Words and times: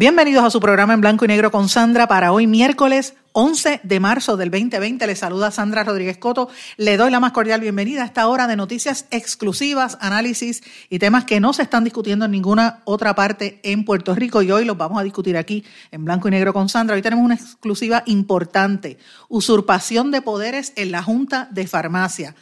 Bienvenidos 0.00 0.42
a 0.46 0.50
su 0.50 0.60
programa 0.60 0.94
en 0.94 1.02
blanco 1.02 1.26
y 1.26 1.28
negro 1.28 1.50
con 1.50 1.68
Sandra 1.68 2.08
para 2.08 2.32
hoy 2.32 2.46
miércoles 2.46 3.16
11 3.32 3.80
de 3.82 4.00
marzo 4.00 4.38
del 4.38 4.50
2020. 4.50 5.06
Le 5.06 5.14
saluda 5.14 5.50
Sandra 5.50 5.84
Rodríguez 5.84 6.16
Coto. 6.16 6.48
Le 6.78 6.96
doy 6.96 7.10
la 7.10 7.20
más 7.20 7.32
cordial 7.32 7.60
bienvenida 7.60 8.00
a 8.00 8.06
esta 8.06 8.26
hora 8.26 8.46
de 8.46 8.56
noticias 8.56 9.04
exclusivas, 9.10 9.98
análisis 10.00 10.62
y 10.88 11.00
temas 11.00 11.26
que 11.26 11.38
no 11.38 11.52
se 11.52 11.60
están 11.60 11.84
discutiendo 11.84 12.24
en 12.24 12.30
ninguna 12.30 12.80
otra 12.86 13.14
parte 13.14 13.60
en 13.62 13.84
Puerto 13.84 14.14
Rico 14.14 14.40
y 14.40 14.50
hoy 14.50 14.64
los 14.64 14.78
vamos 14.78 14.98
a 14.98 15.04
discutir 15.04 15.36
aquí 15.36 15.66
en 15.90 16.06
blanco 16.06 16.28
y 16.28 16.30
negro 16.30 16.54
con 16.54 16.70
Sandra. 16.70 16.96
Hoy 16.96 17.02
tenemos 17.02 17.22
una 17.22 17.34
exclusiva 17.34 18.02
importante, 18.06 18.96
usurpación 19.28 20.10
de 20.12 20.22
poderes 20.22 20.72
en 20.76 20.92
la 20.92 21.02
Junta 21.02 21.46
de 21.50 21.66
Farmacia. 21.66 22.34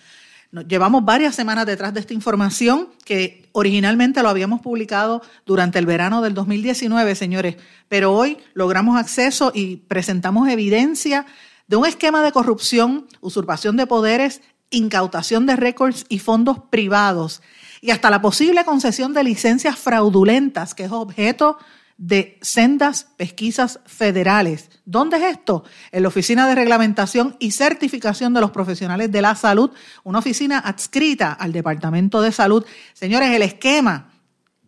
Llevamos 0.50 1.04
varias 1.04 1.34
semanas 1.34 1.66
detrás 1.66 1.92
de 1.92 2.00
esta 2.00 2.14
información 2.14 2.88
que 3.04 3.50
originalmente 3.52 4.22
lo 4.22 4.30
habíamos 4.30 4.62
publicado 4.62 5.20
durante 5.44 5.78
el 5.78 5.84
verano 5.84 6.22
del 6.22 6.32
2019, 6.32 7.14
señores, 7.16 7.56
pero 7.88 8.14
hoy 8.14 8.38
logramos 8.54 8.98
acceso 8.98 9.52
y 9.54 9.76
presentamos 9.76 10.48
evidencia 10.48 11.26
de 11.66 11.76
un 11.76 11.84
esquema 11.84 12.22
de 12.22 12.32
corrupción, 12.32 13.06
usurpación 13.20 13.76
de 13.76 13.86
poderes, 13.86 14.40
incautación 14.70 15.44
de 15.44 15.56
récords 15.56 16.06
y 16.08 16.18
fondos 16.18 16.58
privados 16.70 17.42
y 17.82 17.90
hasta 17.90 18.08
la 18.08 18.22
posible 18.22 18.64
concesión 18.64 19.12
de 19.12 19.24
licencias 19.24 19.78
fraudulentas, 19.78 20.74
que 20.74 20.84
es 20.84 20.92
objeto 20.92 21.58
de 21.98 22.38
sendas 22.40 23.08
pesquisas 23.16 23.80
federales. 23.84 24.70
¿Dónde 24.84 25.16
es 25.18 25.24
esto? 25.24 25.64
En 25.90 26.02
la 26.02 26.08
Oficina 26.08 26.46
de 26.48 26.54
Reglamentación 26.54 27.36
y 27.40 27.50
Certificación 27.50 28.32
de 28.32 28.40
los 28.40 28.52
Profesionales 28.52 29.10
de 29.10 29.20
la 29.20 29.34
Salud, 29.34 29.72
una 30.04 30.20
oficina 30.20 30.60
adscrita 30.60 31.32
al 31.32 31.52
Departamento 31.52 32.22
de 32.22 32.30
Salud. 32.30 32.64
Señores, 32.94 33.30
el 33.30 33.42
esquema 33.42 34.12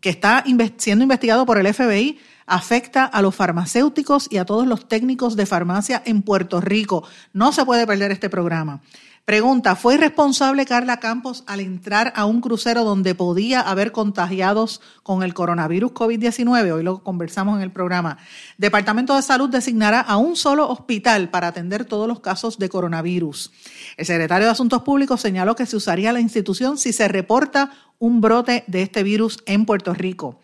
que 0.00 0.10
está 0.10 0.44
siendo 0.76 1.04
investigado 1.04 1.46
por 1.46 1.58
el 1.58 1.72
FBI 1.72 2.18
afecta 2.46 3.04
a 3.04 3.22
los 3.22 3.36
farmacéuticos 3.36 4.26
y 4.28 4.38
a 4.38 4.44
todos 4.44 4.66
los 4.66 4.88
técnicos 4.88 5.36
de 5.36 5.46
farmacia 5.46 6.02
en 6.04 6.22
Puerto 6.22 6.60
Rico. 6.60 7.04
No 7.32 7.52
se 7.52 7.64
puede 7.64 7.86
perder 7.86 8.10
este 8.10 8.28
programa. 8.28 8.80
Pregunta, 9.24 9.76
¿fue 9.76 9.94
irresponsable 9.94 10.66
Carla 10.66 10.98
Campos 10.98 11.44
al 11.46 11.60
entrar 11.60 12.12
a 12.16 12.24
un 12.24 12.40
crucero 12.40 12.82
donde 12.82 13.14
podía 13.14 13.60
haber 13.60 13.92
contagiados 13.92 14.80
con 15.04 15.22
el 15.22 15.34
coronavirus 15.34 15.92
COVID-19? 15.92 16.72
Hoy 16.72 16.82
lo 16.82 17.04
conversamos 17.04 17.56
en 17.56 17.62
el 17.62 17.70
programa. 17.70 18.18
Departamento 18.58 19.14
de 19.14 19.22
Salud 19.22 19.48
designará 19.48 20.00
a 20.00 20.16
un 20.16 20.34
solo 20.34 20.68
hospital 20.68 21.28
para 21.30 21.48
atender 21.48 21.84
todos 21.84 22.08
los 22.08 22.20
casos 22.20 22.58
de 22.58 22.68
coronavirus. 22.68 23.52
El 23.96 24.06
secretario 24.06 24.46
de 24.46 24.52
Asuntos 24.52 24.82
Públicos 24.82 25.20
señaló 25.20 25.54
que 25.54 25.66
se 25.66 25.76
usaría 25.76 26.12
la 26.12 26.20
institución 26.20 26.76
si 26.76 26.92
se 26.92 27.06
reporta 27.06 27.70
un 28.00 28.20
brote 28.20 28.64
de 28.66 28.82
este 28.82 29.04
virus 29.04 29.38
en 29.46 29.64
Puerto 29.64 29.94
Rico. 29.94 30.40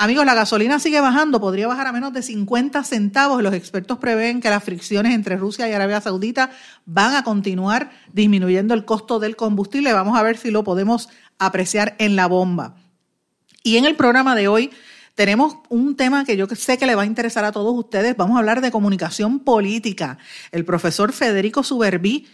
Amigos, 0.00 0.24
la 0.24 0.34
gasolina 0.34 0.78
sigue 0.78 1.00
bajando, 1.00 1.40
podría 1.40 1.66
bajar 1.66 1.88
a 1.88 1.92
menos 1.92 2.12
de 2.12 2.22
50 2.22 2.84
centavos. 2.84 3.42
Los 3.42 3.52
expertos 3.52 3.98
prevén 3.98 4.40
que 4.40 4.48
las 4.48 4.62
fricciones 4.62 5.12
entre 5.12 5.36
Rusia 5.36 5.68
y 5.68 5.72
Arabia 5.72 6.00
Saudita 6.00 6.52
van 6.86 7.16
a 7.16 7.24
continuar 7.24 7.90
disminuyendo 8.12 8.74
el 8.74 8.84
costo 8.84 9.18
del 9.18 9.34
combustible. 9.34 9.92
Vamos 9.92 10.16
a 10.16 10.22
ver 10.22 10.36
si 10.36 10.52
lo 10.52 10.62
podemos 10.62 11.08
apreciar 11.40 11.96
en 11.98 12.14
la 12.14 12.28
bomba. 12.28 12.76
Y 13.64 13.76
en 13.76 13.86
el 13.86 13.96
programa 13.96 14.36
de 14.36 14.46
hoy 14.46 14.70
tenemos 15.16 15.56
un 15.68 15.96
tema 15.96 16.24
que 16.24 16.36
yo 16.36 16.46
sé 16.46 16.78
que 16.78 16.86
le 16.86 16.94
va 16.94 17.02
a 17.02 17.06
interesar 17.06 17.44
a 17.44 17.50
todos 17.50 17.76
ustedes. 17.76 18.16
Vamos 18.16 18.36
a 18.36 18.38
hablar 18.38 18.60
de 18.60 18.70
comunicación 18.70 19.40
política. 19.40 20.18
El 20.52 20.64
profesor 20.64 21.12
Federico 21.12 21.64
Suberbí, 21.64 22.28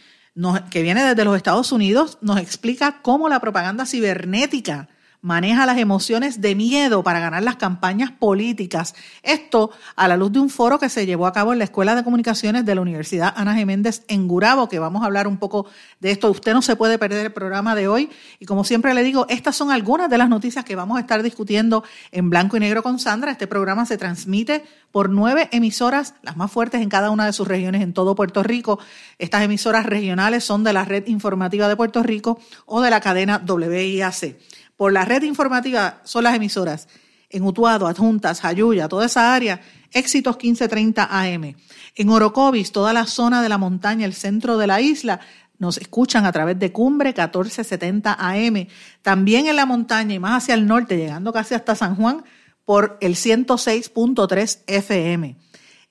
que 0.71 0.83
viene 0.83 1.03
desde 1.03 1.25
los 1.25 1.34
Estados 1.34 1.72
Unidos, 1.72 2.19
nos 2.21 2.38
explica 2.41 3.00
cómo 3.00 3.31
la 3.31 3.41
propaganda 3.41 3.87
cibernética 3.87 4.91
maneja 5.25 5.65
las 5.65 5.79
emociones 5.79 6.43
de 6.43 6.55
miedo 6.55 7.03
para 7.03 7.19
ganar 7.19 7.43
las 7.43 7.57
campañas 7.57 8.11
políticas. 8.11 8.95
Esto 9.23 9.71
a 9.97 10.07
la 10.07 10.19
luz 10.19 10.31
de 10.33 10.39
un 10.39 10.51
foro 10.51 10.79
que 10.79 10.91
se 10.91 11.07
llevó 11.07 11.27
a 11.27 11.33
cabo 11.33 11.55
en 11.55 11.59
la 11.59 11.65
Escuela 11.65 11.95
de 11.95 12.05
Comunicaciones 12.05 12.67
de 12.67 12.75
la 12.75 12.83
Universidad 12.83 13.33
Ana 13.35 13.55
Geméndez 13.55 14.05
en 14.09 14.29
Gurabo, 14.29 14.69
que 14.69 14.79
vamos 14.79 15.03
a 15.03 15.07
hablar 15.07 15.27
un 15.27 15.39
poco 15.39 15.65
de 16.01 16.11
esto. 16.11 16.31
Usted 16.31 16.53
no 16.53 16.61
se 16.61 16.77
puede 16.77 16.99
perder 16.99 17.25
el 17.25 17.33
programa 17.33 17.75
de 17.75 17.89
hoy. 17.89 18.11
Y 18.39 18.45
como 18.45 18.65
siempre 18.65 18.93
le 18.93 19.03
digo, 19.03 19.25
estas 19.31 19.57
son 19.57 19.71
algunas 19.71 20.11
de 20.11 20.19
las 20.19 20.29
noticias 20.29 20.62
que 20.62 20.77
vamos 20.77 20.99
a 20.99 21.01
estar 21.01 21.23
discutiendo 21.23 21.85
en 22.12 22.29
blanco 22.29 22.59
y 22.59 22.61
negro 22.61 22.83
con 22.83 22.99
Sandra. 22.99 23.33
Este 23.33 23.47
programa 23.47 23.87
se 23.87 23.97
transmite 23.97 24.62
por 24.93 25.09
nueve 25.09 25.49
emisoras, 25.53 26.17
las 26.21 26.37
más 26.37 26.53
fuertes 26.53 26.83
en 26.83 26.91
cada 26.91 27.09
una 27.09 27.25
de 27.25 27.33
sus 27.33 27.49
regiones 27.49 27.81
en 27.81 27.95
todo 27.95 28.15
Puerto 28.15 28.43
Rico. 28.43 28.79
Estas 29.19 29.43
emisoras 29.43 29.87
regionales 29.87 30.45
son 30.45 30.65
de 30.65 30.75
la 30.75 30.85
Red 30.85 31.06
Informativa 31.06 31.67
de 31.67 31.77
Puerto 31.77 32.03
Rico 32.03 32.39
o 32.67 32.83
de 32.83 32.91
la 32.91 33.01
cadena 33.01 33.43
WIAC. 33.49 34.37
Por 34.77 34.93
la 34.93 35.05
red 35.05 35.23
informativa 35.23 36.01
son 36.05 36.25
las 36.25 36.35
emisoras 36.35 36.89
en 37.31 37.45
Utuado, 37.45 37.87
Adjuntas, 37.87 38.41
Jayuya, 38.41 38.89
toda 38.89 39.07
esa 39.07 39.35
área, 39.35 39.61
Éxitos 39.93 40.37
1530 40.37 41.09
AM. 41.11 41.55
En 41.97 42.09
Orocovis, 42.09 42.73
toda 42.73 42.93
la 42.93 43.07
zona 43.07 43.43
de 43.43 43.49
la 43.49 43.59
montaña, 43.59 44.07
el 44.07 44.15
centro 44.15 44.57
de 44.57 44.67
la 44.67 44.81
isla, 44.81 45.21
nos 45.59 45.79
escuchan 45.79 46.27
a 46.27 46.33
través 46.33 46.59
de 46.59 46.73
Cumbre 46.73 47.09
1470 47.11 48.17
AM. 48.19 48.67
También 49.03 49.47
en 49.47 49.57
la 49.57 49.67
montaña 49.67 50.15
y 50.15 50.19
más 50.19 50.43
hacia 50.43 50.55
el 50.55 50.67
norte, 50.67 50.97
llegando 50.97 51.33
casi 51.33 51.55
hasta 51.55 51.75
San 51.75 51.97
Juan, 51.97 52.25
por 52.65 52.99
el 53.01 53.15
106.3 53.15 54.61
FM. 54.67 55.37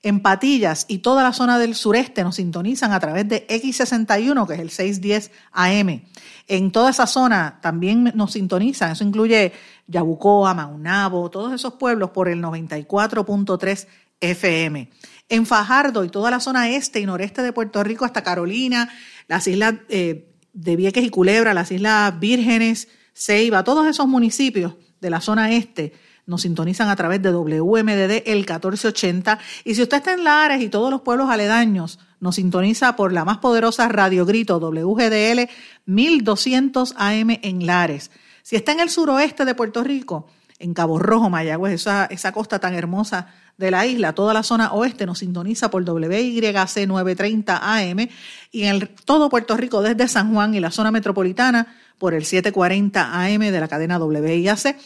En 0.04 0.20
Patillas 0.20 0.84
y 0.86 0.98
toda 0.98 1.22
la 1.22 1.32
zona 1.32 1.58
del 1.58 1.74
sureste 1.74 2.22
nos 2.22 2.36
sintonizan 2.36 2.92
a 2.92 3.00
través 3.00 3.26
de 3.26 3.46
X61, 3.46 4.46
que 4.46 4.52
es 4.52 4.60
el 4.60 4.68
610 4.68 5.30
AM. 5.50 6.02
En 6.46 6.72
toda 6.72 6.90
esa 6.90 7.06
zona 7.06 7.58
también 7.62 8.12
nos 8.14 8.32
sintonizan, 8.32 8.92
eso 8.92 9.02
incluye 9.02 9.54
Yabucoa, 9.86 10.52
Maunabo, 10.52 11.30
todos 11.30 11.54
esos 11.54 11.76
pueblos 11.76 12.10
por 12.10 12.28
el 12.28 12.42
94.3 12.42 13.86
FM. 14.20 14.90
En 15.30 15.46
Fajardo 15.46 16.04
y 16.04 16.10
toda 16.10 16.30
la 16.30 16.40
zona 16.40 16.68
este 16.68 17.00
y 17.00 17.06
noreste 17.06 17.42
de 17.42 17.54
Puerto 17.54 17.82
Rico 17.82 18.04
hasta 18.04 18.22
Carolina, 18.22 18.90
las 19.26 19.48
islas 19.48 19.76
eh, 19.88 20.34
de 20.52 20.76
Vieques 20.76 21.02
y 21.02 21.08
Culebra, 21.08 21.54
las 21.54 21.72
islas 21.72 22.20
Vírgenes, 22.20 22.88
Ceiba, 23.14 23.64
todos 23.64 23.86
esos 23.86 24.06
municipios 24.06 24.74
de 25.00 25.08
la 25.08 25.22
zona 25.22 25.52
este 25.52 25.94
nos 26.26 26.42
sintonizan 26.42 26.88
a 26.88 26.96
través 26.96 27.22
de 27.22 27.32
WMDD 27.32 28.22
el 28.26 28.38
1480. 28.38 29.38
Y 29.64 29.74
si 29.74 29.82
usted 29.82 29.98
está 29.98 30.14
en 30.14 30.24
Lares 30.24 30.62
y 30.62 30.68
todos 30.68 30.90
los 30.90 31.02
pueblos 31.02 31.30
aledaños, 31.30 31.98
nos 32.20 32.36
sintoniza 32.36 32.96
por 32.96 33.12
la 33.12 33.24
más 33.24 33.38
poderosa 33.38 33.88
Radio 33.88 34.24
Grito 34.24 34.58
WGDL 34.58 35.48
1200 35.86 36.94
AM 36.96 37.30
en 37.42 37.66
Lares. 37.66 38.10
Si 38.42 38.56
está 38.56 38.72
en 38.72 38.80
el 38.80 38.90
suroeste 38.90 39.44
de 39.44 39.54
Puerto 39.54 39.82
Rico, 39.84 40.28
en 40.58 40.72
Cabo 40.72 40.98
Rojo, 40.98 41.28
Mayagüez, 41.28 41.74
esa, 41.74 42.06
esa 42.06 42.32
costa 42.32 42.58
tan 42.58 42.74
hermosa 42.74 43.28
de 43.56 43.70
la 43.70 43.86
isla, 43.86 44.14
toda 44.14 44.34
la 44.34 44.42
zona 44.42 44.72
oeste 44.72 45.06
nos 45.06 45.18
sintoniza 45.18 45.70
por 45.70 45.84
WYC 45.84 46.86
930 46.86 47.56
AM 47.62 48.08
y 48.50 48.64
en 48.64 48.90
todo 49.04 49.28
Puerto 49.28 49.56
Rico 49.56 49.82
desde 49.82 50.08
San 50.08 50.32
Juan 50.32 50.54
y 50.54 50.60
la 50.60 50.70
zona 50.70 50.90
metropolitana 50.90 51.76
por 51.98 52.14
el 52.14 52.24
740 52.24 53.24
AM 53.24 53.40
de 53.40 53.60
la 53.60 53.68
cadena 53.68 53.98
WIAC 53.98 54.76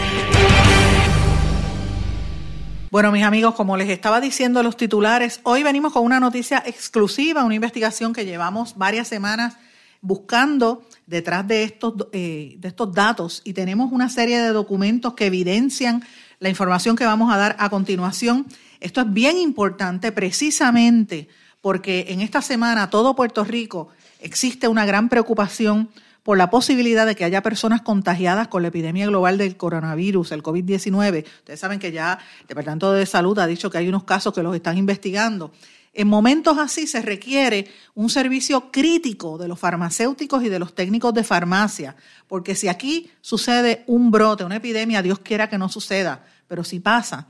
Bueno, 2.95 3.11
mis 3.11 3.25
amigos, 3.25 3.55
como 3.55 3.75
les 3.75 3.89
estaba 3.89 4.21
diciendo 4.21 4.63
los 4.63 4.77
titulares, 4.77 5.41
hoy 5.43 5.63
venimos 5.63 5.91
con 5.91 6.05
una 6.05 6.21
noticia 6.21 6.63
exclusiva, 6.65 7.43
una 7.43 7.55
investigación 7.55 8.13
que 8.13 8.23
llevamos 8.23 8.77
varias 8.77 9.09
semanas 9.09 9.57
buscando 9.99 10.81
detrás 11.05 11.45
de 11.45 11.63
estos, 11.63 11.93
eh, 12.13 12.55
de 12.57 12.67
estos 12.69 12.93
datos 12.93 13.41
y 13.43 13.51
tenemos 13.51 13.91
una 13.91 14.07
serie 14.07 14.39
de 14.39 14.47
documentos 14.53 15.13
que 15.13 15.25
evidencian 15.25 16.05
la 16.39 16.47
información 16.47 16.95
que 16.95 17.03
vamos 17.03 17.33
a 17.33 17.37
dar 17.37 17.57
a 17.59 17.69
continuación. 17.69 18.45
Esto 18.79 19.01
es 19.01 19.11
bien 19.11 19.39
importante 19.39 20.13
precisamente 20.13 21.27
porque 21.59 22.05
en 22.07 22.21
esta 22.21 22.41
semana 22.41 22.89
todo 22.89 23.13
Puerto 23.13 23.43
Rico 23.43 23.89
existe 24.21 24.69
una 24.69 24.85
gran 24.85 25.09
preocupación 25.09 25.89
por 26.25 26.39
la 26.39 26.49
posibilidad 26.49 27.05
de 27.05 27.15
que 27.15 27.23
haya 27.23 27.43
personas 27.43 27.83
contagiadas 27.83 28.47
con 28.47 28.63
la 28.63 28.69
epidemia 28.69 29.05
global 29.05 29.37
del 29.37 29.57
coronavirus, 29.57 30.31
el 30.31 30.41
COVID-19. 30.41 31.23
Ustedes 31.23 31.59
saben 31.59 31.77
que 31.77 31.91
ya 31.91 32.17
el 32.41 32.47
Departamento 32.47 32.91
de 32.93 33.05
Salud 33.05 33.37
ha 33.37 33.45
dicho 33.45 33.69
que 33.69 33.77
hay 33.77 33.87
unos 33.87 34.05
casos 34.05 34.33
que 34.33 34.41
los 34.41 34.55
están 34.55 34.75
investigando. 34.75 35.51
En 35.93 36.07
momentos 36.07 36.57
así 36.57 36.87
se 36.87 37.03
requiere 37.03 37.67
un 37.93 38.09
servicio 38.09 38.71
crítico 38.71 39.37
de 39.37 39.47
los 39.47 39.59
farmacéuticos 39.59 40.43
y 40.43 40.49
de 40.49 40.57
los 40.57 40.73
técnicos 40.73 41.13
de 41.13 41.23
farmacia, 41.23 41.95
porque 42.27 42.55
si 42.55 42.69
aquí 42.69 43.11
sucede 43.21 43.83
un 43.85 44.09
brote, 44.09 44.43
una 44.43 44.55
epidemia, 44.55 45.03
Dios 45.03 45.19
quiera 45.19 45.47
que 45.47 45.59
no 45.59 45.69
suceda, 45.69 46.25
pero 46.47 46.63
si 46.63 46.79
pasa, 46.79 47.27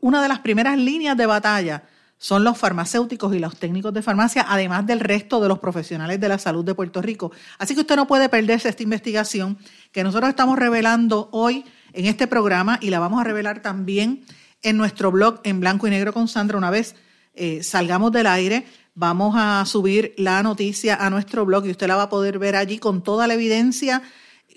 una 0.00 0.22
de 0.22 0.28
las 0.28 0.38
primeras 0.38 0.78
líneas 0.78 1.16
de 1.16 1.26
batalla 1.26 1.82
son 2.18 2.44
los 2.44 2.58
farmacéuticos 2.58 3.34
y 3.34 3.38
los 3.38 3.56
técnicos 3.56 3.94
de 3.94 4.02
farmacia, 4.02 4.44
además 4.48 4.86
del 4.86 5.00
resto 5.00 5.40
de 5.40 5.48
los 5.48 5.60
profesionales 5.60 6.20
de 6.20 6.28
la 6.28 6.38
salud 6.38 6.64
de 6.64 6.74
Puerto 6.74 7.00
Rico. 7.00 7.30
Así 7.58 7.74
que 7.74 7.80
usted 7.80 7.96
no 7.96 8.06
puede 8.06 8.28
perderse 8.28 8.68
esta 8.68 8.82
investigación 8.82 9.56
que 9.92 10.02
nosotros 10.02 10.28
estamos 10.28 10.58
revelando 10.58 11.28
hoy 11.32 11.64
en 11.92 12.06
este 12.06 12.26
programa 12.26 12.78
y 12.82 12.90
la 12.90 12.98
vamos 12.98 13.20
a 13.20 13.24
revelar 13.24 13.62
también 13.62 14.24
en 14.62 14.76
nuestro 14.76 15.12
blog 15.12 15.40
en 15.44 15.60
blanco 15.60 15.86
y 15.86 15.90
negro 15.90 16.12
con 16.12 16.26
Sandra. 16.28 16.58
Una 16.58 16.70
vez 16.70 16.96
eh, 17.34 17.62
salgamos 17.62 18.10
del 18.10 18.26
aire, 18.26 18.66
vamos 18.94 19.34
a 19.38 19.64
subir 19.64 20.12
la 20.18 20.42
noticia 20.42 20.96
a 20.96 21.08
nuestro 21.10 21.46
blog 21.46 21.66
y 21.66 21.70
usted 21.70 21.86
la 21.86 21.96
va 21.96 22.04
a 22.04 22.08
poder 22.10 22.40
ver 22.40 22.56
allí 22.56 22.78
con 22.78 23.02
toda 23.02 23.28
la 23.28 23.34
evidencia 23.34 24.02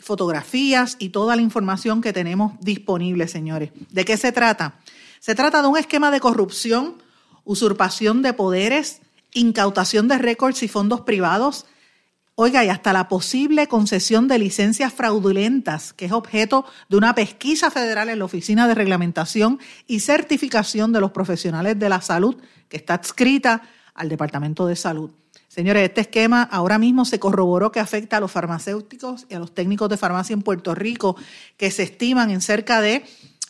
fotografías 0.02 0.96
y 0.98 1.10
toda 1.10 1.36
la 1.36 1.44
información 1.44 2.02
que 2.02 2.12
tenemos 2.12 2.54
disponible, 2.60 3.28
señores. 3.28 3.72
¿De 3.92 4.04
qué 4.04 4.18
se 4.18 4.32
trata? 4.32 4.80
Se 5.20 5.36
trata 5.36 5.62
de 5.62 5.68
un 5.68 5.78
esquema 5.78 6.10
de 6.10 6.20
corrupción 6.20 6.96
usurpación 7.44 8.22
de 8.22 8.34
poderes, 8.34 9.02
incautación 9.34 10.08
de 10.08 10.18
récords 10.18 10.64
y 10.64 10.68
fondos 10.68 11.02
privados, 11.02 11.66
oiga, 12.36 12.64
y 12.66 12.70
hasta 12.70 12.94
la 12.94 13.08
posible 13.08 13.68
concesión 13.68 14.28
de 14.28 14.40
licencias 14.40 14.94
fraudulentas, 14.94 15.94
que 15.94 16.06
es 16.06 16.12
objeto 16.12 16.66
de 16.90 16.98
una 16.98 17.14
pesquisa 17.14 17.70
federal 17.72 18.10
en 18.10 18.20
la 18.20 18.26
Oficina 18.26 18.68
de 18.68 18.76
Reglamentación 18.76 19.60
y 19.88 20.00
Certificación 20.00 20.92
de 20.92 21.02
los 21.02 21.12
Profesionales 21.12 21.78
de 21.78 21.90
la 21.90 22.02
Salud, 22.02 22.38
que 22.68 22.78
está 22.78 22.96
adscrita 22.96 23.62
al 23.94 24.10
Departamento 24.10 24.66
de 24.66 24.76
Salud. 24.76 25.12
Señores, 25.48 25.84
este 25.84 26.02
esquema 26.02 26.44
ahora 26.44 26.80
mismo 26.80 27.04
se 27.04 27.20
corroboró 27.20 27.74
que 27.74 27.82
afecta 27.82 28.18
a 28.18 28.20
los 28.22 28.32
farmacéuticos 28.32 29.28
y 29.30 29.34
a 29.34 29.40
los 29.40 29.54
técnicos 29.54 29.90
de 29.90 29.98
farmacia 29.98 30.34
en 30.34 30.44
Puerto 30.44 30.74
Rico, 30.74 31.18
que 31.58 31.72
se 31.72 31.84
estiman 31.84 32.32
en 32.32 32.40
cerca 32.40 32.80
de 32.80 33.04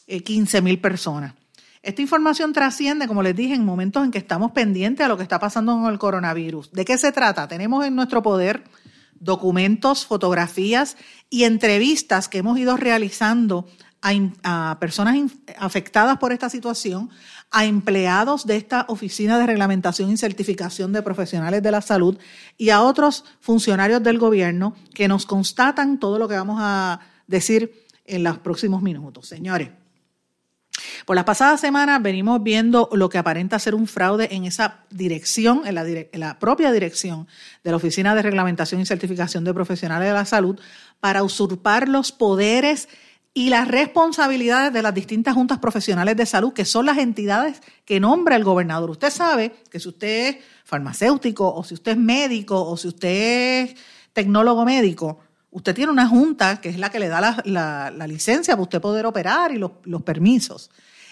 15 0.07 0.57
eh, 0.57 0.61
mil 0.61 0.79
personas. 0.79 1.35
Esta 1.83 2.01
información 2.01 2.53
trasciende, 2.53 3.07
como 3.07 3.23
les 3.23 3.35
dije, 3.35 3.55
en 3.55 3.65
momentos 3.65 4.03
en 4.03 4.11
que 4.11 4.19
estamos 4.19 4.51
pendientes 4.51 5.03
a 5.03 5.09
lo 5.09 5.17
que 5.17 5.23
está 5.23 5.39
pasando 5.39 5.73
con 5.73 5.91
el 5.91 5.97
coronavirus. 5.97 6.71
¿De 6.71 6.85
qué 6.85 6.97
se 6.97 7.11
trata? 7.11 7.47
Tenemos 7.47 7.83
en 7.85 7.95
nuestro 7.95 8.21
poder 8.21 8.63
documentos, 9.19 10.05
fotografías 10.05 10.95
y 11.29 11.43
entrevistas 11.43 12.29
que 12.29 12.39
hemos 12.39 12.59
ido 12.59 12.77
realizando 12.77 13.67
a, 14.01 14.77
personas 14.79 15.15
afectadas 15.57 16.17
por 16.17 16.33
esta 16.33 16.49
situación, 16.49 17.09
a 17.51 17.65
empleados 17.65 18.45
de 18.45 18.57
esta 18.57 18.85
Oficina 18.87 19.37
de 19.37 19.45
Reglamentación 19.45 20.11
y 20.11 20.17
Certificación 20.17 20.91
de 20.91 21.01
Profesionales 21.01 21.61
de 21.61 21.71
la 21.71 21.81
Salud 21.81 22.17
y 22.57 22.69
a 22.69 22.81
otros 22.81 23.25
funcionarios 23.39 24.01
del 24.01 24.17
gobierno 24.19 24.75
que 24.93 25.07
nos 25.07 25.25
constatan 25.25 25.99
todo 25.99 26.17
lo 26.17 26.27
que 26.27 26.35
vamos 26.35 26.59
a 26.61 26.99
decir 27.27 27.85
en 28.05 28.23
los 28.23 28.39
próximos 28.39 28.81
minutos. 28.81 29.27
Señores, 29.27 29.69
por 31.05 31.15
las 31.15 31.25
pasadas 31.25 31.59
semanas 31.59 32.01
venimos 32.01 32.41
viendo 32.43 32.89
lo 32.93 33.09
que 33.09 33.17
aparenta 33.17 33.59
ser 33.59 33.75
un 33.75 33.87
fraude 33.87 34.29
en 34.31 34.45
esa 34.45 34.79
dirección, 34.89 35.63
en 35.65 35.75
la, 36.19 36.39
propia 36.39 36.71
dirección 36.71 37.27
de 37.63 37.71
la 37.71 37.77
Oficina 37.77 38.15
de 38.15 38.21
Reglamentación 38.21 38.81
y 38.81 38.85
Certificación 38.85 39.43
de 39.43 39.53
Profesionales 39.53 40.07
de 40.07 40.13
la 40.13 40.25
Salud, 40.25 40.59
para 40.99 41.23
usurpar 41.23 41.87
los 41.87 42.11
poderes 42.11 42.87
y 43.33 43.49
las 43.49 43.67
responsabilidades 43.67 44.73
de 44.73 44.81
las 44.81 44.93
distintas 44.93 45.33
juntas 45.33 45.59
profesionales 45.59 46.17
de 46.17 46.25
salud, 46.25 46.53
que 46.53 46.65
son 46.65 46.85
las 46.85 46.97
entidades 46.97 47.61
que 47.85 47.99
nombra 47.99 48.35
el 48.35 48.43
gobernador. 48.43 48.89
Usted 48.89 49.09
sabe 49.09 49.53
que 49.69 49.79
si 49.79 49.87
usted 49.87 50.27
es 50.27 50.37
farmacéutico 50.65 51.53
o 51.53 51.63
si 51.63 51.75
usted 51.75 51.93
es 51.93 51.97
médico 51.97 52.61
o 52.61 52.75
si 52.75 52.89
usted 52.89 53.63
es 53.63 53.75
tecnólogo 54.11 54.65
médico, 54.65 55.19
usted 55.49 55.73
tiene 55.73 55.91
una 55.91 56.07
junta 56.07 56.59
que 56.59 56.69
es 56.69 56.77
la 56.77 56.89
que 56.89 56.99
le 56.99 57.07
da 57.07 57.41
la, 57.45 58.07
licencia 58.07 58.55
para 58.55 58.63
usted 58.63 58.81
poder 58.81 59.05
operar 59.05 59.53
y 59.53 59.57
los, 59.57 59.71
los 59.83 60.01
permisos. 60.03 60.69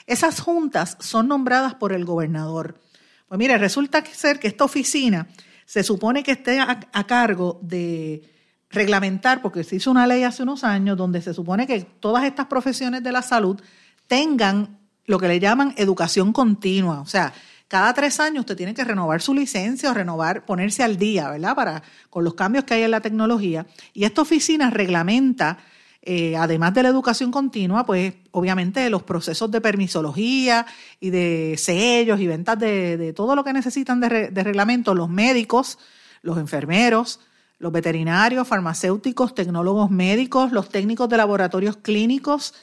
Esas 0.10 0.40
juntas 0.40 0.98
son 1.00 1.28
nombradas 1.28 1.76
por 1.76 1.94
el 1.94 2.04
gobernador. 2.04 2.82
Pues 3.28 3.38
mire, 3.38 3.60
resulta 3.60 4.04
ser 4.04 4.40
que 4.40 4.48
esta 4.48 4.64
oficina 4.64 5.28
se 5.68 5.84
supone 5.84 6.24
que 6.24 6.32
esté 6.32 6.60
a, 6.60 7.04
cargo 7.06 7.60
de 7.62 8.24
reglamentar, 8.72 9.44
porque 9.44 9.64
se 9.64 9.76
hizo 9.76 9.92
una 9.92 10.08
ley 10.08 10.24
hace 10.24 10.42
unos 10.42 10.64
años 10.64 10.98
donde 10.98 11.22
se 11.22 11.32
supone 11.32 11.68
que 11.68 11.82
todas 11.82 12.24
estas 12.24 12.48
profesiones 12.48 13.04
de 13.04 13.12
la 13.12 13.22
salud 13.22 13.62
tengan 14.08 14.80
lo 15.06 15.20
que 15.20 15.28
le 15.28 15.40
llaman 15.40 15.76
educación 15.78 16.34
continua. 16.34 17.02
O 17.02 17.06
sea, 17.06 17.32
cada 17.68 17.94
tres 17.94 18.20
años 18.20 18.40
usted 18.40 18.58
tiene 18.58 18.74
que 18.74 18.84
renovar 18.84 19.22
su 19.22 19.36
licencia 19.36 19.92
o 19.92 19.94
renovar, 19.94 20.44
ponerse 20.44 20.82
al 20.82 20.98
día, 20.98 21.30
¿verdad? 21.30 21.54
Para, 21.56 21.84
con 22.10 22.24
los 22.24 22.34
cambios 22.34 22.64
que 22.64 22.74
hay 22.74 22.82
en 22.82 22.90
la 22.90 23.02
tecnología. 23.02 23.68
Y 23.94 24.06
esta 24.06 24.24
oficina 24.24 24.72
reglamenta 24.72 25.60
eh, 26.01 26.38
además 26.38 26.74
de 26.74 26.84
la 26.84 26.90
educación 26.90 27.31
continua, 27.31 27.86
pues 27.86 28.13
obviamente 28.31 28.90
los 28.90 29.04
procesos 29.04 29.51
de 29.51 29.60
permisología 29.60 30.66
y 31.00 31.10
de 31.10 31.56
sellos 31.57 32.19
y 32.19 32.28
ventas 32.28 32.57
de, 32.57 33.13
todo 33.16 33.36
lo 33.36 33.44
que 33.44 33.54
necesitan 33.54 34.00
de, 34.00 34.30
de 34.30 34.44
reglamento, 34.44 34.96
los 34.96 35.10
médicos, 35.10 35.78
los 36.22 36.38
enfermeros, 36.38 37.19
los 37.57 37.74
veterinarios, 37.74 38.48
farmacéuticos, 38.48 39.36
tecnólogos 39.36 39.92
médicos, 39.92 40.54
los 40.54 40.69
técnicos 40.69 41.10
de 41.10 41.18
laboratorios 41.18 41.78
clínicos 41.78 42.54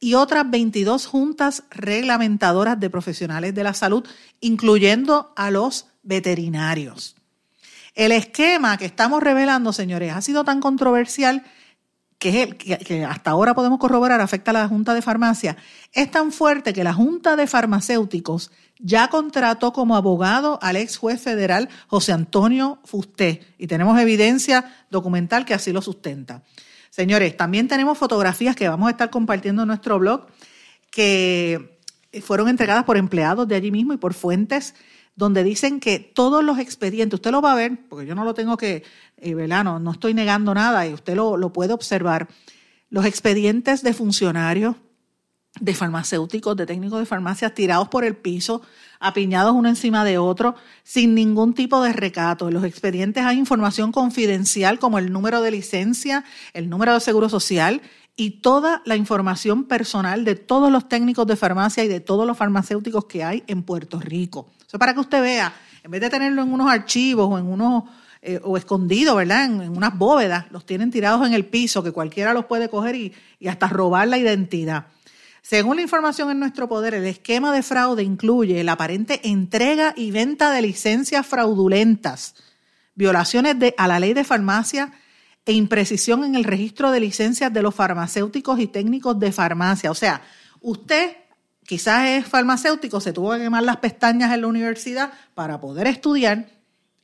y 0.00 0.14
otras 0.14 0.50
22 0.50 1.06
juntas 1.06 1.64
reglamentadoras 1.70 2.80
de 2.80 2.88
profesionales 2.88 3.54
de 3.54 3.64
la 3.64 3.74
salud, 3.74 4.06
incluyendo 4.40 5.32
a 5.36 5.50
los 5.50 5.88
veterinarios. 6.02 7.16
El 7.94 8.12
esquema 8.12 8.78
que 8.78 8.84
estamos 8.84 9.22
revelando, 9.22 9.72
señores, 9.72 10.12
ha 10.12 10.22
sido 10.22 10.44
tan 10.44 10.60
controversial 10.60 11.44
que, 12.18 12.28
es 12.28 12.34
el, 12.48 12.56
que, 12.56 13.04
hasta 13.04 13.30
ahora 13.30 13.54
podemos 13.54 13.78
corroborar 13.78 14.20
afecta 14.20 14.50
a 14.50 14.54
la 14.54 14.68
Junta 14.68 14.94
de 14.94 15.02
Farmacia, 15.02 15.56
es 15.92 16.10
tan 16.10 16.32
fuerte 16.32 16.72
que 16.72 16.84
la 16.84 16.92
Junta 16.92 17.36
de 17.36 17.46
Farmacéuticos 17.46 18.50
ya 18.78 19.08
contrató 19.08 19.72
como 19.72 19.96
abogado 19.96 20.58
al 20.62 20.76
ex 20.76 20.96
juez 20.96 21.20
federal 21.20 21.68
José 21.88 22.12
Antonio 22.12 22.78
Fusté 22.84 23.42
y 23.58 23.66
tenemos 23.66 23.98
evidencia 24.00 24.72
documental 24.90 25.44
que 25.44 25.54
así 25.54 25.72
lo 25.72 25.82
sustenta. 25.82 26.42
Señores, 26.90 27.36
también 27.36 27.68
tenemos 27.68 27.98
fotografías 27.98 28.56
que 28.56 28.68
vamos 28.68 28.88
a 28.88 28.92
estar 28.92 29.10
compartiendo 29.10 29.62
en 29.62 29.68
nuestro 29.68 29.98
blog 29.98 30.26
que 30.90 31.78
fueron 32.22 32.48
entregadas 32.48 32.84
por 32.84 32.96
empleados 32.96 33.46
de 33.46 33.54
allí 33.54 33.70
mismo 33.70 33.92
y 33.92 33.98
por 33.98 34.14
fuentes 34.14 34.74
donde 35.18 35.42
dicen 35.42 35.80
que 35.80 35.98
todos 35.98 36.44
los 36.44 36.60
expedientes, 36.60 37.18
usted 37.18 37.32
lo 37.32 37.42
va 37.42 37.50
a 37.50 37.56
ver, 37.56 37.76
porque 37.88 38.06
yo 38.06 38.14
no 38.14 38.24
lo 38.24 38.34
tengo 38.34 38.56
que, 38.56 38.84
eh, 39.16 39.34
No, 39.34 39.90
estoy 39.90 40.14
negando 40.14 40.54
nada 40.54 40.86
y 40.86 40.94
usted 40.94 41.16
lo, 41.16 41.36
lo 41.36 41.52
puede 41.52 41.72
observar, 41.72 42.28
los 42.88 43.04
expedientes 43.04 43.82
de 43.82 43.94
funcionarios, 43.94 44.76
de 45.58 45.74
farmacéuticos, 45.74 46.56
de 46.56 46.66
técnicos 46.66 47.00
de 47.00 47.04
farmacia 47.04 47.52
tirados 47.52 47.88
por 47.88 48.04
el 48.04 48.14
piso, 48.14 48.62
apiñados 49.00 49.56
uno 49.56 49.68
encima 49.68 50.04
de 50.04 50.18
otro, 50.18 50.54
sin 50.84 51.16
ningún 51.16 51.52
tipo 51.52 51.82
de 51.82 51.92
recato. 51.92 52.46
En 52.46 52.54
los 52.54 52.62
expedientes 52.62 53.24
hay 53.24 53.38
información 53.38 53.90
confidencial 53.90 54.78
como 54.78 55.00
el 55.00 55.12
número 55.12 55.42
de 55.42 55.50
licencia, 55.50 56.24
el 56.52 56.70
número 56.70 56.94
de 56.94 57.00
seguro 57.00 57.28
social 57.28 57.82
y 58.14 58.40
toda 58.40 58.82
la 58.84 58.94
información 58.94 59.64
personal 59.64 60.24
de 60.24 60.36
todos 60.36 60.70
los 60.70 60.88
técnicos 60.88 61.26
de 61.26 61.34
farmacia 61.34 61.82
y 61.82 61.88
de 61.88 61.98
todos 61.98 62.24
los 62.24 62.38
farmacéuticos 62.38 63.06
que 63.06 63.24
hay 63.24 63.42
en 63.48 63.64
Puerto 63.64 63.98
Rico. 63.98 64.46
Eso 64.68 64.78
para 64.78 64.92
que 64.92 65.00
usted 65.00 65.22
vea, 65.22 65.52
en 65.82 65.90
vez 65.90 66.02
de 66.02 66.10
tenerlo 66.10 66.42
en 66.42 66.52
unos 66.52 66.70
archivos 66.70 67.26
o 67.30 67.38
en 67.38 67.46
unos 67.46 67.84
eh, 68.20 68.38
o 68.44 68.58
escondido, 68.58 69.16
¿verdad? 69.16 69.46
En, 69.46 69.76
unas 69.76 69.96
bóvedas, 69.96 70.50
los 70.50 70.66
tienen 70.66 70.90
tirados 70.90 71.26
en 71.26 71.32
el 71.32 71.46
piso, 71.46 71.82
que 71.82 71.92
cualquiera 71.92 72.34
los 72.34 72.44
puede 72.44 72.68
coger 72.68 72.94
y, 72.94 73.14
y 73.40 73.48
hasta 73.48 73.68
robar 73.68 74.08
la 74.08 74.18
identidad. 74.18 74.88
Según 75.40 75.76
la 75.76 75.82
información 75.82 76.30
en 76.30 76.38
nuestro 76.38 76.68
poder, 76.68 76.92
el 76.92 77.06
esquema 77.06 77.54
de 77.54 77.62
fraude 77.62 78.02
incluye 78.02 78.62
la 78.62 78.72
aparente 78.72 79.26
entrega 79.26 79.94
y 79.96 80.10
venta 80.10 80.50
de 80.50 80.60
licencias 80.60 81.26
fraudulentas, 81.26 82.34
violaciones 82.94 83.58
de, 83.58 83.74
a 83.78 83.88
la 83.88 83.98
ley 83.98 84.12
de 84.12 84.24
farmacia 84.24 84.92
e 85.46 85.52
imprecisión 85.52 86.24
en 86.24 86.34
el 86.34 86.44
registro 86.44 86.90
de 86.90 87.00
licencias 87.00 87.50
de 87.50 87.62
los 87.62 87.74
farmacéuticos 87.74 88.60
y 88.60 88.66
técnicos 88.66 89.18
de 89.18 89.32
farmacia. 89.32 89.90
O 89.90 89.94
sea, 89.94 90.20
usted 90.60 91.16
quizás 91.68 92.06
es 92.08 92.26
farmacéutico, 92.26 92.98
se 92.98 93.12
tuvo 93.12 93.32
que 93.32 93.40
quemar 93.40 93.62
las 93.62 93.76
pestañas 93.76 94.32
en 94.32 94.40
la 94.40 94.46
universidad 94.46 95.12
para 95.34 95.60
poder 95.60 95.86
estudiar 95.86 96.46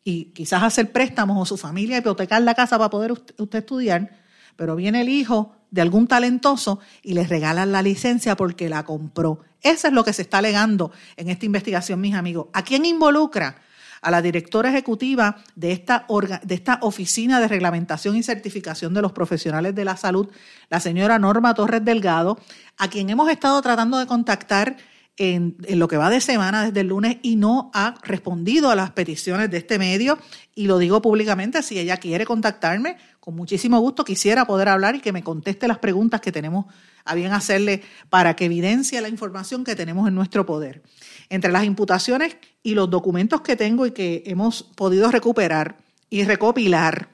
y 0.02 0.32
quizás 0.32 0.62
hacer 0.62 0.90
préstamos 0.90 1.36
o 1.38 1.44
su 1.44 1.58
familia 1.58 1.98
hipotecar 1.98 2.40
la 2.40 2.54
casa 2.54 2.78
para 2.78 2.88
poder 2.88 3.12
usted 3.12 3.58
estudiar, 3.58 4.16
pero 4.56 4.74
viene 4.74 5.02
el 5.02 5.10
hijo 5.10 5.54
de 5.70 5.82
algún 5.82 6.06
talentoso 6.06 6.80
y 7.02 7.12
le 7.12 7.24
regalan 7.24 7.72
la 7.72 7.82
licencia 7.82 8.36
porque 8.36 8.70
la 8.70 8.84
compró. 8.84 9.40
Eso 9.60 9.88
es 9.88 9.92
lo 9.92 10.02
que 10.02 10.14
se 10.14 10.22
está 10.22 10.38
alegando 10.38 10.92
en 11.18 11.28
esta 11.28 11.44
investigación, 11.44 12.00
mis 12.00 12.14
amigos. 12.14 12.46
¿A 12.54 12.64
quién 12.64 12.86
involucra? 12.86 13.56
A 14.04 14.10
la 14.10 14.20
directora 14.20 14.68
ejecutiva 14.68 15.38
de 15.56 15.72
esta, 15.72 16.06
de 16.42 16.54
esta 16.54 16.78
Oficina 16.82 17.40
de 17.40 17.48
Reglamentación 17.48 18.16
y 18.16 18.22
Certificación 18.22 18.92
de 18.92 19.00
los 19.00 19.12
Profesionales 19.12 19.74
de 19.74 19.86
la 19.86 19.96
Salud, 19.96 20.28
la 20.68 20.78
señora 20.78 21.18
Norma 21.18 21.54
Torres 21.54 21.82
Delgado, 21.82 22.38
a 22.76 22.88
quien 22.88 23.08
hemos 23.08 23.30
estado 23.30 23.62
tratando 23.62 23.96
de 23.98 24.04
contactar 24.04 24.76
en, 25.16 25.56
lo 25.68 25.88
que 25.88 25.96
va 25.96 26.10
de 26.10 26.20
semana 26.20 26.64
desde 26.64 26.80
el 26.80 26.88
lunes 26.88 27.16
y 27.22 27.36
no 27.36 27.70
ha 27.72 27.94
respondido 28.02 28.70
a 28.70 28.74
las 28.74 28.90
peticiones 28.90 29.50
de 29.50 29.56
este 29.56 29.78
medio. 29.78 30.18
Y 30.54 30.66
lo 30.66 30.78
digo 30.78 31.00
públicamente, 31.00 31.62
si 31.62 31.78
ella 31.78 31.96
quiere 31.96 32.26
contactarme, 32.26 32.96
con 33.20 33.34
muchísimo 33.34 33.78
gusto 33.80 34.04
quisiera 34.04 34.44
poder 34.44 34.68
hablar 34.68 34.96
y 34.96 35.00
que 35.00 35.12
me 35.12 35.22
conteste 35.22 35.66
las 35.66 35.78
preguntas 35.78 36.20
que 36.20 36.30
tenemos 36.30 36.66
a 37.04 37.14
bien 37.14 37.32
hacerle 37.32 37.82
para 38.10 38.36
que 38.36 38.46
evidencie 38.46 39.00
la 39.00 39.08
información 39.08 39.64
que 39.64 39.76
tenemos 39.76 40.08
en 40.08 40.14
nuestro 40.14 40.44
poder. 40.44 40.82
Entre 41.28 41.52
las 41.52 41.64
imputaciones 41.64 42.36
y 42.62 42.74
los 42.74 42.90
documentos 42.90 43.40
que 43.40 43.56
tengo 43.56 43.86
y 43.86 43.92
que 43.92 44.22
hemos 44.26 44.62
podido 44.62 45.10
recuperar 45.10 45.78
y 46.10 46.24
recopilar, 46.24 47.08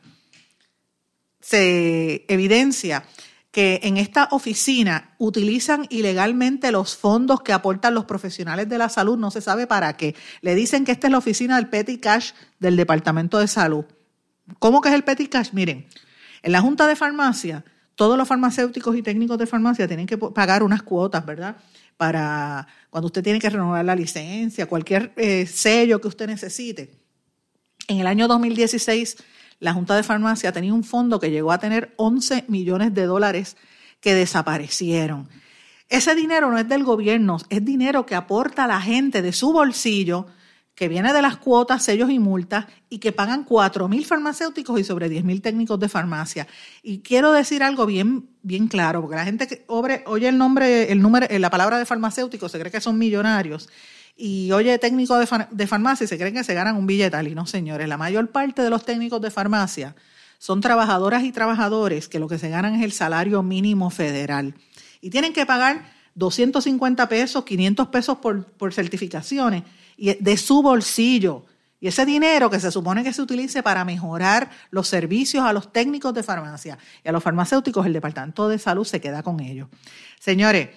se 1.41 2.25
evidencia 2.29 3.05
que 3.51 3.81
en 3.83 3.97
esta 3.97 4.29
oficina 4.31 5.15
utilizan 5.19 5.87
ilegalmente 5.91 6.71
los 6.71 6.97
fondos 6.97 7.43
que 7.43 7.53
aportan 7.53 7.95
los 7.95 8.05
profesionales 8.05 8.69
de 8.69 8.79
la 8.79 8.89
salud, 8.89 9.19
no 9.19 9.31
se 9.31 9.41
sabe 9.41 9.67
para 9.67 9.97
qué. 9.97 10.15
Le 10.41 10.55
dicen 10.55 10.85
que 10.85 10.93
esta 10.93 11.09
es 11.09 11.11
la 11.11 11.19
oficina 11.19 11.57
del 11.57 11.69
Petty 11.69 11.99
Cash 11.99 12.33
del 12.61 12.77
Departamento 12.77 13.39
de 13.39 13.49
Salud. 13.49 13.85
¿Cómo 14.59 14.81
que 14.81 14.89
es 14.91 14.95
el 14.95 15.03
Petty 15.03 15.27
Cash? 15.27 15.51
Miren, 15.53 15.87
en 16.43 16.53
la 16.53 16.61
Junta 16.61 16.87
de 16.87 16.95
Farmacia, 16.95 17.65
todos 18.01 18.17
los 18.17 18.27
farmacéuticos 18.27 18.97
y 18.97 19.03
técnicos 19.03 19.37
de 19.37 19.47
farmacia 19.47 19.87
tienen 19.87 20.07
que 20.07 20.17
pagar 20.17 20.63
unas 20.63 20.83
cuotas, 20.83 21.27
¿verdad? 21.27 21.59
Para 21.99 22.67
cuando 22.89 23.09
usted 23.09 23.23
tiene 23.23 23.39
que 23.39 23.51
renovar 23.51 23.85
la 23.85 23.95
licencia, 23.95 24.65
cualquier 24.65 25.13
eh, 25.19 25.45
sello 25.45 26.01
que 26.01 26.09
usted 26.09 26.27
necesite. 26.27 26.93
En 27.89 28.01
el 28.01 28.07
año 28.07 28.27
2016 28.27 29.19
la 29.59 29.75
Junta 29.75 29.97
de 29.97 30.03
Farmacia 30.03 30.51
tenía 30.51 30.73
un 30.73 30.83
fondo 30.83 31.21
que 31.21 31.31
llegó 31.31 31.53
a 31.53 31.59
tener 31.59 31.93
11 31.99 32.47
millones 32.49 32.95
de 32.95 33.05
dólares 33.05 33.59
que 34.01 34.15
desaparecieron. 34.15 35.29
Ese 35.91 36.15
dinero 36.15 36.51
no 36.51 36.57
es 36.57 36.67
del 36.67 36.85
gobierno, 36.85 37.37
es 37.51 37.63
dinero 37.63 38.07
que 38.07 38.15
aporta 38.15 38.67
la 38.67 38.81
gente 38.81 39.21
de 39.21 39.35
su 39.35 39.53
bolsillo, 39.53 40.27
que 40.81 40.89
viene 40.89 41.13
de 41.13 41.21
las 41.21 41.37
cuotas, 41.37 41.85
sellos 41.85 42.09
y 42.09 42.19
multas, 42.19 42.65
y 42.89 43.01
que 43.01 43.13
pagan 43.13 43.45
4 43.45 43.87
mil 43.87 44.07
farmacéuticos 44.07 44.81
y 44.81 44.85
sobre 44.85 45.11
10 45.11 45.25
mil 45.25 45.43
técnicos 45.43 45.79
de 45.79 45.91
farmacia. 45.91 46.47
Y 46.83 47.01
quiero 47.01 47.33
decir 47.33 47.63
algo 47.63 47.85
bien, 47.85 48.31
bien 48.41 48.67
claro, 48.67 49.03
porque 49.03 49.17
la 49.17 49.27
gente 49.27 49.47
que 49.47 49.63
oye 49.67 50.27
el 50.27 50.39
nombre, 50.39 50.91
el 50.91 51.03
número, 51.03 51.27
la 51.39 51.51
palabra 51.51 51.79
de 51.79 51.85
farmacéutico 51.85 52.49
se 52.49 52.59
cree 52.59 52.73
que 52.73 52.81
son 52.81 52.97
millonarios 52.97 53.69
y 54.17 54.53
oye 54.53 54.79
técnico 54.79 55.19
de, 55.19 55.67
farmacia 55.67 56.07
se 56.07 56.17
creen 56.17 56.33
que 56.33 56.45
se 56.45 56.55
ganan 56.55 56.77
un 56.77 56.87
billetal. 56.87 57.29
Y 57.29 57.35
no, 57.35 57.45
señores, 57.45 57.87
la 57.87 57.99
mayor 57.99 58.31
parte 58.31 58.63
de 58.63 58.71
los 58.71 58.83
técnicos 58.83 59.21
de 59.21 59.31
farmacia 59.31 59.95
son 60.39 60.63
trabajadoras 60.63 61.25
y 61.25 61.31
trabajadores 61.31 62.09
que 62.09 62.19
lo 62.19 62.27
que 62.27 62.39
se 62.39 62.49
ganan 62.49 62.77
es 62.77 62.85
el 62.85 62.93
salario 62.93 63.43
mínimo 63.43 63.91
federal. 63.91 64.55
Y 65.03 65.11
tienen 65.11 65.35
que 65.35 65.45
pagar 65.45 65.93
250 66.15 67.07
pesos, 67.11 67.45
500 67.45 67.89
pesos 67.89 68.17
por, 68.17 68.47
por 68.47 68.73
certificaciones 68.73 69.65
de 70.01 70.37
su 70.37 70.63
bolsillo. 70.63 71.45
Y 71.79 71.89
ese 71.89 72.05
dinero 72.05 72.51
que 72.51 72.61
se 72.61 72.71
supone 72.71 73.03
que 73.03 73.13
se 73.13 73.23
utilice 73.23 73.63
para 73.63 73.85
mejorar 73.85 74.51
los 74.71 74.89
servicios 74.89 75.45
a 75.45 75.53
los 75.53 75.73
técnicos 75.73 76.13
de 76.13 76.23
farmacia 76.23 76.79
y 77.03 77.09
a 77.09 77.13
los 77.13 77.23
farmacéuticos, 77.23 77.87
el 77.87 77.95
Departamento 77.95 78.49
de 78.49 78.59
Salud 78.59 78.85
se 78.85 79.01
queda 79.01 79.23
con 79.23 79.41
ellos. 79.41 79.69
Señores, 80.19 80.69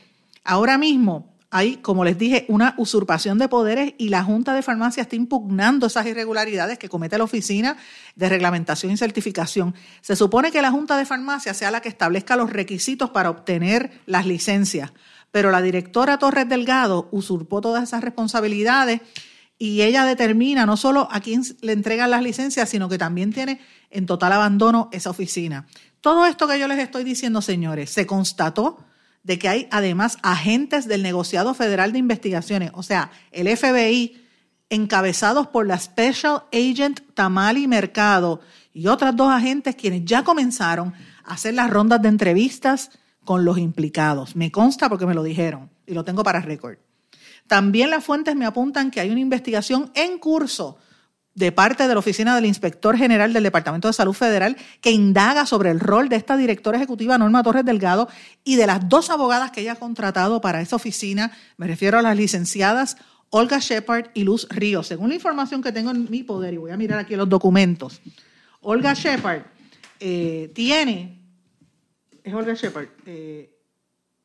ahora 0.46 0.78
mismo 0.78 1.34
hay, 1.54 1.78
como 1.78 2.04
les 2.04 2.18
dije, 2.18 2.46
una 2.48 2.74
usurpación 2.78 3.38
de 3.38 3.48
poderes 3.48 3.94
y 4.00 4.10
la 4.10 4.24
Junta 4.24 4.56
de 4.56 4.64
Farmacia 4.64 5.04
está 5.04 5.16
impugnando 5.16 5.86
esas 5.86 6.08
irregularidades 6.08 6.80
que 6.80 6.90
comete 6.90 7.16
la 7.16 7.26
Oficina 7.26 7.78
de 8.16 8.28
Reglamentación 8.28 8.92
y 8.92 8.98
Certificación. 8.98 9.76
Se 10.02 10.16
supone 10.16 10.52
que 10.52 10.64
la 10.64 10.72
Junta 10.72 10.98
de 10.98 11.06
Farmacia 11.06 11.54
sea 11.54 11.70
la 11.70 11.80
que 11.80 11.90
establezca 11.90 12.36
los 12.38 12.50
requisitos 12.50 13.12
para 13.12 13.30
obtener 13.30 14.02
las 14.08 14.26
licencias, 14.26 14.94
pero 15.34 15.50
la 15.50 15.64
directora 15.64 16.20
Torres 16.20 16.48
Delgado 16.48 17.10
usurpó 17.10 17.60
todas 17.60 17.82
esas 17.82 18.04
responsabilidades 18.04 19.02
y 19.58 19.82
ella 19.82 20.06
determina 20.06 20.68
no 20.68 20.78
solo 20.78 21.08
a 21.10 21.22
quién 21.22 21.42
le 21.62 21.72
entregan 21.72 22.12
las 22.12 22.22
licencias, 22.22 22.70
sino 22.70 22.88
que 22.88 23.00
también 23.00 23.34
tiene 23.34 23.60
en 23.90 24.06
total 24.06 24.34
abandono 24.34 24.90
esa 24.92 25.10
oficina. 25.10 25.66
Todo 26.02 26.28
esto 26.28 26.48
que 26.48 26.60
yo 26.60 26.68
les 26.68 26.78
estoy 26.78 27.04
diciendo, 27.04 27.42
señores, 27.42 27.90
se 27.90 28.06
constató 28.06 28.86
de 29.24 29.40
que 29.40 29.50
hay 29.50 29.68
además 29.72 30.20
agentes 30.22 30.88
del 30.88 31.02
negociado 31.02 31.56
federal 31.56 31.94
de 31.94 31.98
investigaciones, 31.98 32.70
o 32.76 32.84
sea, 32.84 33.10
el 33.32 33.48
FBI, 33.58 34.22
encabezados 34.70 35.48
por 35.48 35.66
la 35.66 35.80
Special 35.80 36.44
Agent 36.54 37.00
Tamali 37.16 37.68
Mercado 37.68 38.40
y 38.72 38.86
otras 38.86 39.16
dos 39.16 39.32
agentes 39.32 39.76
quienes 39.76 40.06
ya 40.06 40.24
comenzaron 40.24 40.94
a 41.26 41.34
hacer 41.34 41.56
las 41.56 41.72
rondas 41.72 42.04
de 42.04 42.10
entrevistas 42.10 42.92
con 43.24 43.46
los 43.46 43.58
implicados. 43.58 44.36
Me 44.36 44.52
consta 44.52 44.90
porque 44.90 45.06
me 45.06 45.14
lo 45.14 45.24
dijeron 45.24 45.70
y 45.86 45.94
lo 45.94 46.04
tengo 46.04 46.24
para 46.24 46.42
récord. 46.42 46.78
También 47.48 47.90
las 47.90 48.04
fuentes 48.04 48.36
me 48.36 48.46
apuntan 48.46 48.92
que 48.92 49.00
hay 49.00 49.10
una 49.10 49.20
investigación 49.20 49.92
en 49.96 50.18
curso 50.18 50.78
de 51.36 51.52
parte 51.52 51.88
de 51.88 51.94
la 51.94 52.00
Oficina 52.00 52.36
del 52.36 52.46
Inspector 52.46 52.96
General 52.96 53.34
del 53.34 53.44
Departamento 53.44 53.88
de 53.88 53.94
Salud 53.94 54.14
Federal 54.14 54.56
que 54.82 54.92
indaga 54.92 55.46
sobre 55.46 55.72
el 55.72 55.80
rol 55.80 56.08
de 56.08 56.16
esta 56.16 56.38
directora 56.38 56.78
ejecutiva 56.78 57.18
Norma 57.18 57.42
Torres 57.42 57.66
Delgado 57.66 58.08
y 58.44 58.56
de 58.56 58.68
las 58.68 58.88
dos 58.88 59.10
abogadas 59.10 59.52
que 59.52 59.62
ella 59.62 59.74
ha 59.74 59.78
contratado 59.78 60.42
para 60.42 60.62
esa 60.62 60.76
oficina. 60.76 61.32
Me 61.58 61.68
refiero 61.68 61.98
a 61.98 62.02
las 62.02 62.16
licenciadas 62.16 62.98
Olga 63.32 63.58
Shepard 63.58 64.12
y 64.14 64.24
Luz 64.24 64.48
Ríos. 64.52 64.88
Según 64.88 65.10
la 65.10 65.16
información 65.16 65.64
que 65.64 65.72
tengo 65.72 65.90
en 65.90 66.10
mi 66.10 66.22
poder, 66.22 66.54
y 66.54 66.58
voy 66.58 66.72
a 66.72 66.78
mirar 66.78 67.00
aquí 67.00 67.16
los 67.16 67.28
documentos, 67.28 68.00
Olga 68.62 68.94
Shepard 68.94 69.42
eh, 70.00 70.52
tiene, 70.54 71.23
es 72.24 72.34
Olga 72.34 72.54
Shepard, 72.54 72.88
eh, 73.06 73.50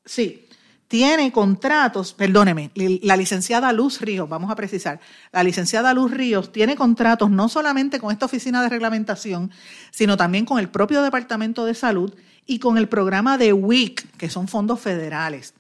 sí, 0.05 0.47
tiene 0.89 1.31
contratos, 1.33 2.15
perdóneme, 2.15 2.71
la 2.75 3.17
licenciada 3.17 3.73
Luz 3.73 4.01
Ríos, 4.01 4.29
vamos 4.29 4.51
a 4.51 4.57
precisar, 4.57 5.01
la 5.33 5.43
licenciada 5.43 5.93
Luz 5.93 6.11
Ríos 6.11 6.51
tiene 6.51 6.77
contratos 6.77 7.31
no 7.31 7.51
solamente 7.51 8.01
con 8.01 8.11
esta 8.11 8.25
oficina 8.27 8.63
de 8.63 8.71
reglamentación, 8.71 9.51
sino 9.91 10.17
también 10.17 10.47
con 10.47 10.59
el 10.59 10.71
propio 10.71 11.03
Departamento 11.03 11.67
de 11.67 11.75
Salud 11.75 12.15
y 12.47 12.59
con 12.59 12.79
el 12.79 12.89
programa 12.89 13.37
de 13.37 13.53
WIC, 13.53 14.17
que 14.17 14.31
son 14.31 14.49
fondos 14.49 14.81
federales. 14.81 15.53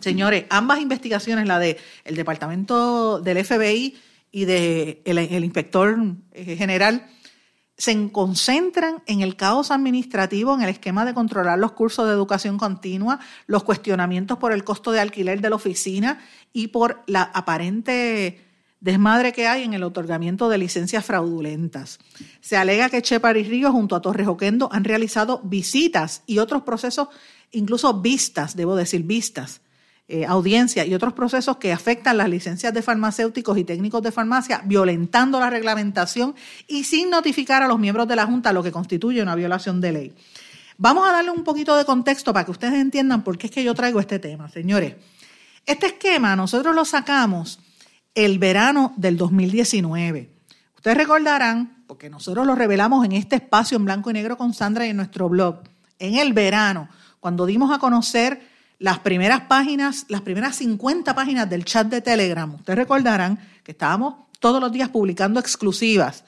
Señores, 0.00 0.44
ambas 0.50 0.80
investigaciones, 0.80 1.46
la 1.46 1.58
del 1.58 1.78
el 2.04 2.16
Departamento 2.16 3.20
del 3.20 3.42
FBI 3.42 3.96
y 4.32 4.44
del 4.44 5.02
de 5.04 5.32
el 5.32 5.44
Inspector 5.44 5.96
eh, 6.32 6.56
General, 6.56 7.06
se 7.82 8.12
concentran 8.12 9.02
en 9.06 9.22
el 9.22 9.34
caos 9.34 9.72
administrativo, 9.72 10.54
en 10.54 10.62
el 10.62 10.68
esquema 10.68 11.04
de 11.04 11.14
controlar 11.14 11.58
los 11.58 11.72
cursos 11.72 12.06
de 12.06 12.12
educación 12.12 12.56
continua, 12.56 13.18
los 13.48 13.64
cuestionamientos 13.64 14.38
por 14.38 14.52
el 14.52 14.62
costo 14.62 14.92
de 14.92 15.00
alquiler 15.00 15.40
de 15.40 15.50
la 15.50 15.56
oficina 15.56 16.20
y 16.52 16.68
por 16.68 17.02
la 17.08 17.22
aparente 17.22 18.40
desmadre 18.78 19.32
que 19.32 19.48
hay 19.48 19.64
en 19.64 19.74
el 19.74 19.82
otorgamiento 19.82 20.48
de 20.48 20.58
licencias 20.58 21.04
fraudulentas. 21.04 21.98
Se 22.40 22.56
alega 22.56 22.88
que 22.88 23.02
Chepar 23.02 23.36
y 23.36 23.42
Río 23.42 23.72
junto 23.72 23.96
a 23.96 24.00
Torres 24.00 24.28
Oquendo 24.28 24.68
han 24.70 24.84
realizado 24.84 25.40
visitas 25.42 26.22
y 26.24 26.38
otros 26.38 26.62
procesos, 26.62 27.08
incluso 27.50 28.00
vistas, 28.00 28.54
debo 28.54 28.76
decir 28.76 29.02
vistas, 29.02 29.60
eh, 30.08 30.26
audiencia 30.26 30.84
y 30.84 30.94
otros 30.94 31.12
procesos 31.12 31.56
que 31.58 31.72
afectan 31.72 32.16
las 32.18 32.28
licencias 32.28 32.74
de 32.74 32.82
farmacéuticos 32.82 33.56
y 33.56 33.64
técnicos 33.64 34.02
de 34.02 34.12
farmacia, 34.12 34.60
violentando 34.64 35.38
la 35.38 35.48
reglamentación 35.48 36.34
y 36.66 36.84
sin 36.84 37.08
notificar 37.08 37.62
a 37.62 37.68
los 37.68 37.78
miembros 37.78 38.08
de 38.08 38.16
la 38.16 38.26
Junta, 38.26 38.52
lo 38.52 38.62
que 38.62 38.72
constituye 38.72 39.22
una 39.22 39.34
violación 39.34 39.80
de 39.80 39.92
ley. 39.92 40.14
Vamos 40.76 41.08
a 41.08 41.12
darle 41.12 41.30
un 41.30 41.44
poquito 41.44 41.76
de 41.76 41.84
contexto 41.84 42.32
para 42.32 42.44
que 42.44 42.50
ustedes 42.50 42.74
entiendan 42.74 43.22
por 43.22 43.38
qué 43.38 43.46
es 43.46 43.52
que 43.52 43.62
yo 43.62 43.74
traigo 43.74 44.00
este 44.00 44.18
tema, 44.18 44.48
señores. 44.48 44.96
Este 45.64 45.86
esquema 45.86 46.34
nosotros 46.34 46.74
lo 46.74 46.84
sacamos 46.84 47.60
el 48.14 48.38
verano 48.38 48.92
del 48.96 49.16
2019. 49.16 50.30
Ustedes 50.74 50.96
recordarán, 50.96 51.84
porque 51.86 52.10
nosotros 52.10 52.44
lo 52.44 52.56
revelamos 52.56 53.04
en 53.04 53.12
este 53.12 53.36
espacio 53.36 53.76
en 53.76 53.84
blanco 53.84 54.10
y 54.10 54.14
negro 54.14 54.36
con 54.36 54.52
Sandra 54.52 54.84
y 54.84 54.90
en 54.90 54.96
nuestro 54.96 55.28
blog, 55.28 55.62
en 56.00 56.16
el 56.16 56.32
verano, 56.32 56.88
cuando 57.20 57.46
dimos 57.46 57.70
a 57.72 57.78
conocer 57.78 58.51
las 58.82 58.98
primeras 58.98 59.42
páginas, 59.42 60.06
las 60.08 60.22
primeras 60.22 60.56
50 60.56 61.14
páginas 61.14 61.48
del 61.48 61.64
chat 61.64 61.86
de 61.86 62.00
Telegram. 62.00 62.52
Ustedes 62.52 62.76
recordarán 62.76 63.38
que 63.62 63.70
estábamos 63.70 64.16
todos 64.40 64.60
los 64.60 64.72
días 64.72 64.88
publicando 64.88 65.38
exclusivas 65.38 66.24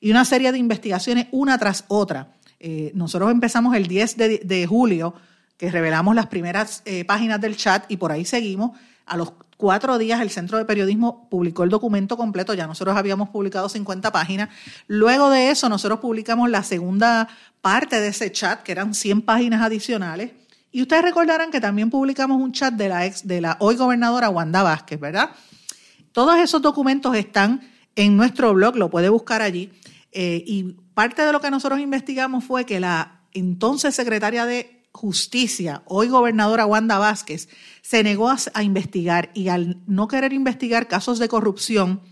y 0.00 0.12
una 0.12 0.24
serie 0.24 0.52
de 0.52 0.58
investigaciones 0.58 1.26
una 1.32 1.58
tras 1.58 1.84
otra. 1.88 2.28
Eh, 2.60 2.92
nosotros 2.94 3.32
empezamos 3.32 3.74
el 3.74 3.88
10 3.88 4.16
de, 4.16 4.66
julio, 4.68 5.14
que 5.56 5.68
revelamos 5.68 6.14
las 6.14 6.26
primeras 6.26 6.82
eh, 6.84 7.04
páginas 7.04 7.40
del 7.40 7.56
chat 7.56 7.90
y 7.90 7.96
por 7.96 8.12
ahí 8.12 8.24
seguimos 8.24 8.78
A 9.06 9.16
los 9.16 9.32
cuatro 9.56 9.98
días 9.98 10.20
el 10.20 10.30
Centro 10.30 10.58
de 10.58 10.64
Periodismo 10.64 11.28
publicó 11.28 11.64
el 11.64 11.70
documento 11.70 12.16
completo, 12.16 12.54
ya 12.54 12.68
nosotros 12.68 12.96
habíamos 12.96 13.30
publicado 13.30 13.68
50 13.68 14.12
páginas. 14.12 14.50
Luego 14.86 15.28
de 15.28 15.50
eso 15.50 15.68
nosotros 15.68 15.98
publicamos 15.98 16.50
la 16.50 16.62
segunda 16.62 17.26
parte 17.62 18.00
de 18.00 18.08
ese 18.08 18.30
chat, 18.30 18.62
que 18.62 18.70
eran 18.70 18.94
100 18.94 19.22
páginas 19.22 19.60
adicionales. 19.60 20.45
Y 20.76 20.82
ustedes 20.82 21.04
recordarán 21.04 21.50
que 21.50 21.58
también 21.58 21.88
publicamos 21.88 22.38
un 22.38 22.52
chat 22.52 22.74
de 22.74 22.90
la, 22.90 23.06
ex, 23.06 23.26
de 23.26 23.40
la 23.40 23.56
hoy 23.60 23.76
gobernadora 23.76 24.28
Wanda 24.28 24.62
Vázquez, 24.62 25.00
¿verdad? 25.00 25.30
Todos 26.12 26.38
esos 26.38 26.60
documentos 26.60 27.16
están 27.16 27.62
en 27.94 28.14
nuestro 28.14 28.52
blog, 28.52 28.76
lo 28.76 28.90
puede 28.90 29.08
buscar 29.08 29.40
allí. 29.40 29.72
Eh, 30.12 30.44
y 30.46 30.74
parte 30.92 31.24
de 31.24 31.32
lo 31.32 31.40
que 31.40 31.50
nosotros 31.50 31.80
investigamos 31.80 32.44
fue 32.44 32.66
que 32.66 32.78
la 32.78 33.22
entonces 33.32 33.94
secretaria 33.94 34.44
de 34.44 34.84
Justicia, 34.92 35.82
hoy 35.86 36.08
gobernadora 36.08 36.66
Wanda 36.66 36.98
Vázquez, 36.98 37.48
se 37.80 38.02
negó 38.02 38.28
a, 38.28 38.62
investigar 38.62 39.30
y 39.32 39.48
al 39.48 39.78
no 39.86 40.08
querer 40.08 40.34
investigar 40.34 40.88
casos 40.88 41.18
de 41.18 41.28
corrupción, 41.28 42.02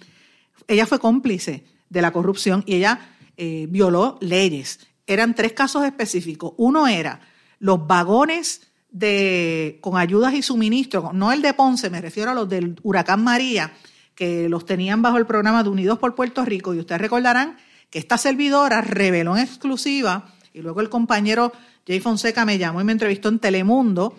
ella 0.69 0.87
fue 0.87 0.99
cómplice 0.99 1.67
de 1.91 2.01
la 2.01 2.13
corrupción 2.13 2.65
y 2.65 2.77
ella 2.77 3.11
eh, 3.37 3.67
violó 3.69 4.17
leyes. 4.23 4.81
Eran 5.07 5.35
tres 5.35 5.53
casos 5.53 5.85
específicos. 5.85 6.55
Uno 6.57 6.87
era 6.87 7.21
los 7.65 7.87
vagones 7.87 8.61
de, 8.91 9.79
con 9.81 9.97
ayudas 9.97 10.35
y 10.35 10.43
suministros, 10.43 11.15
no 11.15 11.33
el 11.33 11.41
de 11.41 11.55
Ponce, 11.55 11.89
me 11.89 12.03
refiero 12.03 12.31
a 12.31 12.35
los 12.35 12.47
del 12.47 12.79
huracán 12.83 13.25
María, 13.25 13.73
que 14.15 14.51
los 14.51 14.67
tenían 14.67 15.01
bajo 15.01 15.17
el 15.17 15.25
programa 15.25 15.63
de 15.63 15.71
Unidos 15.71 15.99
por 15.99 16.15
Puerto 16.15 16.45
Rico. 16.45 16.75
Y 16.75 16.81
ustedes 16.81 17.01
recordarán 17.01 17.57
que 17.89 17.99
esta 17.99 18.19
servidora 18.19 18.83
reveló 18.83 19.35
en 19.39 19.45
exclusiva, 19.45 20.35
y 20.53 20.61
luego 20.61 20.83
el 20.83 20.91
compañero 20.91 21.55
Jay 21.87 22.01
Fonseca 22.01 22.45
me 22.45 22.59
llamó 22.59 22.83
y 22.83 22.85
me 22.85 22.93
entrevistó 22.93 23.31
en 23.31 23.39
Telemundo 23.39 24.15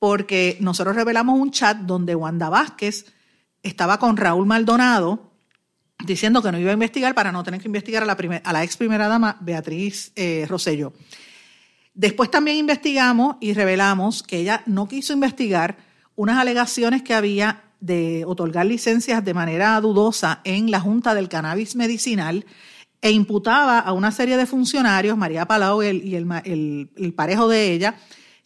porque 0.00 0.56
nosotros 0.58 0.96
revelamos 0.96 1.38
un 1.38 1.52
chat 1.52 1.76
donde 1.78 2.16
Wanda 2.16 2.48
Vázquez 2.48 3.06
estaba 3.62 4.00
con 4.00 4.16
Raúl 4.16 4.44
Maldonado 4.44 5.30
diciendo 6.04 6.42
que 6.42 6.50
no 6.50 6.58
iba 6.58 6.70
a 6.70 6.74
investigar 6.74 7.14
para 7.14 7.30
no 7.30 7.44
tener 7.44 7.60
que 7.60 7.68
investigar 7.68 8.02
a 8.02 8.06
la, 8.52 8.64
ex 8.64 8.76
primera 8.76 9.06
dama 9.06 9.36
Beatriz 9.40 10.10
eh. 10.16 10.48
Después 11.94 12.30
también 12.30 12.56
investigamos 12.56 13.36
y 13.40 13.52
revelamos 13.52 14.22
que 14.22 14.38
ella 14.38 14.62
no 14.66 14.88
quiso 14.88 15.12
investigar 15.12 15.76
unas 16.16 16.38
alegaciones 16.38 17.02
que 17.02 17.14
había 17.14 17.64
de 17.80 18.24
otorgar 18.26 18.64
licencias 18.64 19.24
de 19.24 19.34
manera 19.34 19.80
dudosa 19.80 20.40
en 20.44 20.70
la 20.70 20.80
Junta 20.80 21.14
del 21.14 21.28
Cannabis 21.28 21.74
Medicinal 21.76 22.46
e 23.00 23.10
imputaba 23.10 23.80
a 23.80 23.92
una 23.92 24.12
serie 24.12 24.36
de 24.36 24.46
funcionarios, 24.46 25.18
María 25.18 25.44
Palau 25.44 25.82
y, 25.82 26.14
el, 26.14 27.14
parejo 27.16 27.48
de 27.48 27.72
ella, 27.72 27.96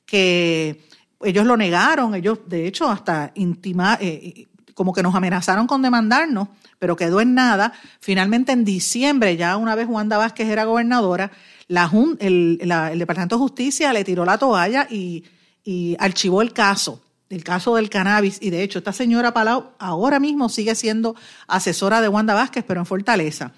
que 0.06 0.88
ellos 1.22 1.44
lo 1.44 1.58
negaron, 1.58 2.14
ellos 2.14 2.38
de 2.46 2.66
hecho 2.66 2.88
hasta 2.88 3.32
intima, 3.34 3.98
eh, 4.00 4.46
como 4.72 4.94
que 4.94 5.02
nos 5.02 5.14
amenazaron 5.14 5.66
con 5.66 5.82
demandarnos, 5.82 6.48
pero 6.78 6.96
quedó 6.96 7.20
en 7.20 7.34
nada. 7.34 7.74
Finalmente 8.00 8.52
en 8.52 8.64
diciembre, 8.64 9.36
ya 9.36 9.58
una 9.58 9.74
vez 9.74 9.86
Wanda 9.86 10.16
Vázquez 10.16 10.48
era 10.48 10.64
gobernadora, 10.64 11.30
la, 11.68 11.90
el, 12.20 12.58
Departamento 12.98 13.36
de 13.36 13.40
Justicia 13.40 13.92
le 13.92 14.04
tiró 14.04 14.24
la 14.24 14.38
toalla 14.38 14.86
y, 14.90 15.24
y 15.64 15.96
archivó 15.98 16.42
el 16.42 16.52
caso 16.52 17.00
el 17.28 17.42
caso 17.42 17.74
del 17.74 17.90
cannabis, 17.90 18.38
y 18.40 18.50
de 18.50 18.62
hecho 18.62 18.78
esta 18.78 18.92
señora 18.92 19.34
Palau 19.34 19.72
ahora 19.78 20.20
mismo 20.20 20.48
sigue 20.48 20.74
siendo 20.74 21.16
asesora 21.48 22.00
de 22.00 22.08
Wanda 22.08 22.34
Vázquez, 22.34 22.64
pero 22.66 22.80
en 22.80 22.86
Fortaleza. 22.86 23.52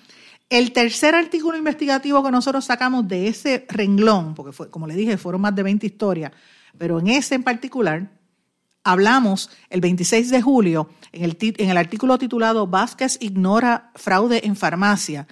El 0.49 0.73
tercer 0.73 1.15
artículo 1.15 1.59
investigativo 1.59 2.23
que 2.25 2.31
nosotros 2.31 2.65
sacamos 2.65 3.07
de 3.07 3.29
ese 3.29 3.67
renglón, 3.69 4.35
porque 4.35 4.53
fue, 4.53 4.71
como 4.71 4.87
le 4.87 4.95
dije, 4.95 5.19
fueron 5.19 5.43
más 5.43 5.55
de 5.55 5.62
20 5.62 5.87
historias, 5.87 6.33
pero 6.79 6.99
en 6.99 7.09
ese 7.09 7.35
en 7.35 7.43
particular, 7.43 8.11
hablamos 8.83 9.50
el 9.69 9.83
26 9.83 10.31
de 10.31 10.41
julio, 10.41 10.88
en 11.12 11.25
el, 11.25 11.37
en 11.41 11.69
el 11.69 11.77
artículo 11.77 12.17
titulado 12.17 12.67
Vázquez 12.67 13.19
ignora 13.21 13.91
fraude 13.95 14.47
en 14.47 14.57
farmacia, 14.57 15.27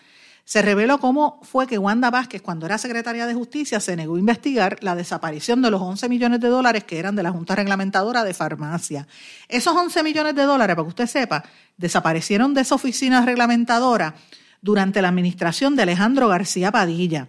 se 0.47 0.63
reveló 0.63 0.99
cómo 0.99 1.41
fue 1.43 1.67
que 1.67 1.77
Wanda 1.77 2.09
Vázquez, 2.09 2.41
cuando 2.41 2.67
era 2.67 2.79
secretaria 2.79 3.27
de 3.27 3.35
Justicia, 3.35 3.81
se 3.81 3.97
negó 3.97 4.15
a 4.15 4.21
investigar 4.21 4.79
la 4.81 4.95
desaparición 4.95 5.61
de 5.61 5.73
los 5.73 5.83
11 5.83 6.09
millones 6.09 6.39
de 6.39 6.47
dólares 6.47 6.85
que 6.85 7.01
eran 7.01 7.17
de 7.17 7.25
la 7.25 7.33
Junta 7.33 7.57
Reglamentadora 7.57 8.23
de 8.23 8.33
Farmacia. 8.33 9.09
Esos 9.49 9.75
11 9.75 10.05
millones 10.05 10.37
de 10.37 10.45
dólares, 10.45 10.77
para 10.77 10.85
que 10.85 10.91
usted 10.91 11.09
sepa, 11.09 11.43
desaparecieron 11.77 12.55
de 12.55 12.61
esa 12.61 12.77
oficina 12.77 13.27
reglamentadora 13.27 14.15
durante 14.63 15.03
la 15.03 15.09
administración 15.09 15.75
de 15.75 15.83
Alejandro 15.83 16.29
García 16.29 16.71
Padilla. 16.71 17.27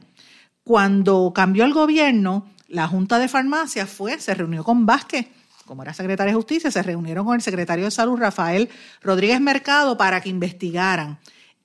Cuando 0.64 1.32
cambió 1.34 1.66
el 1.66 1.74
gobierno, 1.74 2.46
la 2.68 2.88
Junta 2.88 3.18
de 3.18 3.28
Farmacia 3.28 3.88
fue, 3.88 4.20
se 4.20 4.36
reunió 4.36 4.64
con 4.64 4.86
Vázquez, 4.86 5.26
como 5.66 5.82
era 5.82 5.96
secretario 5.96 6.34
de 6.34 6.36
Justicia, 6.36 6.70
se 6.70 6.84
reunieron 6.84 7.26
con 7.26 7.34
el 7.34 7.42
secretario 7.42 7.86
de 7.86 7.92
Salud, 7.92 8.20
Rafael 8.20 8.70
Rodríguez 9.02 9.42
Mercado, 9.42 9.98
para 9.98 10.22
que 10.22 10.30
investigaran. 10.30 11.18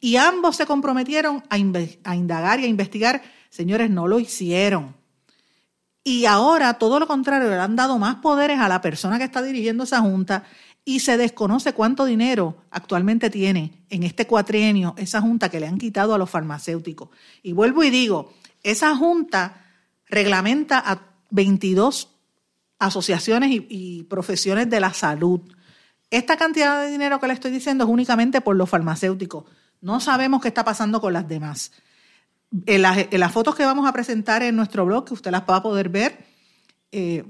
Y 0.04 0.16
ambos 0.16 0.56
se 0.56 0.66
comprometieron 0.66 1.44
a, 1.48 1.58
indagar 1.58 2.58
y 2.58 2.64
a 2.64 2.66
investigar. 2.66 3.22
Señores, 3.50 3.88
no 3.88 4.08
lo 4.08 4.18
hicieron. 4.18 4.96
Y 6.02 6.26
ahora, 6.26 6.74
todo 6.74 6.98
lo 6.98 7.06
contrario, 7.06 7.48
le 7.48 7.54
han 7.54 7.76
dado 7.76 8.00
más 8.00 8.16
poderes 8.16 8.58
a 8.58 8.68
la 8.68 8.80
persona 8.80 9.16
que 9.16 9.24
está 9.24 9.40
dirigiendo 9.42 9.84
esa 9.84 10.00
junta 10.00 10.42
y 10.84 10.98
se 10.98 11.16
desconoce 11.16 11.72
cuánto 11.72 12.04
dinero 12.04 12.56
actualmente 12.72 13.30
tiene 13.30 13.84
en 13.90 14.02
este 14.02 14.26
cuatrienio 14.26 14.94
esa 14.98 15.20
junta 15.20 15.48
que 15.48 15.60
le 15.60 15.68
han 15.68 15.78
quitado 15.78 16.14
a 16.14 16.18
los 16.18 16.28
farmacéuticos. 16.28 17.10
Y 17.40 17.52
vuelvo 17.52 17.84
y 17.84 17.90
digo, 17.90 18.34
esa 18.64 18.96
junta 18.96 19.66
reglamenta 20.06 20.82
a 20.84 21.00
22 21.30 22.08
asociaciones 22.80 23.50
y, 23.52 24.02
profesiones 24.10 24.68
de 24.68 24.80
la 24.80 24.92
salud. 24.92 25.42
Esta 26.10 26.36
cantidad 26.36 26.82
de 26.82 26.90
dinero 26.90 27.20
que 27.20 27.28
le 27.28 27.34
estoy 27.34 27.52
diciendo 27.52 27.84
es 27.84 27.90
únicamente 27.90 28.40
por 28.40 28.56
los 28.56 28.68
farmacéuticos. 28.68 29.44
No 29.82 29.98
sabemos 30.00 30.40
qué 30.40 30.48
está 30.48 30.64
pasando 30.64 31.00
con 31.00 31.12
las 31.12 31.28
demás. 31.28 31.72
En 32.66 32.82
las, 32.82 33.32
fotos 33.32 33.54
que 33.56 33.64
vamos 33.64 33.86
a 33.86 33.92
presentar 33.92 34.42
en 34.42 34.54
nuestro 34.54 34.86
blog, 34.86 35.04
que 35.04 35.14
usted 35.14 35.32
las 35.32 35.42
va 35.42 35.56
a 35.56 35.62
poder 35.62 35.88
ver, 35.88 36.24
eh, 36.92 37.24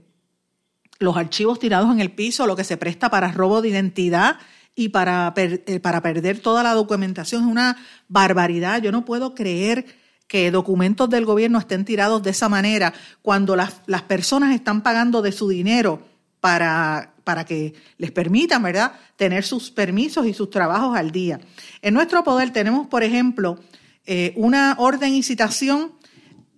los 0.99 1.17
archivos 1.17 1.59
tirados 1.59 1.91
en 1.91 2.01
el 2.01 2.13
piso, 2.13 2.47
lo 2.47 2.55
que 2.55 2.65
se 2.65 2.77
presta 2.77 3.11
para 3.11 3.33
robo 3.33 3.63
de 3.63 3.71
identidad 3.71 4.37
y 4.75 4.91
para, 4.91 5.33
eh, 5.37 5.81
para 5.81 6.03
perder 6.03 6.41
toda 6.41 6.63
la 6.63 6.75
documentación. 6.75 7.43
Es 7.43 7.49
una 7.49 7.79
barbaridad. 8.09 8.83
Yo 8.83 8.93
no 8.93 9.05
puedo 9.05 9.35
creer 9.35 9.87
que 10.29 10.51
documentos 10.51 11.09
del 11.09 11.25
gobierno 11.25 11.59
estén 11.59 11.87
tirados 11.87 12.23
de 12.23 12.31
esa 12.31 12.51
manera 12.51 12.93
cuando 13.23 13.57
las, 13.57 13.81
las 13.87 14.03
personas 14.03 14.55
están 14.55 14.83
pagando 14.83 15.23
de 15.23 15.33
su 15.33 15.49
dinero 15.49 16.03
para, 16.41 17.12
para 17.25 17.45
que 17.45 17.75
les 17.99 18.11
permitan, 18.11 18.63
¿verdad?, 18.63 18.93
tener 19.17 19.45
sus 19.45 19.71
permisos 19.71 20.27
y 20.27 20.35
sus 20.35 20.51
trabajos 20.51 20.97
al 20.97 21.11
día. 21.11 21.41
En 21.81 21.95
nuestro 21.95 22.25
poder 22.25 22.53
tenemos, 22.53 22.87
por 22.87 23.03
ejemplo, 23.03 23.59
eh, 24.07 24.33
una 24.37 24.75
orden 24.79 25.15
y 25.15 25.23
citación 25.23 25.93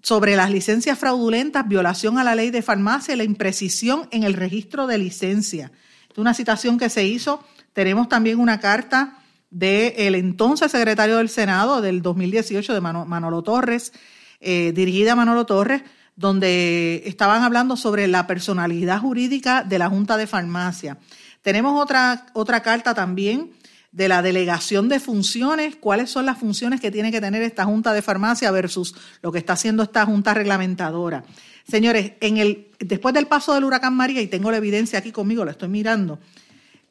sobre 0.03 0.37
las 0.37 0.50
licencias 0.50 0.98
fraudulentas, 0.98 1.66
violación 1.66 2.18
a 2.18 2.24
la 2.24 2.35
ley 2.35 2.50
de 2.50 2.62
farmacia 2.62 3.14
y 3.14 3.16
la 3.16 3.24
imprecisión 3.24 4.09
en 4.11 4.22
el 4.22 4.35
registro 4.35 4.87
de 4.87 4.98
licencia. 4.98 5.72
Es 6.11 6.18
una 6.18 6.35
citación 6.35 6.79
que 6.79 6.90
se 6.90 7.05
hizo. 7.05 7.42
Tenemos 7.72 8.09
también 8.09 8.38
una 8.38 8.61
carta 8.61 9.18
del 9.50 10.14
entonces 10.14 10.72
secretario 10.72 11.18
del 11.18 11.29
Senado 11.29 11.81
del 11.81 12.03
2018 12.03 12.74
de 12.74 12.81
Manolo 12.81 13.42
Torres, 13.42 13.92
eh, 14.40 14.72
dirigida 14.74 15.12
a 15.12 15.16
Manolo 15.16 15.46
Torres, 15.46 15.83
donde 16.16 17.03
estaban 17.07 17.42
hablando 17.42 17.77
sobre 17.77 18.07
la 18.07 18.27
personalidad 18.27 19.00
jurídica 19.00 19.64
de 19.64 19.79
la 19.79 19.88
Junta 19.88 20.16
de 20.16 20.27
Farmacia. 20.27 20.98
Tenemos 21.42 21.81
otra, 21.81 22.27
otra 22.35 22.62
carta 22.62 22.94
también 22.94 23.50
de 23.94 24.09
la 24.09 24.22
delegación 24.22 24.88
de 24.88 24.98
funciones, 24.98 25.77
cuáles 25.77 26.11
son 26.11 26.27
las 26.27 26.38
funciones 26.38 26.81
que 26.81 26.90
tiene 26.90 27.12
que 27.12 27.20
tener 27.20 27.42
esta 27.42 27.64
Junta 27.64 27.92
de 27.92 28.03
Farmacia 28.03 28.50
versus 28.50 28.94
lo 29.22 29.31
que 29.31 29.38
está 29.38 29.53
haciendo 29.53 29.85
esta 29.85 30.05
Junta 30.05 30.35
reglamentadora. 30.35 31.24
Señores, 31.68 32.12
en 32.20 32.38
el, 32.38 32.68
después 32.81 33.14
del 33.14 33.27
paso 33.27 33.55
del 33.55 33.64
huracán 33.64 33.94
María, 33.94 34.20
y 34.20 34.27
tengo 34.27 34.50
la 34.50 34.57
evidencia 34.57 34.98
aquí 34.98 35.12
conmigo, 35.12 35.44
la 35.44 35.53
estoy 35.53 35.68
mirando, 35.68 36.18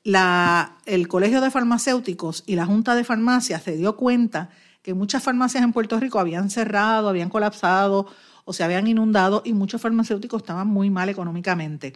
la, 0.04 0.78
el 0.86 1.08
Colegio 1.08 1.42
de 1.42 1.52
Farmacéuticos 1.52 2.44
y 2.46 2.56
la 2.56 2.66
Junta 2.66 2.96
de 2.96 3.04
Farmacia 3.04 3.60
se 3.60 3.76
dio 3.76 3.98
cuenta 3.98 4.50
que 4.82 4.94
muchas 4.94 5.24
farmacias 5.24 5.64
en 5.64 5.74
Puerto 5.74 6.00
Rico 6.00 6.20
habían 6.20 6.50
cerrado, 6.50 7.10
habían 7.10 7.30
colapsado 7.30 8.08
o 8.46 8.54
se 8.54 8.64
habían 8.64 8.88
inundado 8.88 9.42
y 9.46 9.54
muchos 9.54 9.82
farmacéuticos 9.82 10.42
estaban 10.42 10.68
muy 10.68 10.90
mal 10.90 11.10
económicamente 11.10 11.94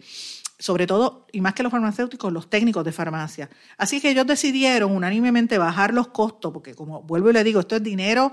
sobre 0.58 0.86
todo, 0.86 1.26
y 1.32 1.40
más 1.40 1.54
que 1.54 1.62
los 1.62 1.70
farmacéuticos, 1.70 2.32
los 2.32 2.50
técnicos 2.50 2.84
de 2.84 2.90
farmacia. 2.90 3.48
Así 3.76 4.00
que 4.00 4.10
ellos 4.10 4.26
decidieron 4.26 4.90
unánimemente 4.90 5.56
bajar 5.56 5.94
los 5.94 6.08
costos, 6.08 6.52
porque 6.52 6.74
como 6.74 7.02
vuelvo 7.02 7.30
y 7.30 7.32
le 7.32 7.44
digo, 7.44 7.60
esto 7.60 7.76
es 7.76 7.82
dinero 7.82 8.32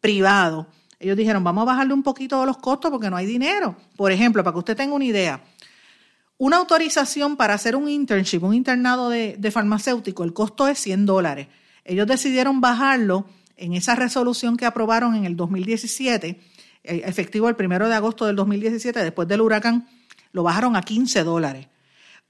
privado. 0.00 0.68
Ellos 1.00 1.16
dijeron, 1.16 1.42
vamos 1.42 1.62
a 1.62 1.72
bajarle 1.72 1.92
un 1.92 2.04
poquito 2.04 2.46
los 2.46 2.58
costos 2.58 2.90
porque 2.92 3.10
no 3.10 3.16
hay 3.16 3.26
dinero. 3.26 3.76
Por 3.96 4.12
ejemplo, 4.12 4.44
para 4.44 4.54
que 4.54 4.58
usted 4.60 4.76
tenga 4.76 4.94
una 4.94 5.04
idea, 5.04 5.42
una 6.38 6.58
autorización 6.58 7.36
para 7.36 7.54
hacer 7.54 7.74
un 7.74 7.88
internship, 7.88 8.44
un 8.44 8.54
internado 8.54 9.08
de, 9.08 9.50
farmacéutico, 9.50 10.22
el 10.22 10.32
costo 10.32 10.68
es 10.68 10.78
100 10.78 11.06
dólares. 11.06 11.48
Ellos 11.84 12.06
decidieron 12.06 12.60
bajarlo 12.60 13.26
en 13.56 13.74
esa 13.74 13.96
resolución 13.96 14.56
que 14.56 14.64
aprobaron 14.64 15.16
en 15.16 15.24
el 15.24 15.36
2017, 15.36 16.28
eh, 16.28 16.40
efectivo 16.84 17.48
el 17.48 17.56
primero 17.56 17.88
de 17.88 17.94
agosto 17.94 18.26
del 18.26 18.36
2017, 18.36 19.02
después 19.02 19.26
del 19.26 19.40
huracán 19.40 19.88
lo 20.32 20.42
bajaron 20.42 20.76
a 20.76 20.82
15 20.82 21.24
dólares. 21.24 21.68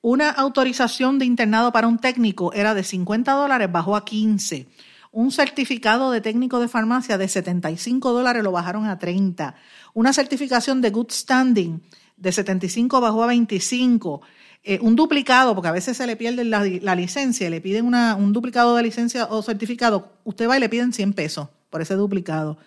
una 0.01 0.31
autorización 0.31 1.19
de 1.19 1.25
internado 1.25 1.73
para 1.73 1.89
un 1.89 1.99
técnico 1.99 2.53
era 2.53 2.75
de 2.75 2.85
50 2.85 3.33
dólares, 3.33 3.73
bajó 3.73 3.97
a 3.97 4.05
15. 4.05 4.69
Un 5.13 5.31
certificado 5.31 6.11
de 6.11 6.21
técnico 6.21 6.61
de 6.61 6.69
farmacia 6.69 7.17
de 7.17 7.29
75 7.29 8.13
dólares 8.13 8.43
lo 8.43 8.53
bajaron 8.53 8.87
a 8.87 8.99
30. 8.99 9.55
Una 9.95 10.13
certificación 10.13 10.81
de 10.81 10.91
good 10.91 11.11
standing 11.11 11.81
de 12.17 12.33
75 12.33 13.01
bajó 13.01 13.23
a 13.23 13.29
25. 13.29 14.23
Eh, 14.65 14.79
un 14.81 14.97
duplicado, 14.97 15.55
porque 15.55 15.69
a 15.69 15.73
veces 15.73 15.97
se 15.97 16.07
le 16.07 16.17
pierde 16.17 16.45
la, 16.45 16.95
licencia, 16.95 17.49
le 17.49 17.61
piden 17.61 17.87
una, 17.87 18.17
un 18.17 18.33
duplicado 18.33 18.75
de 18.77 18.83
licencia 18.83 19.27
o 19.27 19.43
certificado, 19.43 20.13
usted 20.25 20.49
va 20.49 20.57
y 20.57 20.61
le 20.61 20.69
piden 20.69 20.93
100 20.93 21.13
pesos 21.13 21.49
por 21.71 21.81
ese 21.81 21.95
duplicado. 21.95 22.59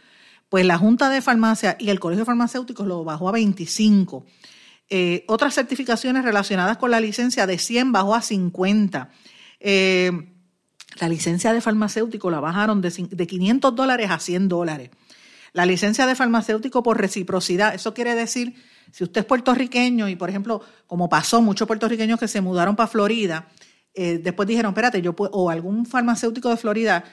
Pues 0.50 0.66
la 0.66 0.78
Junta 0.78 1.10
de 1.10 1.22
Farmacia 1.22 1.76
y 1.80 1.90
el 1.90 2.00
Colegio 2.00 2.22
de 2.22 2.26
Farmacéuticos 2.26 2.88
lo 2.88 3.04
bajó 3.04 3.30
a 3.30 3.34
25. 3.34 4.26
Eh, 4.90 5.26
otras 5.28 5.54
certificaciones 5.54 6.24
relacionadas 6.24 6.78
con 6.78 6.92
la 6.92 7.02
licencia 7.02 7.46
de 7.46 7.58
100 7.58 7.92
bajó 7.92 8.16
a 8.16 8.22
50. 8.22 9.10
Eh, 9.60 10.12
la 11.00 11.10
licencia 11.10 11.54
de 11.54 11.62
farmacéutico 11.62 12.32
la 12.32 12.40
bajaron 12.40 12.82
de, 12.82 12.92
500 12.92 13.76
dólares 13.76 14.10
a 14.10 14.20
100 14.20 14.48
dólares. 14.48 14.90
La 15.54 15.66
licencia 15.66 16.06
de 16.06 16.16
farmacéutico 16.16 16.82
por 16.84 17.00
reciprocidad, 17.00 17.76
eso 17.76 17.94
quiere 17.94 18.16
decir, 18.16 18.56
si 18.92 19.04
usted 19.04 19.22
es 19.22 19.26
puertorriqueño 19.26 20.08
y, 20.08 20.16
por 20.16 20.30
ejemplo, 20.30 20.62
como 20.86 21.10
pasó, 21.10 21.42
muchos 21.42 21.68
puertorriqueños 21.68 22.20
que 22.20 22.28
se 22.28 22.42
mudaron 22.42 22.76
para 22.76 22.88
Florida, 22.88 23.48
eh, 23.94 24.20
después 24.24 24.48
dijeron, 24.48 24.72
espérate, 24.72 25.02
yo 25.02 25.14
puedo, 25.14 25.32
o 25.32 25.50
algún 25.50 25.86
farmacéutico 25.86 26.50
de 26.50 26.58
Florida 26.58 27.04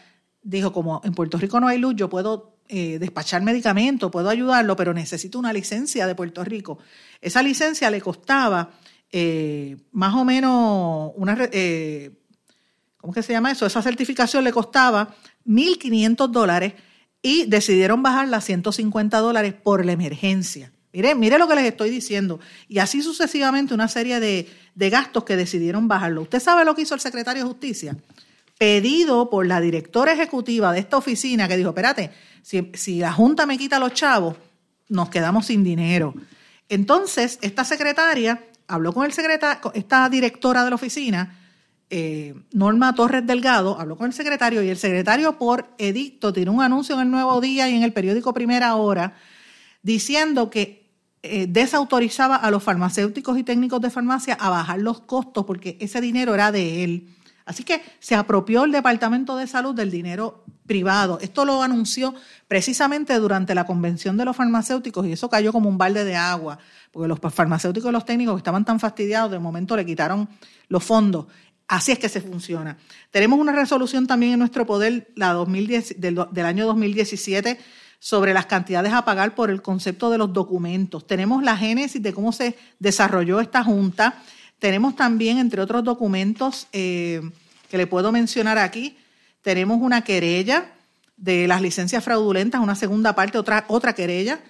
dijo, 0.43 0.73
como 0.73 1.01
en 1.05 1.15
Puerto 1.15 1.39
Rico 1.39 1.59
no 1.59 1.69
hay 1.69 1.79
luz, 1.79 1.95
yo 1.97 2.09
puedo 2.09 2.54
eh, 2.69 2.99
despachar 2.99 3.43
medicamentos, 3.43 4.11
puedo 4.11 4.29
ayudarlo, 4.29 4.77
pero 4.77 4.95
necesito 4.95 5.39
una 5.39 5.53
licencia 5.53 6.07
de 6.07 6.15
Puerto 6.15 6.45
Rico. 6.45 6.79
Esa 7.21 7.43
licencia 7.43 7.91
le 7.91 8.01
costaba 8.01 8.71
eh, 9.11 9.77
más 9.93 10.15
o 10.15 10.25
menos 10.25 11.13
una... 11.17 11.37
¿cómo 12.97 13.13
que 13.13 13.23
se 13.23 13.35
llama 13.35 13.51
eso? 13.51 13.67
Esa 13.67 13.83
certificación 13.83 14.45
le 14.45 14.53
costaba 14.53 15.15
1.500 15.47 16.29
dólares 16.29 16.73
y 17.21 17.47
decidieron 17.47 18.03
bajarla 18.03 18.39
a 18.39 18.41
150 18.41 19.19
dólares 19.19 19.55
por 19.55 19.85
la 19.85 19.93
emergencia. 19.93 20.73
Mire, 20.95 21.15
mire 21.17 21.39
lo 21.39 21.49
que 21.49 21.57
les 21.57 21.65
estoy 21.65 21.91
diciendo. 21.91 22.39
Y 22.69 22.79
así 22.79 23.03
sucesivamente 23.03 23.75
una 23.75 23.89
serie 23.89 24.21
de, 24.21 24.47
gastos 24.77 25.25
que 25.25 25.35
decidieron 25.35 25.89
bajarlo. 25.89 26.23
¿Usted 26.23 26.39
sabe 26.39 26.65
lo 26.65 26.75
que 26.75 26.83
hizo 26.83 26.95
el 26.95 27.01
secretario 27.01 27.43
de 27.43 27.49
Justicia? 27.49 27.97
Pedido 28.59 29.31
por 29.31 29.47
la 29.47 29.61
directora 29.61 30.13
ejecutiva 30.13 30.73
de 30.73 30.81
esta 30.81 30.97
oficina 30.97 31.49
que 31.49 31.57
dijo, 31.57 31.71
espérate, 31.71 32.11
si, 32.43 32.99
la 32.99 33.13
Junta 33.13 33.47
me 33.47 33.59
quita 33.59 33.79
los 33.79 33.95
chavos, 33.95 34.37
nos 34.89 35.09
quedamos 35.09 35.47
sin 35.47 35.65
dinero. 35.65 36.15
Entonces, 36.69 37.39
esta 37.43 37.65
secretaria 37.65 38.45
habló 38.67 38.93
con 38.93 39.05
el 39.05 39.13
secretario, 39.13 39.73
esta 39.75 40.09
directora 40.09 40.65
de 40.65 40.71
la 40.71 40.77
oficina, 40.77 41.39
eh, 41.91 42.35
Norma 42.53 42.95
Torres 42.95 43.27
Delgado 43.27 43.79
habló 43.79 43.97
con 43.97 44.07
el 44.07 44.13
secretario 44.13 44.63
y 44.63 44.69
el 44.69 44.79
secretario 44.79 45.39
por 45.39 45.69
edicto 45.79 46.33
tiene 46.33 46.51
un 46.51 46.63
anuncio 46.63 46.95
en 46.95 47.03
el 47.03 47.11
Nuevo 47.11 47.41
Día 47.41 47.69
y 47.69 47.75
en 47.75 47.83
el 47.83 47.93
periódico 47.93 48.33
Primera 48.33 48.75
Hora 48.77 49.15
diciendo 49.83 50.49
que 50.49 50.91
eh, 51.23 51.47
desautorizaba 51.49 52.37
a 52.37 52.51
los 52.51 52.63
farmacéuticos 52.63 53.39
y 53.39 53.45
técnicos 53.45 53.81
de 53.81 53.91
farmacia 53.91 54.35
a 54.35 54.51
bajar 54.51 54.81
los 54.81 55.01
costos 55.01 55.45
porque 55.45 55.77
ese 55.81 56.01
dinero 56.01 56.35
era 56.35 56.51
de 56.53 56.85
él. 56.85 57.09
Así 57.47 57.63
que 57.63 57.83
se 58.01 58.15
apropió 58.15 58.65
el 58.65 58.73
Departamento 58.73 59.37
de 59.37 59.47
Salud 59.47 59.75
del 59.75 59.91
dinero 59.91 60.45
privado. 60.67 61.19
Esto 61.21 61.45
lo 61.45 61.63
anunció 61.63 62.15
precisamente 62.49 63.19
durante 63.19 63.55
la 63.55 63.67
convención 63.67 64.17
de 64.17 64.25
los 64.25 64.37
farmacéuticos 64.37 65.07
y 65.07 65.13
eso 65.13 65.29
cayó 65.29 65.53
como 65.53 65.69
un 65.69 65.77
balde 65.77 66.05
de 66.05 66.17
agua, 66.17 66.59
porque 66.91 67.09
los 67.09 67.19
farmacéuticos 67.35 67.91
y 67.91 67.93
los 67.93 68.07
técnicos 68.07 68.39
estaban 68.39 68.65
tan 68.65 68.81
fastidiados, 68.81 69.31
de 69.31 69.39
momento 69.39 69.77
le 69.77 69.85
quitaron 69.85 70.29
los 70.69 70.83
fondos. 70.83 71.27
Así 71.69 71.93
es 71.93 71.99
que 71.99 72.09
se 72.09 72.21
funciona. 72.21 72.79
Tenemos 73.11 73.39
una 73.39 73.53
resolución 73.53 74.07
también 74.07 74.33
en 74.33 74.39
nuestro 74.39 74.67
poder 74.67 75.13
la 75.15 75.33
2010, 75.33 76.01
del, 76.01 76.21
del, 76.31 76.47
año 76.47 76.67
2017 76.67 77.59
sobre 77.99 78.35
las 78.35 78.47
cantidades 78.47 78.93
a 78.93 79.05
pagar 79.05 79.35
por 79.35 79.51
el 79.51 79.63
concepto 79.63 80.11
de 80.11 80.19
los 80.19 80.33
documentos. 80.33 81.07
Tenemos 81.07 81.43
la 81.43 81.57
génesis 81.57 82.03
de 82.03 82.13
cómo 82.13 82.33
se 82.33 82.57
desarrolló 82.79 83.41
esta 83.41 83.65
junta. 83.65 84.23
Tenemos 84.59 84.97
también, 84.97 85.39
entre 85.39 85.61
otros 85.61 85.85
documentos 85.85 86.69
eh, 86.73 87.21
que 87.71 87.77
le 87.77 87.87
puedo 87.87 88.13
mencionar 88.13 88.59
aquí, 88.59 88.97
tenemos 89.43 89.79
una 89.81 90.03
querella 90.03 90.73
de 91.17 91.47
las 91.47 91.61
licencias 91.61 92.03
fraudulentas, 92.03 92.61
una 92.61 92.75
segunda 92.75 93.15
parte, 93.15 93.39
otra, 93.39 93.65
otra 93.69 93.95
querella. 93.95 94.41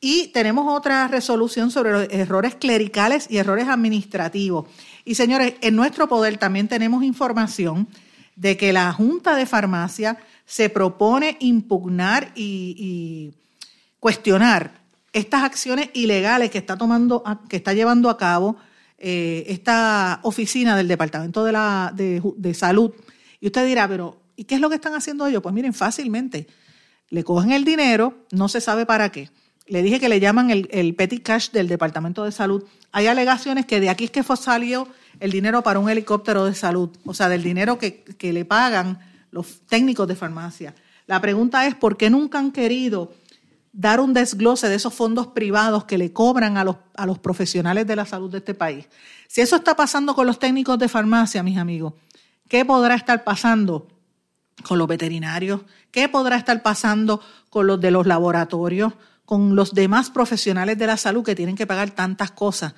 Y 0.00 0.28
tenemos 0.28 0.66
otra 0.68 1.08
resolución 1.08 1.70
sobre 1.70 1.92
los 1.92 2.08
errores 2.10 2.54
clericales 2.54 3.26
y 3.30 3.38
errores 3.38 3.66
administrativos. 3.68 4.68
Y 5.04 5.14
señores, 5.14 5.54
en 5.62 5.74
nuestro 5.74 6.08
poder 6.08 6.36
también 6.36 6.68
tenemos 6.68 7.02
información 7.02 7.88
de 8.36 8.56
que 8.56 8.72
la 8.72 8.92
Junta 8.92 9.34
de 9.34 9.46
Farmacia 9.46 10.18
se 10.44 10.68
propone 10.68 11.36
impugnar 11.40 12.30
y, 12.34 13.32
cuestionar 13.98 14.70
estas 15.12 15.42
acciones 15.42 15.88
ilegales 15.94 16.50
que 16.50 16.58
está 16.58 16.76
tomando, 16.76 17.24
que 17.48 17.56
está 17.56 17.72
llevando 17.72 18.10
a 18.10 18.18
cabo 18.18 18.56
eh, 18.98 19.44
esta 19.48 20.20
oficina 20.22 20.76
del 20.76 20.88
Departamento 20.88 21.44
de, 21.44 21.52
la, 21.52 21.92
de, 21.94 22.54
Salud. 22.54 22.92
Y 23.40 23.46
usted 23.46 23.66
dirá, 23.66 23.86
pero 23.88 24.20
¿y 24.36 24.44
qué 24.44 24.56
es 24.56 24.60
lo 24.60 24.68
que 24.68 24.76
están 24.76 24.94
haciendo 24.94 25.26
ellos? 25.26 25.42
Pues 25.42 25.54
miren, 25.54 25.74
fácilmente, 25.74 26.46
le 27.10 27.24
cogen 27.24 27.52
el 27.52 27.64
dinero, 27.64 28.26
no 28.32 28.48
se 28.48 28.60
sabe 28.60 28.86
para 28.86 29.10
qué. 29.10 29.30
Le 29.66 29.82
dije 29.82 29.98
que 29.98 30.08
le 30.08 30.20
llaman 30.20 30.50
el, 30.50 30.68
el 30.70 30.94
petty 30.94 31.18
cash 31.18 31.50
del 31.50 31.68
Departamento 31.68 32.24
de 32.24 32.32
Salud 32.32 32.64
hay 32.96 33.08
alegaciones 33.08 33.66
que 33.66 33.78
de 33.78 33.90
aquí 33.90 34.04
es 34.04 34.10
que 34.10 34.22
fue 34.22 34.38
salió 34.38 34.88
el 35.20 35.30
dinero 35.30 35.62
para 35.62 35.78
un 35.78 35.90
helicóptero 35.90 36.46
de 36.46 36.54
salud, 36.54 36.88
o 37.04 37.12
sea, 37.12 37.28
del 37.28 37.42
dinero 37.42 37.78
que, 37.78 38.04
le 38.18 38.46
pagan 38.46 38.98
los 39.30 39.60
técnicos 39.66 40.08
de 40.08 40.16
farmacia. 40.16 40.74
La 41.06 41.20
pregunta 41.20 41.66
es, 41.66 41.74
¿por 41.74 41.98
qué 41.98 42.08
nunca 42.08 42.38
han 42.38 42.52
querido 42.52 43.12
dar 43.76 44.00
un 44.00 44.12
desglose 44.12 44.68
de 44.68 44.74
esos 44.74 44.94
fondos 44.94 45.28
privados 45.28 45.84
que 45.84 45.98
le 45.98 46.12
cobran 46.12 46.56
a 46.56 46.64
los, 46.64 46.76
a 46.94 47.06
los 47.06 47.18
profesionales 47.18 47.86
de 47.86 47.96
la 47.96 48.06
salud 48.06 48.30
de 48.30 48.38
este 48.38 48.54
país? 48.54 48.88
Si 49.28 49.40
eso 49.40 49.56
está 49.56 49.76
pasando 49.76 50.14
con 50.14 50.26
los 50.26 50.38
técnicos 50.38 50.78
de 50.78 50.88
farmacia, 50.88 51.42
mis 51.42 51.58
amigos, 51.58 51.92
¿qué 52.48 52.64
podrá 52.64 52.94
estar 52.94 53.22
pasando 53.24 53.86
con 54.64 54.78
los 54.78 54.88
veterinarios? 54.88 55.60
¿Qué 55.90 56.08
podrá 56.08 56.36
estar 56.36 56.62
pasando 56.62 57.20
con 57.50 57.66
los 57.66 57.80
de 57.80 57.90
los 57.90 58.06
laboratorios? 58.06 58.94
con 59.26 59.56
los 59.56 59.74
demás 59.74 60.08
profesionales 60.08 60.78
de 60.78 60.86
la 60.86 60.96
salud 60.96 61.24
que 61.24 61.34
tienen 61.34 61.56
que 61.56 61.66
pagar 61.66 61.90
tantas 61.90 62.30
cosas 62.30 62.74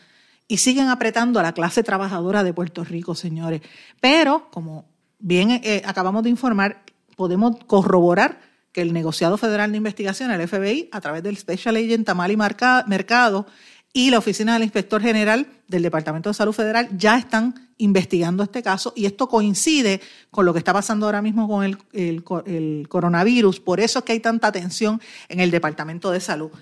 y 0.49 0.57
siguen 0.57 0.89
apretando 0.89 1.39
a 1.39 1.43
la 1.43 1.53
clase 1.53 1.83
trabajadora 1.85 2.43
de 2.43 2.55
Puerto 2.55 2.83
Rico, 2.83 3.15
señores. 3.15 3.61
Pero, 4.01 4.49
como 4.51 4.87
bien 5.19 5.51
eh, 5.51 5.83
acabamos 5.85 6.23
de 6.23 6.31
informar, 6.31 6.83
podemos 7.17 7.57
corroborar 7.67 8.41
que 8.79 8.83
el 8.83 8.93
negociado 8.93 9.37
federal 9.37 9.73
de 9.73 9.77
investigación, 9.77 10.31
el 10.31 10.47
FBI, 10.47 10.89
a 10.93 11.01
través 11.01 11.25
del 11.25 11.37
Special 11.37 11.75
Agent 11.75 12.07
Tamali 12.07 12.37
Mercado 12.37 13.47
y 13.93 14.11
la 14.11 14.19
Oficina 14.19 14.53
del 14.53 14.63
Inspector 14.63 15.03
General 15.03 15.49
del 15.67 15.83
Departamento 15.83 16.31
de 16.31 16.35
Salud 16.35 16.53
Federal 16.53 16.89
ya 16.97 17.19
están 17.19 17.71
investigando 17.79 18.45
este 18.45 18.63
caso 18.63 18.93
y 18.95 19.07
esto 19.07 19.29
coincide 19.29 20.01
con 20.31 20.47
lo 20.47 20.53
que 20.53 20.61
está 20.61 20.73
pasando 20.73 21.07
ahora 21.07 21.21
mismo 21.23 21.49
con 21.49 21.65
el, 21.65 22.87
coronavirus. 22.89 23.59
Por 23.59 23.81
eso 23.81 23.99
es 23.99 24.05
que 24.05 24.13
hay 24.13 24.21
tanta 24.21 24.47
atención 24.47 25.01
en 25.29 25.41
el 25.41 25.51
Departamento 25.51 26.13
de 26.13 26.21
Salud. 26.21 26.53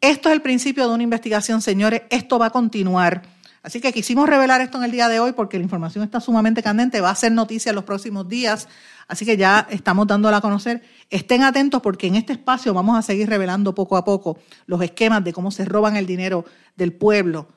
Esto 0.00 0.30
es 0.30 0.36
el 0.36 0.40
principio 0.40 0.88
de 0.88 0.94
una 0.94 1.02
investigación, 1.02 1.60
señores. 1.60 2.00
Esto 2.08 2.38
va 2.38 2.46
a 2.46 2.50
continuar. 2.50 3.20
Así 3.62 3.80
que 3.80 3.92
quisimos 3.92 4.28
revelar 4.28 4.60
esto 4.60 4.78
en 4.78 4.84
el 4.84 4.90
día 4.90 5.08
de 5.08 5.20
hoy 5.20 5.32
porque 5.32 5.58
la 5.58 5.64
información 5.64 6.04
está 6.04 6.20
sumamente 6.20 6.62
candente, 6.62 7.00
va 7.00 7.10
a 7.10 7.14
ser 7.14 7.32
noticia 7.32 7.70
en 7.70 7.76
los 7.76 7.84
próximos 7.84 8.28
días. 8.28 8.68
Así 9.08 9.24
que 9.24 9.36
ya 9.36 9.66
estamos 9.70 10.06
dándola 10.06 10.36
a 10.36 10.40
conocer. 10.40 10.82
Estén 11.10 11.42
atentos 11.42 11.80
porque 11.82 12.06
en 12.06 12.14
este 12.14 12.32
espacio 12.34 12.72
vamos 12.74 12.98
a 12.98 13.02
seguir 13.02 13.28
revelando 13.28 13.74
poco 13.74 13.96
a 13.96 14.04
poco 14.04 14.38
los 14.66 14.80
esquemas 14.82 15.24
de 15.24 15.32
cómo 15.32 15.50
se 15.50 15.64
roban 15.64 15.96
el 15.96 16.06
dinero 16.06 16.44
del 16.76 16.92
pueblo 16.92 17.48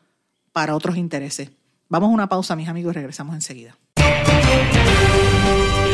para 0.52 0.76
otros 0.76 0.98
intereses. 0.98 1.52
Vamos 1.90 2.08
a 2.08 2.14
una 2.14 2.30
pausa, 2.30 2.56
mis 2.56 2.70
amigos, 2.70 2.92
y 2.92 2.96
regresamos 2.96 3.36
enseguida. 3.36 3.76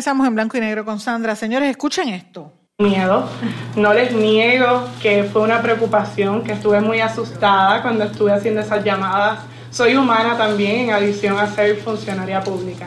Regresamos 0.00 0.26
en 0.26 0.34
blanco 0.34 0.56
y 0.56 0.60
negro 0.60 0.82
con 0.86 0.98
Sandra. 0.98 1.36
Señores, 1.36 1.68
escuchen 1.68 2.08
esto. 2.08 2.50
Miedo. 2.78 3.28
No 3.76 3.92
les 3.92 4.12
niego 4.12 4.88
que 5.02 5.24
fue 5.24 5.42
una 5.42 5.60
preocupación, 5.60 6.42
que 6.42 6.52
estuve 6.52 6.80
muy 6.80 7.00
asustada 7.00 7.82
cuando 7.82 8.04
estuve 8.04 8.32
haciendo 8.32 8.62
esas 8.62 8.82
llamadas 8.82 9.40
soy 9.70 9.96
humana 9.96 10.38
también 10.38 10.88
en 10.88 10.94
adición 10.94 11.38
a 11.38 11.46
ser 11.48 11.76
funcionaria 11.76 12.40
pública. 12.40 12.86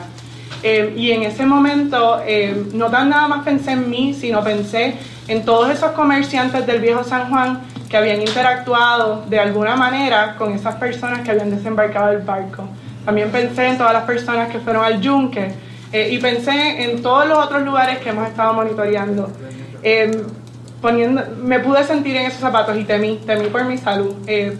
Eh, 0.64 0.92
y 0.96 1.12
en 1.12 1.22
ese 1.22 1.46
momento 1.46 2.20
eh, 2.26 2.66
no 2.72 2.90
tan 2.90 3.10
nada 3.10 3.28
más 3.28 3.44
pensé 3.44 3.70
en 3.70 3.88
mí, 3.88 4.12
sino 4.12 4.42
pensé 4.42 4.96
en 5.28 5.44
todos 5.44 5.70
esos 5.70 5.92
comerciantes 5.92 6.66
del 6.66 6.80
viejo 6.80 7.04
San 7.04 7.30
Juan 7.30 7.60
que 7.88 7.96
habían 7.96 8.22
interactuado 8.22 9.24
de 9.28 9.38
alguna 9.38 9.76
manera 9.76 10.34
con 10.34 10.52
esas 10.52 10.74
personas 10.74 11.20
que 11.20 11.30
habían 11.30 11.50
desembarcado 11.50 12.08
del 12.08 12.22
barco. 12.22 12.64
También 13.04 13.30
pensé 13.30 13.68
en 13.68 13.78
todas 13.78 13.92
las 13.92 14.02
personas 14.02 14.48
que 14.48 14.58
fueron 14.58 14.84
al 14.84 15.00
yunque 15.00 15.54
eh, 15.94 16.08
y 16.10 16.18
pensé 16.18 16.84
en 16.84 17.00
todos 17.00 17.26
los 17.26 17.38
otros 17.38 17.62
lugares 17.62 17.98
que 18.00 18.10
hemos 18.10 18.28
estado 18.28 18.52
monitoreando. 18.52 19.30
poniendo, 20.82 21.22
me 21.42 21.60
pude 21.60 21.82
sentir 21.84 22.16
en 22.16 22.26
esos 22.26 22.40
zapatos 22.40 22.76
y 22.76 22.84
temí, 22.84 23.20
temí 23.24 23.48
por 23.48 23.64
mi 23.64 23.78
salud, 23.78 24.14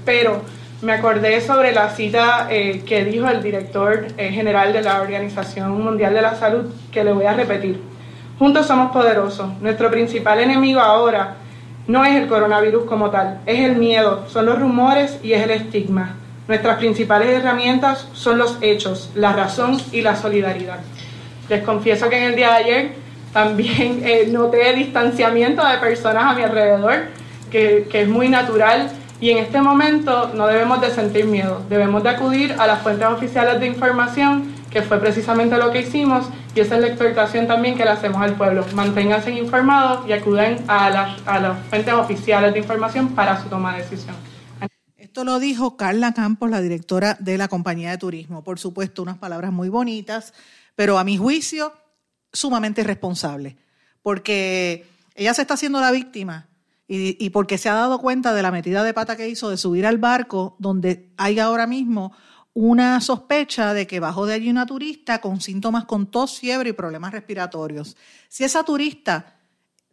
pero 0.07 0.41
me 0.85 0.93
acordé 0.93 1.41
sobre 1.41 1.73
la 1.73 1.89
cita 1.89 2.47
eh, 2.51 2.83
que 2.87 3.05
dijo 3.05 3.27
el 3.29 3.43
director 3.43 4.07
eh, 4.19 4.31
general 4.31 4.73
de 4.73 4.83
la 4.83 5.01
Organización 5.01 5.83
Mundial 5.83 6.13
de 6.13 6.21
la 6.21 6.35
Salud, 6.35 6.67
que 6.93 7.03
le 7.03 7.13
voy 7.13 7.25
a 7.25 7.33
repetir. 7.33 7.81
Juntos 8.39 8.67
somos 8.67 8.93
poderosos. 8.93 9.49
Nuestro 9.61 9.91
principal 9.91 10.41
enemigo 10.41 10.81
ahora 10.81 11.37
no 11.87 12.05
es 12.05 12.15
el 12.17 12.29
coronavirus 12.29 12.85
como 12.85 13.11
tal, 13.11 13.41
es 13.47 13.61
el 13.61 13.77
miedo, 13.77 14.25
son 14.29 14.47
los 14.47 14.59
rumores 14.59 15.19
y 15.23 15.33
es 15.33 15.43
el 15.43 15.53
estigma. 15.53 16.17
Nuestras 16.49 16.77
principales 16.77 17.29
herramientas 17.29 18.09
son 18.13 18.37
los 18.37 18.59
hechos, 18.61 19.11
la 19.15 19.33
razón 19.33 19.79
y 19.93 20.03
la 20.03 20.17
solidaridad. 20.17 20.81
Les 21.49 21.63
confieso 21.63 22.09
que 22.09 22.17
en 22.17 22.25
el 22.25 22.37
día 22.37 22.51
de 22.51 22.57
ayer 22.57 22.93
también 23.33 24.01
eh, 24.05 24.27
noté 24.31 24.73
distanciamiento 24.75 25.67
de 25.67 25.79
personas 25.79 26.25
a 26.25 26.35
mi 26.35 26.43
alrededor, 26.43 27.09
que, 27.51 27.87
que 27.91 28.03
es 28.03 28.09
muy 28.09 28.29
natural 28.29 28.91
y 29.21 29.31
en 29.31 29.39
este 29.39 29.61
momento 29.61 30.33
no 30.35 30.47
debemos 30.47 30.81
de 30.81 30.91
sentir 30.91 31.25
miedo, 31.25 31.65
debemos 31.69 32.03
de 32.03 32.11
acudir 32.11 32.55
a 32.59 32.67
las 32.67 32.83
fuentes 32.83 33.07
oficiales 33.07 33.61
de 33.61 33.67
información, 33.67 34.53
que 34.71 34.83
fue 34.83 34.99
precisamente 34.99 35.57
lo 35.57 35.71
que 35.71 35.81
hicimos, 35.81 36.27
y 36.55 36.61
esa 36.61 36.75
es 36.75 36.81
la 36.81 36.89
exhortación 36.89 37.47
también 37.47 37.77
que 37.77 37.85
le 37.85 37.91
hacemos 37.91 38.21
al 38.21 38.35
pueblo. 38.35 38.67
Manténganse 38.75 39.31
informados 39.31 40.07
y 40.09 40.13
acuden 40.13 40.59
a 40.69 40.91
las, 40.91 41.27
a 41.27 41.41
las 41.41 41.59
fuentes 41.69 41.95
oficiales 41.95 42.53
de 42.53 42.59
información 42.59 43.15
para 43.15 43.41
su 43.41 43.49
toma 43.49 43.75
de 43.75 43.83
decisión. 43.83 44.15
Esto 44.97 45.25
lo 45.25 45.39
dijo 45.39 45.77
Carla 45.77 46.13
Campos, 46.13 46.51
la 46.51 46.61
directora 46.61 47.17
de 47.21 47.39
la 47.39 47.47
compañía 47.49 47.93
de 47.93 47.99
turismo. 47.99 48.43
Por 48.43 48.59
supuesto, 48.59 49.01
unas 49.03 49.17
palabras 49.17 49.53
muy 49.53 49.69
bonitas, 49.69 50.35
pero 50.75 50.99
a 50.99 51.05
mi 51.05 51.17
juicio, 51.17 51.73
sumamente 52.33 52.81
irresponsable, 52.81 53.57
porque 54.03 54.87
ella 55.15 55.35
se 55.35 55.43
está 55.43 55.55
haciendo 55.55 55.81
la 55.81 55.91
víctima 55.91 56.49
y, 56.87 57.31
porque 57.31 57.57
se 57.57 57.71
ha 57.71 57.75
dado 57.75 57.99
cuenta 57.99 58.35
de 58.35 58.43
la 58.43 58.51
metida 58.51 58.83
de 58.83 58.93
pata 58.93 59.17
que 59.17 59.29
hizo 59.29 59.49
de 59.49 59.57
subir 59.57 59.87
al 59.87 59.99
barco 59.99 60.55
donde 60.59 61.11
hay 61.17 61.39
ahora 61.39 61.67
mismo 61.67 62.13
una 62.53 63.01
sospecha 63.01 63.73
de 63.73 63.87
que 63.87 64.01
bajó 64.01 64.27
de 64.27 64.35
allí 64.35 64.51
una 64.51 64.67
turista 64.67 65.21
con 65.21 65.41
síntomas 65.41 65.87
con 65.87 66.11
tos, 66.11 66.39
fiebre 66.39 66.71
y 66.71 66.73
problemas 66.75 67.13
respiratorios. 67.13 67.97
Si 68.29 68.45
esa 68.45 68.65
turista 68.65 69.37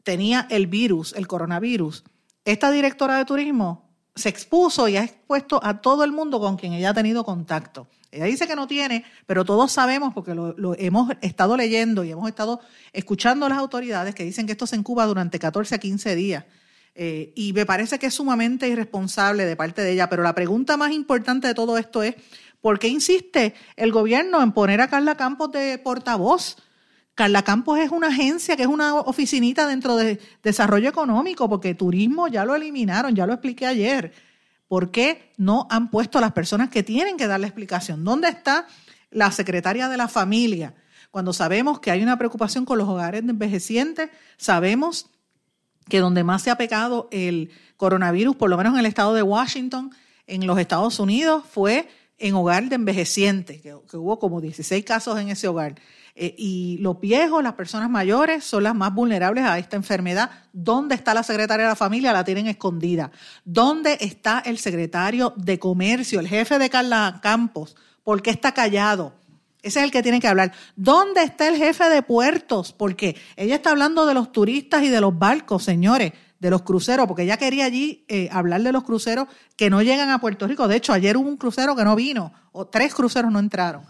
tenía 0.03 0.47
el 0.49 0.67
virus, 0.67 1.13
el 1.13 1.27
coronavirus, 1.27 2.03
esta 2.43 2.71
directora 2.71 3.17
de 3.17 3.25
turismo 3.25 3.89
se 4.15 4.29
expuso 4.29 4.87
y 4.87 4.97
ha 4.97 5.03
expuesto 5.03 5.59
a 5.63 5.81
todo 5.81 6.03
el 6.03 6.11
mundo 6.11 6.39
con 6.39 6.57
quien 6.57 6.73
ella 6.73 6.89
ha 6.89 6.93
tenido 6.93 7.23
contacto. 7.23 7.87
Ella 8.11 8.25
dice 8.25 8.45
que 8.45 8.57
no 8.57 8.67
tiene, 8.67 9.05
pero 9.25 9.45
todos 9.45 9.71
sabemos, 9.71 10.13
porque 10.13 10.35
lo, 10.35 10.75
hemos 10.77 11.11
estado 11.21 11.55
leyendo 11.55 12.03
y 12.03 12.11
hemos 12.11 12.27
estado 12.27 12.59
escuchando 12.91 13.45
a 13.45 13.49
las 13.49 13.57
autoridades 13.57 14.13
que 14.13 14.25
dicen 14.25 14.45
que 14.45 14.51
esto 14.51 14.67
se 14.67 14.75
incuba 14.75 15.05
durante 15.05 15.39
14 15.39 15.75
a 15.75 15.77
15 15.77 16.15
días. 16.15 16.43
Eh, 16.93 17.31
y 17.35 17.53
me 17.53 17.65
parece 17.65 17.99
que 17.99 18.07
es 18.07 18.13
sumamente 18.13 18.67
irresponsable 18.67 19.45
de 19.45 19.55
parte 19.55 19.81
de 19.81 19.93
ella. 19.93 20.09
Pero 20.09 20.23
la 20.23 20.35
pregunta 20.35 20.75
más 20.75 20.91
importante 20.91 21.47
de 21.47 21.53
todo 21.53 21.77
esto 21.77 22.03
es, 22.03 22.15
¿por 22.59 22.79
qué 22.79 22.89
insiste 22.89 23.53
el 23.77 23.93
gobierno 23.93 24.43
en 24.43 24.51
poner 24.51 24.81
a 24.81 24.89
Carla 24.89 25.15
Campos 25.15 25.53
de 25.53 25.77
portavoz? 25.77 26.57
Carla 27.15 27.43
Campos 27.43 27.79
es 27.79 27.91
una 27.91 28.07
agencia 28.07 28.57
que 28.57 28.63
es 28.63 28.69
una 28.69 28.95
oficinita 28.95 29.67
dentro 29.67 29.95
de 29.95 30.19
desarrollo 30.43 30.89
económico, 30.89 31.47
porque 31.47 31.75
turismo 31.75 32.27
ya 32.27 32.43
lo 32.43 32.55
eliminaron, 32.55 33.15
ya 33.15 33.25
lo 33.25 33.33
expliqué 33.33 33.67
ayer. 33.67 34.11
¿Por 34.71 34.89
qué 34.89 35.33
no 35.35 35.67
han 35.69 35.91
puesto 35.91 36.17
a 36.17 36.21
las 36.21 36.31
personas 36.31 36.69
que 36.69 36.81
tienen 36.81 37.17
que 37.17 37.27
dar 37.27 37.41
la 37.41 37.47
explicación? 37.47 38.05
¿Dónde 38.05 38.29
está 38.29 38.67
la 39.09 39.29
secretaria 39.33 39.89
de 39.89 39.97
la 39.97 40.07
familia? 40.07 40.75
Cuando 41.11 41.33
sabemos 41.33 41.81
que 41.81 41.91
hay 41.91 42.01
una 42.01 42.17
preocupación 42.17 42.63
con 42.63 42.77
los 42.77 42.87
hogares 42.87 43.21
de 43.25 43.31
envejecientes, 43.31 44.09
sabemos 44.37 45.07
que 45.89 45.99
donde 45.99 46.23
más 46.23 46.43
se 46.43 46.51
ha 46.51 46.55
pegado 46.55 47.09
el 47.11 47.51
coronavirus, 47.75 48.37
por 48.37 48.49
lo 48.49 48.55
menos 48.55 48.71
en 48.75 48.79
el 48.79 48.85
estado 48.85 49.13
de 49.13 49.23
Washington, 49.23 49.91
en 50.25 50.47
los 50.47 50.57
Estados 50.57 51.01
Unidos, 51.01 51.43
fue 51.51 51.89
en 52.17 52.33
hogar 52.35 52.69
de 52.69 52.75
envejecientes, 52.75 53.61
que, 53.61 53.73
hubo 53.73 54.19
como 54.19 54.39
16 54.39 54.85
casos 54.85 55.19
en 55.19 55.27
ese 55.27 55.49
hogar. 55.49 55.75
Eh, 56.15 56.35
y 56.37 56.77
los 56.79 56.99
viejos, 56.99 57.43
las 57.43 57.53
personas 57.53 57.89
mayores, 57.89 58.43
son 58.43 58.63
las 58.63 58.75
más 58.75 58.93
vulnerables 58.93 59.43
a 59.45 59.57
esta 59.57 59.75
enfermedad. 59.75 60.29
¿Dónde 60.53 60.95
está 60.95 61.13
la 61.13 61.23
secretaria 61.23 61.65
de 61.65 61.71
la 61.71 61.75
familia? 61.75 62.13
La 62.13 62.23
tienen 62.23 62.47
escondida. 62.47 63.11
¿Dónde 63.45 63.97
está 64.01 64.39
el 64.45 64.57
secretario 64.57 65.33
de 65.37 65.59
comercio, 65.59 66.19
el 66.19 66.27
jefe 66.27 66.59
de 66.59 66.69
Carla 66.69 67.19
Campos? 67.21 67.75
¿Por 68.03 68.21
qué 68.21 68.31
está 68.31 68.53
callado? 68.53 69.13
Ese 69.61 69.79
es 69.79 69.85
el 69.85 69.91
que 69.91 70.01
tiene 70.01 70.19
que 70.19 70.27
hablar. 70.27 70.53
¿Dónde 70.75 71.23
está 71.23 71.47
el 71.47 71.55
jefe 71.55 71.87
de 71.89 72.01
puertos? 72.01 72.73
Porque 72.73 73.15
ella 73.35 73.55
está 73.55 73.69
hablando 73.69 74.05
de 74.05 74.13
los 74.13 74.31
turistas 74.31 74.83
y 74.83 74.89
de 74.89 74.99
los 74.99 75.17
barcos, 75.17 75.63
señores, 75.63 76.13
de 76.39 76.49
los 76.49 76.63
cruceros, 76.63 77.05
porque 77.05 77.21
ella 77.23 77.37
quería 77.37 77.65
allí 77.65 78.03
eh, 78.07 78.27
hablar 78.31 78.63
de 78.63 78.71
los 78.71 78.83
cruceros 78.83 79.27
que 79.55 79.69
no 79.69 79.83
llegan 79.83 80.09
a 80.09 80.19
Puerto 80.19 80.47
Rico. 80.47 80.67
De 80.67 80.75
hecho, 80.75 80.91
ayer 80.91 81.15
hubo 81.15 81.29
un 81.29 81.37
crucero 81.37 81.75
que 81.75 81.83
no 81.83 81.95
vino, 81.95 82.33
o 82.51 82.65
tres 82.65 82.95
cruceros 82.95 83.31
no 83.31 83.37
entraron. 83.37 83.83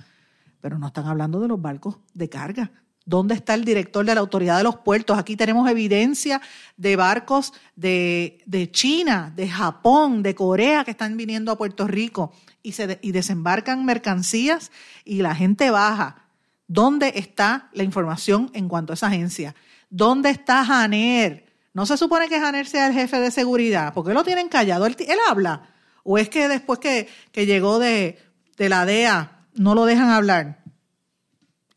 Pero 0.61 0.79
no 0.79 0.87
están 0.87 1.07
hablando 1.07 1.39
de 1.39 1.47
los 1.47 1.61
barcos 1.61 1.97
de 2.13 2.29
carga. 2.29 2.71
¿Dónde 3.03 3.33
está 3.33 3.55
el 3.55 3.65
director 3.65 4.05
de 4.05 4.13
la 4.13 4.21
autoridad 4.21 4.57
de 4.57 4.63
los 4.63 4.77
puertos? 4.77 5.17
Aquí 5.17 5.35
tenemos 5.35 5.69
evidencia 5.69 6.39
de 6.77 6.95
barcos 6.95 7.51
de, 7.75 8.43
de 8.45 8.71
China, 8.71 9.33
de 9.35 9.49
Japón, 9.49 10.21
de 10.21 10.35
Corea 10.35 10.83
que 10.83 10.91
están 10.91 11.17
viniendo 11.17 11.51
a 11.51 11.57
Puerto 11.57 11.87
Rico 11.87 12.31
y, 12.61 12.73
se 12.73 12.99
y 13.01 13.11
desembarcan 13.11 13.85
mercancías 13.85 14.71
y 15.03 15.23
la 15.23 15.33
gente 15.33 15.71
baja. 15.71 16.27
¿Dónde 16.67 17.13
está 17.15 17.69
la 17.73 17.83
información 17.83 18.49
en 18.53 18.69
cuanto 18.69 18.93
a 18.93 18.95
esa 18.95 19.07
agencia? 19.07 19.55
¿Dónde 19.89 20.29
está 20.29 20.63
Janer? 20.63 21.51
No 21.73 21.85
se 21.85 21.97
supone 21.97 22.29
que 22.29 22.39
Janer 22.39 22.67
sea 22.67 22.87
el 22.87 22.93
jefe 22.93 23.19
de 23.19 23.31
seguridad. 23.31 23.93
¿Por 23.93 24.05
qué 24.05 24.13
lo 24.13 24.23
tienen 24.23 24.47
callado? 24.47 24.85
¿Él, 24.85 24.95
habla? 25.29 25.69
¿O 26.03 26.17
es 26.17 26.29
que 26.29 26.47
después 26.47 26.79
que, 26.79 27.07
llegó 27.33 27.79
de, 27.79 28.19
la 28.57 28.85
DEA 28.85 29.40
no 29.53 29.75
lo 29.75 29.85
dejan 29.85 30.09
hablar? 30.09 30.59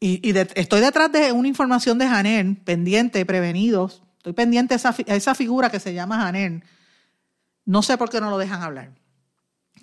Y, 0.00 0.36
estoy 0.54 0.80
detrás 0.80 1.10
de 1.12 1.32
una 1.32 1.48
información 1.48 1.98
de 1.98 2.06
Janer, 2.06 2.56
pendiente, 2.64 3.24
prevenidos. 3.24 4.02
Estoy 4.18 4.34
pendiente 4.34 4.74
a 4.74 4.76
esa, 4.76 5.34
figura 5.34 5.70
que 5.70 5.80
se 5.80 5.94
llama 5.94 6.20
Janer. 6.20 6.62
No 7.64 7.82
sé 7.82 7.96
por 7.96 8.10
qué 8.10 8.20
no 8.20 8.30
lo 8.30 8.38
dejan 8.38 8.62
hablar 8.62 8.90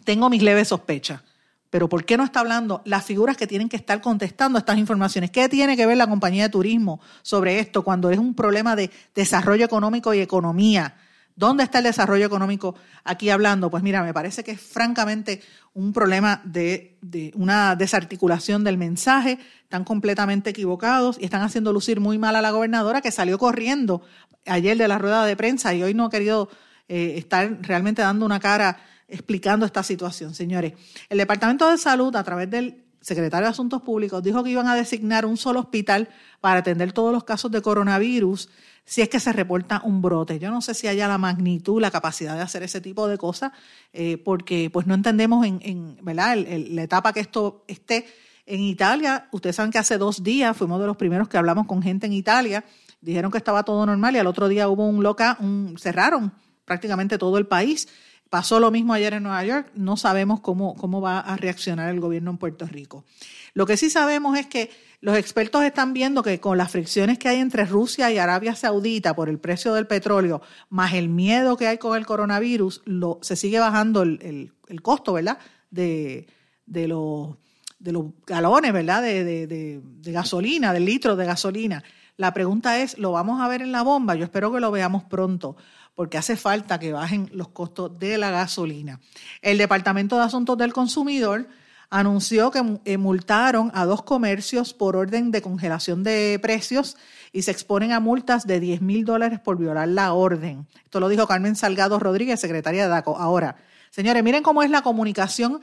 tengo 0.04 0.30
mis 0.30 0.42
leves 0.42 0.70
sospechas. 0.70 1.22
Pero 1.70 1.88
¿por 1.88 2.04
qué 2.04 2.18
no 2.18 2.26
está 2.26 2.42
hablando 2.42 2.82
las 2.84 3.06
figuras 3.06 3.38
que 3.38 3.48
tienen 3.48 3.70
que 3.70 3.78
estar 3.78 4.02
contestando 4.02 4.60
estas 4.60 4.78
informaciones? 4.78 5.32
¿Qué 5.32 5.48
tiene 5.48 5.78
que 5.78 5.86
ver 5.86 5.96
la 5.96 6.08
compañía 6.08 6.44
de 6.44 6.50
turismo 6.50 7.00
sobre 7.22 7.60
esto 7.60 7.84
cuando 7.84 8.10
es 8.10 8.18
un 8.18 8.34
problema 8.34 8.76
de 8.76 8.92
desarrollo 9.16 9.64
económico 9.64 10.14
y 10.14 10.20
economía? 10.20 10.96
¿Dónde 11.42 11.64
está 11.64 11.80
el 11.80 11.86
desarrollo 11.86 12.24
económico 12.24 12.76
aquí 13.04 13.32
hablando? 13.32 13.72
Pues 13.72 13.82
mira, 13.82 14.04
me 14.04 14.14
parece 14.14 14.44
que 14.44 14.52
es 14.52 14.62
francamente 14.62 15.42
un 15.74 15.92
problema 15.92 16.40
de, 16.46 17.00
una 17.34 17.76
desarticulación 17.76 18.64
del 18.64 18.78
mensaje, 18.78 19.40
están 19.64 19.84
completamente 19.84 20.52
equivocados 20.52 21.18
y 21.20 21.26
están 21.26 21.42
haciendo 21.42 21.74
lucir 21.74 22.00
muy 22.00 22.20
mal 22.20 22.36
a 22.36 22.44
la 22.44 22.52
gobernadora 22.52 23.02
que 23.02 23.10
salió 23.10 23.40
corriendo 23.40 24.04
ayer 24.46 24.78
de 24.78 24.88
la 24.88 25.00
rueda 25.00 25.26
de 25.26 25.36
prensa 25.36 25.74
y 25.74 25.82
hoy 25.82 25.96
no 25.96 26.06
ha 26.06 26.10
querido 26.12 26.48
eh, 26.88 27.16
estar 27.18 27.58
realmente 27.64 28.04
dando 28.04 28.24
una 28.24 28.40
cara 28.40 28.78
explicando 29.08 29.66
esta 29.66 29.82
situación, 29.82 30.36
señores. 30.36 30.74
El 31.10 31.18
Departamento 31.18 31.72
de 31.72 31.80
Salud, 31.80 32.16
a 32.16 32.24
través 32.24 32.52
del 32.52 32.84
secretario 33.02 33.48
de 33.48 33.52
Asuntos 33.52 33.82
Públicos, 33.82 34.22
dijo 34.22 34.44
que 34.44 34.52
iban 34.52 34.68
a 34.68 34.76
designar 34.76 35.26
un 35.26 35.38
solo 35.38 35.60
hospital 35.60 36.08
para 36.40 36.60
atender 36.60 36.94
todos 36.94 37.12
los 37.12 37.24
casos 37.24 37.50
de 37.50 37.64
coronavirus 37.64 38.48
si 38.86 39.02
es 39.02 39.10
que 39.10 39.20
se 39.20 39.32
reporta 39.32 39.82
un 39.84 40.02
brote. 40.02 40.40
Yo 40.40 40.52
no 40.52 40.62
sé 40.62 40.74
si 40.74 40.88
haya 40.88 41.08
la 41.08 41.18
magnitud, 41.18 41.82
la 41.82 41.92
capacidad 41.92 42.36
de 42.36 42.42
hacer 42.42 42.64
ese 42.64 42.82
tipo 42.82 43.08
de 43.08 43.18
cosas, 43.18 43.52
eh, 43.94 44.18
porque 44.18 44.70
pues 44.72 44.88
no 44.88 44.94
entendemos 44.94 45.46
en, 45.46 45.98
¿verdad? 46.02 46.38
la 46.38 46.84
etapa 46.84 47.14
que 47.14 47.20
esto 47.20 47.64
esté. 47.68 48.06
En 48.46 48.60
Italia, 48.60 49.30
ustedes 49.32 49.56
saben 49.56 49.72
que 49.72 49.78
hace 49.78 49.98
dos 49.98 50.24
días 50.24 50.58
fuimos 50.58 50.82
de 50.82 50.88
los 50.88 50.98
primeros 50.98 51.30
que 51.30 51.38
hablamos 51.38 51.68
con 51.68 51.82
gente 51.82 52.08
en 52.08 52.14
Italia, 52.14 52.66
dijeron 53.00 53.32
que 53.32 53.38
estaba 53.38 53.64
todo 53.64 53.86
normal 53.86 54.16
y 54.16 54.20
al 54.20 54.28
otro 54.28 54.48
día 54.48 54.68
hubo 54.68 54.88
un 54.88 55.04
loca, 55.04 55.38
un, 55.40 55.76
cerraron 55.80 56.34
prácticamente 56.66 57.18
todo 57.18 57.38
el 57.38 57.48
país. 57.48 57.88
Pasó 58.30 58.60
lo 58.60 58.72
mismo 58.72 58.94
ayer 58.94 59.14
en 59.14 59.24
Nueva 59.24 59.44
York, 59.44 59.72
no 59.76 59.96
sabemos 59.96 60.40
cómo, 60.40 60.76
cómo 60.76 61.02
va 61.02 61.20
a 61.20 61.38
reaccionar 61.38 61.90
el 61.90 62.00
gobierno 62.00 62.32
en 62.32 62.38
Puerto 62.38 62.66
Rico. 62.66 63.06
Lo 63.54 63.66
que 63.66 63.78
sí 63.78 63.90
sabemos 63.90 64.38
es 64.38 64.48
que 64.48 64.72
los 65.02 65.18
expertos 65.18 65.64
están 65.64 65.94
viendo 65.94 66.22
que 66.22 66.40
con 66.40 66.60
las 66.60 66.72
fricciones 66.72 67.18
que 67.18 67.28
hay 67.28 67.40
entre 67.40 67.66
Rusia 67.66 68.12
y 68.12 68.20
Arabia 68.20 68.56
Saudita 68.56 69.16
por 69.16 69.30
el 69.30 69.40
precio 69.40 69.74
del 69.74 69.88
petróleo, 69.88 70.44
más 70.70 70.94
el 70.94 71.10
miedo 71.10 71.58
que 71.58 71.68
hay 71.68 71.80
con 71.80 71.98
el 71.98 72.06
coronavirus, 72.06 72.84
lo, 72.86 73.18
se 73.24 73.36
sigue 73.36 73.60
bajando 73.60 74.04
el, 74.04 74.54
costo, 74.84 75.14
¿verdad? 75.14 75.40
De, 75.72 76.28
de 76.68 76.88
los, 76.88 77.36
de 77.80 77.92
los 77.92 78.06
galones, 78.28 78.72
¿verdad? 78.74 79.02
De, 79.02 79.24
de, 79.24 79.48
de, 79.48 80.12
gasolina, 80.12 80.72
del 80.72 80.86
litro 80.86 81.16
de 81.16 81.26
gasolina. 81.26 81.84
La 82.16 82.32
pregunta 82.32 82.80
es, 82.80 83.00
¿lo 83.00 83.12
vamos 83.12 83.42
a 83.42 83.48
ver 83.48 83.64
en 83.64 83.72
la 83.72 83.82
bomba? 83.82 84.14
Yo 84.14 84.26
espero 84.26 84.52
que 84.52 84.60
lo 84.60 84.70
veamos 84.70 85.04
pronto, 85.04 85.58
porque 85.96 86.20
hace 86.20 86.38
falta 86.38 86.80
que 86.80 86.94
bajen 86.94 87.28
los 87.34 87.48
costos 87.48 87.98
de 87.98 88.20
la 88.20 88.30
gasolina. 88.30 89.00
El 89.42 89.58
Departamento 89.58 90.18
de 90.18 90.26
Asuntos 90.26 90.60
del 90.60 90.74
Consumidor 90.74 91.48
anunció 91.92 92.52
que 92.52 92.80
eh, 92.86 92.98
multaron 92.98 93.70
a 93.76 93.86
dos 93.86 94.02
comercios 94.02 94.74
por 94.74 94.96
orden 94.96 95.30
de 95.30 95.42
congelación 95.42 96.04
de 96.04 96.40
precios 96.42 96.98
y 97.34 97.44
se 97.44 97.52
exponen 97.52 97.92
a 97.92 98.00
multas 98.00 98.48
de 98.48 98.62
10 98.62 98.82
mil 98.82 99.04
dólares 99.04 99.40
por 99.42 99.58
violar 99.58 99.90
la 99.90 100.14
orden. 100.14 100.66
Esto 100.86 101.02
lo 101.02 101.10
dijo 101.10 101.28
Carmen 101.28 101.58
Salgado 101.58 102.00
Rodríguez, 102.00 102.40
secretaria 102.40 102.84
de 102.84 102.90
DACO. 102.90 103.18
Ahora, 103.18 103.58
señores, 103.90 104.24
miren 104.24 104.42
cómo 104.42 104.64
es 104.64 104.72
la 104.72 104.82
comunicación, 104.82 105.60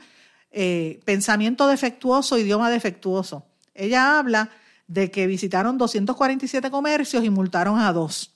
eh, 0.51 0.99
pensamiento 1.03 1.67
defectuoso, 1.67 2.37
idioma 2.37 2.69
defectuoso. 2.69 3.43
Ella 3.73 4.19
habla 4.19 4.51
de 4.87 5.09
que 5.09 5.25
visitaron 5.25 5.79
247 5.79 6.69
comercios 6.69 7.23
y 7.23 7.31
multaron 7.31 7.79
a 7.79 7.91
dos, 7.91 8.35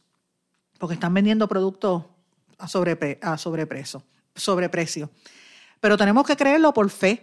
porque 0.79 0.95
están 0.95 1.13
vendiendo 1.13 1.47
productos 1.47 2.05
a, 2.57 2.67
sobre, 2.67 3.19
a 3.21 3.37
sobreprecio, 3.37 4.03
sobreprecio. 4.35 5.11
Pero 5.79 5.95
tenemos 5.95 6.25
que 6.25 6.35
creerlo 6.35 6.73
por 6.73 6.89
fe 6.89 7.21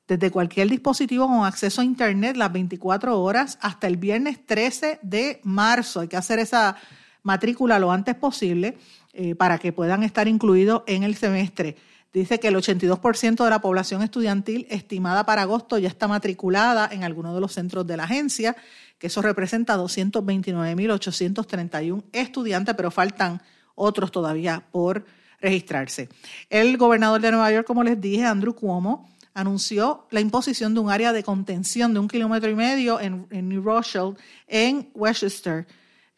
desde 0.10 0.32
cualquier 0.32 0.69
dispositivo 0.69 1.25
con 1.25 1.45
acceso 1.45 1.80
a 1.80 1.86
Internet 1.86 2.36
las 2.36 2.51
24 2.51 3.17
horas 3.17 3.58
hasta 3.62 3.88
el 3.88 3.95
viernes 3.95 4.45
13 4.45 4.99
de 5.03 5.39
marzo. 5.45 6.01
Hay 6.01 6.10
que 6.10 6.17
hacer 6.17 6.39
esa 6.39 6.75
matrícula 7.23 7.80
lo 7.80 7.93
antes 7.93 8.15
posible 8.15 8.77
eh, 9.13 9.36
para 9.36 9.58
que 9.58 9.71
puedan 9.71 10.03
estar 10.03 10.27
incluidos 10.27 10.84
en 10.86 11.03
el 11.03 11.15
semestre. 11.15 11.77
Dice 12.17 12.39
que 12.39 12.47
el 12.47 12.56
82% 12.56 13.43
de 13.43 13.49
la 13.51 13.62
población 13.62 14.01
estudiantil 14.01 14.65
estimada 14.71 15.23
para 15.23 15.43
agosto 15.43 15.77
ya 15.77 15.88
está 15.88 16.08
matriculada 16.08 16.89
en 16.91 17.03
alguno 17.03 17.36
de 17.36 17.39
los 17.39 17.53
centros 17.53 17.86
de 17.86 17.95
la 17.95 18.06
agencia, 18.06 18.56
que 18.97 19.06
eso 19.06 19.21
representa 19.21 19.77
229.831 19.77 22.06
estudiantes, 22.12 22.73
pero 22.73 22.89
faltan 22.89 23.39
otros 23.75 24.12
todavía 24.12 24.63
por 24.71 25.06
registrarse. 25.39 26.10
El 26.49 26.75
gobernador 26.77 27.21
de 27.21 27.30
Nueva 27.30 27.51
York, 27.51 27.67
como 27.67 27.84
les 27.84 28.01
dije, 28.01 28.25
Andrew 28.25 28.56
Cuomo, 28.56 29.08
anunció 29.36 30.08
la 30.10 30.19
imposición 30.19 30.73
de 30.73 30.80
un 30.80 30.89
área 30.89 31.13
de 31.13 31.21
contención 31.21 31.93
de 31.93 31.99
un 31.99 32.08
kilómetro 32.08 32.49
y 32.49 32.56
medio 32.56 32.99
en, 32.99 33.27
New 33.30 33.62
Rochelle, 33.62 34.15
en 34.47 34.89
Westchester, 34.95 35.67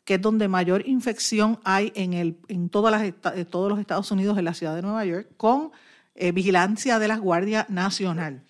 que 0.05 0.13
es 0.13 0.21
donde 0.21 0.47
mayor 0.47 0.87
infección 0.87 1.59
hay 1.65 1.91
en, 1.93 2.13
el, 2.13 2.37
en 2.47 2.69
todas 2.69 2.89
las, 2.89 3.03
todos 3.49 3.69
los 3.69 3.79
Estados 3.79 4.09
Unidos, 4.11 4.37
en 4.37 4.45
la 4.45 4.53
ciudad 4.53 4.75
de 4.75 4.81
Nueva 4.81 5.03
York, 5.03 5.27
con 5.35 5.73
eh, 6.19 6.31
vigilancia 6.33 6.99
de 6.99 7.07
la 7.07 7.17
Guardia 7.17 7.65
Nacional. 7.69 8.43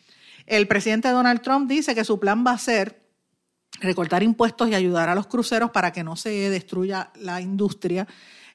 El 0.47 0.67
presidente 0.67 1.09
Donald 1.09 1.41
Trump 1.41 1.69
dice 1.69 1.93
que 1.93 2.03
su 2.03 2.19
plan 2.19 2.43
va 2.45 2.53
a 2.53 2.57
ser 2.57 2.99
recortar 3.79 4.23
impuestos 4.23 4.67
y 4.69 4.73
ayudar 4.73 5.07
a 5.07 5.13
los 5.13 5.27
cruceros 5.27 5.69
para 5.69 5.93
que 5.93 6.03
no 6.03 6.15
se 6.15 6.49
destruya 6.49 7.11
la 7.15 7.41
industria, 7.41 8.07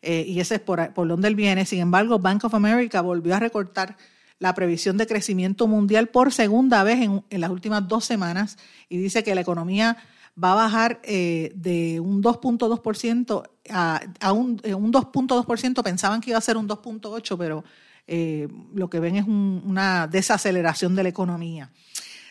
eh, 0.02 0.24
y 0.26 0.40
ese 0.40 0.56
es 0.56 0.60
por, 0.60 0.92
por 0.92 1.06
donde 1.06 1.28
él 1.28 1.36
viene. 1.36 1.64
Sin 1.64 1.78
embargo, 1.78 2.18
Bank 2.18 2.44
of 2.44 2.54
America 2.54 3.00
volvió 3.02 3.36
a 3.36 3.38
recortar 3.38 3.96
la 4.40 4.52
previsión 4.52 4.96
de 4.96 5.06
crecimiento 5.06 5.68
mundial 5.68 6.08
por 6.08 6.32
segunda 6.32 6.82
vez 6.82 7.00
en, 7.00 7.40
las 7.40 7.50
últimas 7.50 7.86
dos 7.86 8.04
semanas 8.04 8.58
y 8.88 8.98
dice 8.98 9.22
que 9.22 9.34
la 9.34 9.42
economía 9.42 9.96
va 10.42 10.52
a 10.52 10.56
bajar 10.56 11.00
eh, 11.04 11.52
de 11.54 12.00
un 12.00 12.20
2.2% 12.20 13.48
a, 13.70 14.00
a, 14.20 14.32
un, 14.32 14.60
un 14.64 14.92
2.2%. 14.92 15.82
Pensaban 15.84 16.20
que 16.20 16.30
iba 16.30 16.38
a 16.38 16.42
ser 16.42 16.56
un 16.56 16.68
2.8%, 16.68 17.38
pero 17.38 17.64
eh, 18.06 18.48
lo 18.74 18.90
que 18.90 19.00
ven 19.00 19.16
es 19.16 19.26
una 19.26 20.06
desaceleración 20.06 20.94
de 20.94 21.02
la 21.02 21.08
economía. 21.08 21.70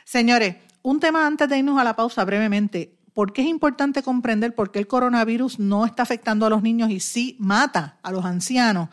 Señores, 0.05 0.55
un 0.81 0.99
tema 0.99 1.25
antes 1.25 1.49
de 1.49 1.57
irnos 1.57 1.79
a 1.79 1.83
la 1.83 1.95
pausa 1.95 2.23
brevemente. 2.25 2.95
¿Por 3.13 3.31
qué 3.31 3.41
es 3.41 3.47
importante 3.47 4.03
comprender 4.03 4.55
por 4.55 4.71
qué 4.71 4.79
el 4.79 4.87
coronavirus 4.87 5.59
no 5.59 5.85
está 5.85 6.03
afectando 6.03 6.45
a 6.45 6.49
los 6.49 6.63
niños 6.63 6.89
y 6.89 6.99
sí 6.99 7.35
mata 7.39 7.97
a 8.03 8.11
los 8.11 8.25
ancianos? 8.25 8.89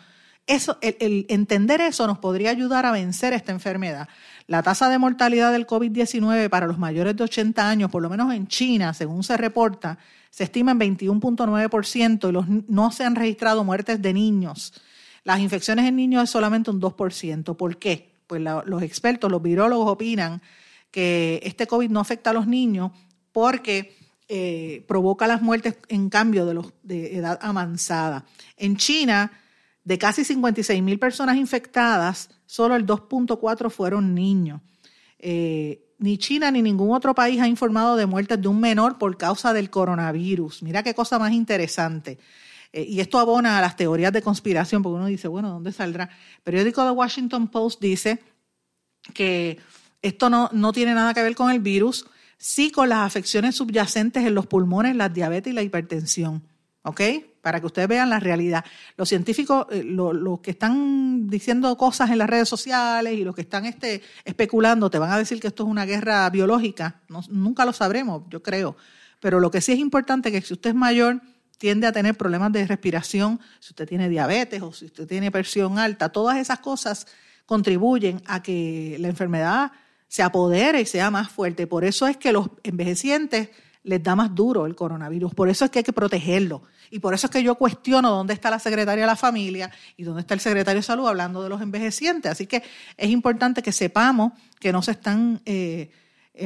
Eso, 0.46 0.78
el 0.80 1.26
entender 1.28 1.80
eso 1.80 2.06
nos 2.06 2.18
podría 2.18 2.50
ayudar 2.50 2.84
a 2.84 2.92
vencer 2.92 3.32
esta 3.32 3.52
enfermedad. 3.52 4.08
La 4.46 4.62
tasa 4.62 4.88
de 4.88 4.98
mortalidad 4.98 5.52
del 5.52 5.66
COVID-19 5.66 6.48
para 6.48 6.66
los 6.66 6.78
mayores 6.78 7.16
de 7.16 7.24
80 7.24 7.68
años, 7.68 7.90
por 7.90 8.02
lo 8.02 8.10
menos 8.10 8.34
en 8.34 8.48
China, 8.48 8.92
según 8.92 9.22
se 9.22 9.36
reporta, 9.36 9.98
se 10.30 10.44
estima 10.44 10.72
en 10.72 10.80
21.9% 10.80 12.28
y 12.28 12.32
los, 12.32 12.48
no 12.48 12.90
se 12.90 13.04
han 13.04 13.14
registrado 13.14 13.62
muertes 13.64 14.02
de 14.02 14.12
niños. 14.12 14.72
Las 15.24 15.40
infecciones 15.40 15.86
en 15.86 15.96
niños 15.96 16.24
es 16.24 16.30
solamente 16.30 16.70
un 16.70 16.80
2%. 16.80 17.56
¿Por 17.56 17.78
qué? 17.78 18.14
Pues 18.26 18.40
los 18.40 18.82
expertos, 18.82 19.30
los 19.30 19.42
virólogos 19.42 19.90
opinan 19.90 20.40
que 20.90 21.40
este 21.42 21.66
COVID 21.66 21.90
no 21.90 22.00
afecta 22.00 22.30
a 22.30 22.32
los 22.32 22.46
niños 22.46 22.92
porque 23.32 23.96
eh, 24.28 24.84
provoca 24.86 25.26
las 25.26 25.42
muertes 25.42 25.76
en 25.88 26.08
cambio 26.08 26.46
de 26.46 26.54
los 26.54 26.72
de 26.82 27.16
edad 27.16 27.38
avanzada. 27.42 28.24
En 28.56 28.76
China, 28.76 29.32
de 29.84 29.98
casi 29.98 30.24
56 30.24 30.82
mil 30.82 30.98
personas 30.98 31.36
infectadas, 31.36 32.30
solo 32.46 32.76
el 32.76 32.86
2.4 32.86 33.70
fueron 33.70 34.14
niños. 34.14 34.60
Eh, 35.18 35.94
ni 35.98 36.16
China 36.16 36.50
ni 36.50 36.62
ningún 36.62 36.94
otro 36.94 37.14
país 37.14 37.40
ha 37.40 37.48
informado 37.48 37.96
de 37.96 38.06
muertes 38.06 38.40
de 38.40 38.48
un 38.48 38.60
menor 38.60 38.98
por 38.98 39.16
causa 39.18 39.52
del 39.52 39.68
coronavirus. 39.68 40.62
Mira 40.62 40.82
qué 40.82 40.94
cosa 40.94 41.18
más 41.18 41.32
interesante. 41.32 42.18
Eh, 42.72 42.86
y 42.88 43.00
esto 43.00 43.18
abona 43.18 43.58
a 43.58 43.60
las 43.60 43.76
teorías 43.76 44.12
de 44.12 44.22
conspiración, 44.22 44.82
porque 44.82 44.96
uno 44.96 45.06
dice, 45.06 45.28
bueno, 45.28 45.50
¿dónde 45.50 45.72
saldrá? 45.72 46.04
El 46.04 46.42
periódico 46.42 46.84
The 46.84 46.90
Washington 46.90 47.48
Post 47.48 47.80
dice 47.80 48.22
que 49.14 49.58
esto 50.02 50.30
no, 50.30 50.50
no 50.52 50.72
tiene 50.72 50.94
nada 50.94 51.14
que 51.14 51.22
ver 51.22 51.34
con 51.34 51.50
el 51.50 51.60
virus, 51.60 52.06
sí 52.38 52.70
con 52.70 52.88
las 52.88 53.00
afecciones 53.00 53.56
subyacentes 53.56 54.24
en 54.24 54.34
los 54.34 54.46
pulmones, 54.46 54.96
la 54.96 55.08
diabetes 55.08 55.52
y 55.52 55.54
la 55.54 55.62
hipertensión. 55.62 56.42
¿Ok? 56.82 57.00
para 57.40 57.60
que 57.60 57.66
ustedes 57.66 57.88
vean 57.88 58.10
la 58.10 58.20
realidad. 58.20 58.64
Los 58.96 59.08
científicos, 59.08 59.66
eh, 59.70 59.82
los 59.84 60.40
que 60.40 60.52
están 60.52 61.28
diciendo 61.28 61.76
cosas 61.76 62.10
en 62.10 62.18
las 62.18 62.28
redes 62.28 62.48
sociales 62.48 63.14
y 63.14 63.24
los 63.24 63.34
que 63.34 63.42
están 63.42 63.66
este, 63.66 64.02
especulando, 64.24 64.90
te 64.90 64.98
van 64.98 65.10
a 65.10 65.18
decir 65.18 65.40
que 65.40 65.48
esto 65.48 65.64
es 65.64 65.68
una 65.68 65.84
guerra 65.84 66.28
biológica. 66.30 67.00
nunca 67.30 67.64
lo 67.64 67.72
sabremos, 67.72 68.22
yo 68.28 68.42
creo. 68.42 68.76
Pero 69.20 69.40
lo 69.40 69.50
que 69.50 69.60
sí 69.60 69.72
es 69.72 69.78
importante 69.78 70.28
es 70.28 70.34
que 70.34 70.46
si 70.46 70.54
usted 70.54 70.70
es 70.70 70.76
mayor, 70.76 71.20
tiende 71.60 71.86
a 71.86 71.92
tener 71.92 72.16
problemas 72.16 72.50
de 72.52 72.66
respiración, 72.66 73.38
si 73.60 73.72
usted 73.72 73.86
tiene 73.86 74.08
diabetes 74.08 74.62
o 74.62 74.72
si 74.72 74.86
usted 74.86 75.06
tiene 75.06 75.30
presión 75.30 75.78
alta, 75.78 76.08
todas 76.08 76.38
esas 76.38 76.58
cosas 76.60 77.06
contribuyen 77.44 78.22
a 78.26 78.42
que 78.42 78.96
la 78.98 79.08
enfermedad 79.08 79.70
se 80.08 80.22
apodere 80.22 80.80
y 80.80 80.86
sea 80.86 81.10
más 81.10 81.28
fuerte. 81.30 81.66
Por 81.66 81.84
eso 81.84 82.06
es 82.06 82.16
que 82.16 82.32
los 82.32 82.48
envejecientes 82.62 83.50
les 83.82 84.02
da 84.02 84.16
más 84.16 84.34
duro 84.34 84.64
el 84.64 84.74
coronavirus. 84.74 85.34
Por 85.34 85.50
eso 85.50 85.66
es 85.66 85.70
que 85.70 85.80
hay 85.80 85.84
que 85.84 85.92
protegerlo. 85.92 86.62
Y 86.90 87.00
por 87.00 87.12
eso 87.12 87.26
es 87.26 87.30
que 87.30 87.42
yo 87.42 87.54
cuestiono 87.56 88.08
dónde 88.08 88.32
está 88.32 88.48
la 88.48 88.58
secretaria 88.58 89.02
de 89.02 89.06
la 89.06 89.16
familia 89.16 89.70
y 89.98 90.04
dónde 90.04 90.22
está 90.22 90.32
el 90.32 90.40
secretario 90.40 90.78
de 90.78 90.82
salud 90.82 91.08
hablando 91.08 91.42
de 91.42 91.50
los 91.50 91.60
envejecientes. 91.60 92.32
Así 92.32 92.46
que 92.46 92.62
es 92.96 93.10
importante 93.10 93.62
que 93.62 93.72
sepamos 93.72 94.32
que 94.58 94.72
no 94.72 94.80
se 94.80 94.92
están 94.92 95.42
eh, 95.44 95.90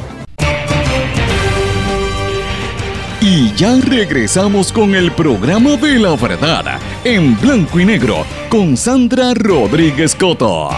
Y 3.20 3.52
ya 3.54 3.80
regresamos 3.80 4.70
con 4.70 4.94
el 4.94 5.10
programa 5.10 5.76
de 5.76 5.98
la 5.98 6.14
verdad 6.14 6.78
en 7.04 7.40
blanco 7.40 7.80
y 7.80 7.84
negro 7.84 8.24
con 8.48 8.76
Sandra 8.76 9.34
Rodríguez 9.34 10.14
Coto. 10.14 10.70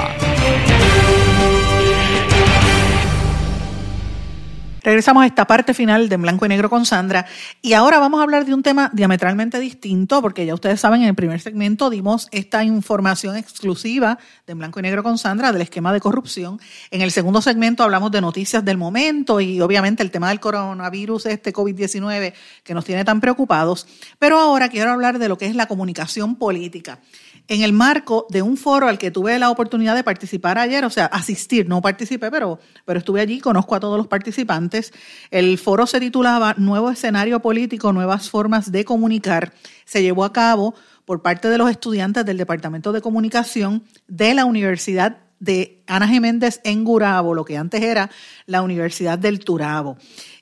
Regresamos 4.84 5.22
a 5.22 5.26
esta 5.26 5.46
parte 5.46 5.72
final 5.72 6.10
de 6.10 6.18
Blanco 6.18 6.44
y 6.44 6.48
Negro 6.50 6.68
con 6.68 6.84
Sandra 6.84 7.24
y 7.62 7.72
ahora 7.72 7.98
vamos 7.98 8.20
a 8.20 8.22
hablar 8.22 8.44
de 8.44 8.52
un 8.52 8.62
tema 8.62 8.90
diametralmente 8.92 9.58
distinto 9.58 10.20
porque 10.20 10.44
ya 10.44 10.52
ustedes 10.52 10.78
saben 10.78 11.00
en 11.00 11.08
el 11.08 11.14
primer 11.14 11.40
segmento 11.40 11.88
dimos 11.88 12.28
esta 12.32 12.62
información 12.64 13.34
exclusiva 13.34 14.18
de 14.46 14.52
Blanco 14.52 14.80
y 14.80 14.82
Negro 14.82 15.02
con 15.02 15.16
Sandra 15.16 15.52
del 15.52 15.62
esquema 15.62 15.90
de 15.94 16.00
corrupción. 16.00 16.60
En 16.90 17.00
el 17.00 17.12
segundo 17.12 17.40
segmento 17.40 17.82
hablamos 17.82 18.10
de 18.10 18.20
noticias 18.20 18.62
del 18.62 18.76
momento 18.76 19.40
y 19.40 19.58
obviamente 19.62 20.02
el 20.02 20.10
tema 20.10 20.28
del 20.28 20.38
coronavirus, 20.38 21.26
este 21.26 21.54
COVID-19 21.54 22.34
que 22.62 22.74
nos 22.74 22.84
tiene 22.84 23.06
tan 23.06 23.22
preocupados. 23.22 23.86
Pero 24.18 24.38
ahora 24.38 24.68
quiero 24.68 24.90
hablar 24.90 25.18
de 25.18 25.30
lo 25.30 25.38
que 25.38 25.46
es 25.46 25.56
la 25.56 25.64
comunicación 25.64 26.36
política 26.36 26.98
en 27.46 27.62
el 27.62 27.72
marco 27.72 28.26
de 28.30 28.42
un 28.42 28.56
foro 28.56 28.88
al 28.88 28.98
que 28.98 29.10
tuve 29.10 29.38
la 29.38 29.50
oportunidad 29.50 29.94
de 29.94 30.02
participar 30.02 30.58
ayer, 30.58 30.84
o 30.84 30.90
sea, 30.90 31.06
asistir, 31.06 31.68
no 31.68 31.82
participé, 31.82 32.30
pero, 32.30 32.58
pero 32.84 32.98
estuve 32.98 33.20
allí, 33.20 33.40
conozco 33.40 33.74
a 33.74 33.80
todos 33.80 33.98
los 33.98 34.06
participantes. 34.06 34.92
El 35.30 35.58
foro 35.58 35.86
se 35.86 36.00
titulaba 36.00 36.54
Nuevo 36.56 36.90
escenario 36.90 37.40
político, 37.40 37.92
nuevas 37.92 38.30
formas 38.30 38.72
de 38.72 38.84
comunicar. 38.84 39.52
Se 39.84 40.02
llevó 40.02 40.24
a 40.24 40.32
cabo 40.32 40.74
por 41.04 41.20
parte 41.20 41.48
de 41.48 41.58
los 41.58 41.70
estudiantes 41.70 42.24
del 42.24 42.38
Departamento 42.38 42.92
de 42.92 43.02
Comunicación 43.02 43.84
de 44.08 44.32
la 44.32 44.46
Universidad 44.46 45.18
de 45.38 45.82
Ana 45.86 46.08
Jiménez 46.08 46.60
en 46.64 46.84
Gurabo, 46.84 47.34
lo 47.34 47.44
que 47.44 47.58
antes 47.58 47.82
era 47.82 48.10
la 48.46 48.62
Universidad 48.62 49.18
del 49.18 49.40
Turabo. 49.40 49.98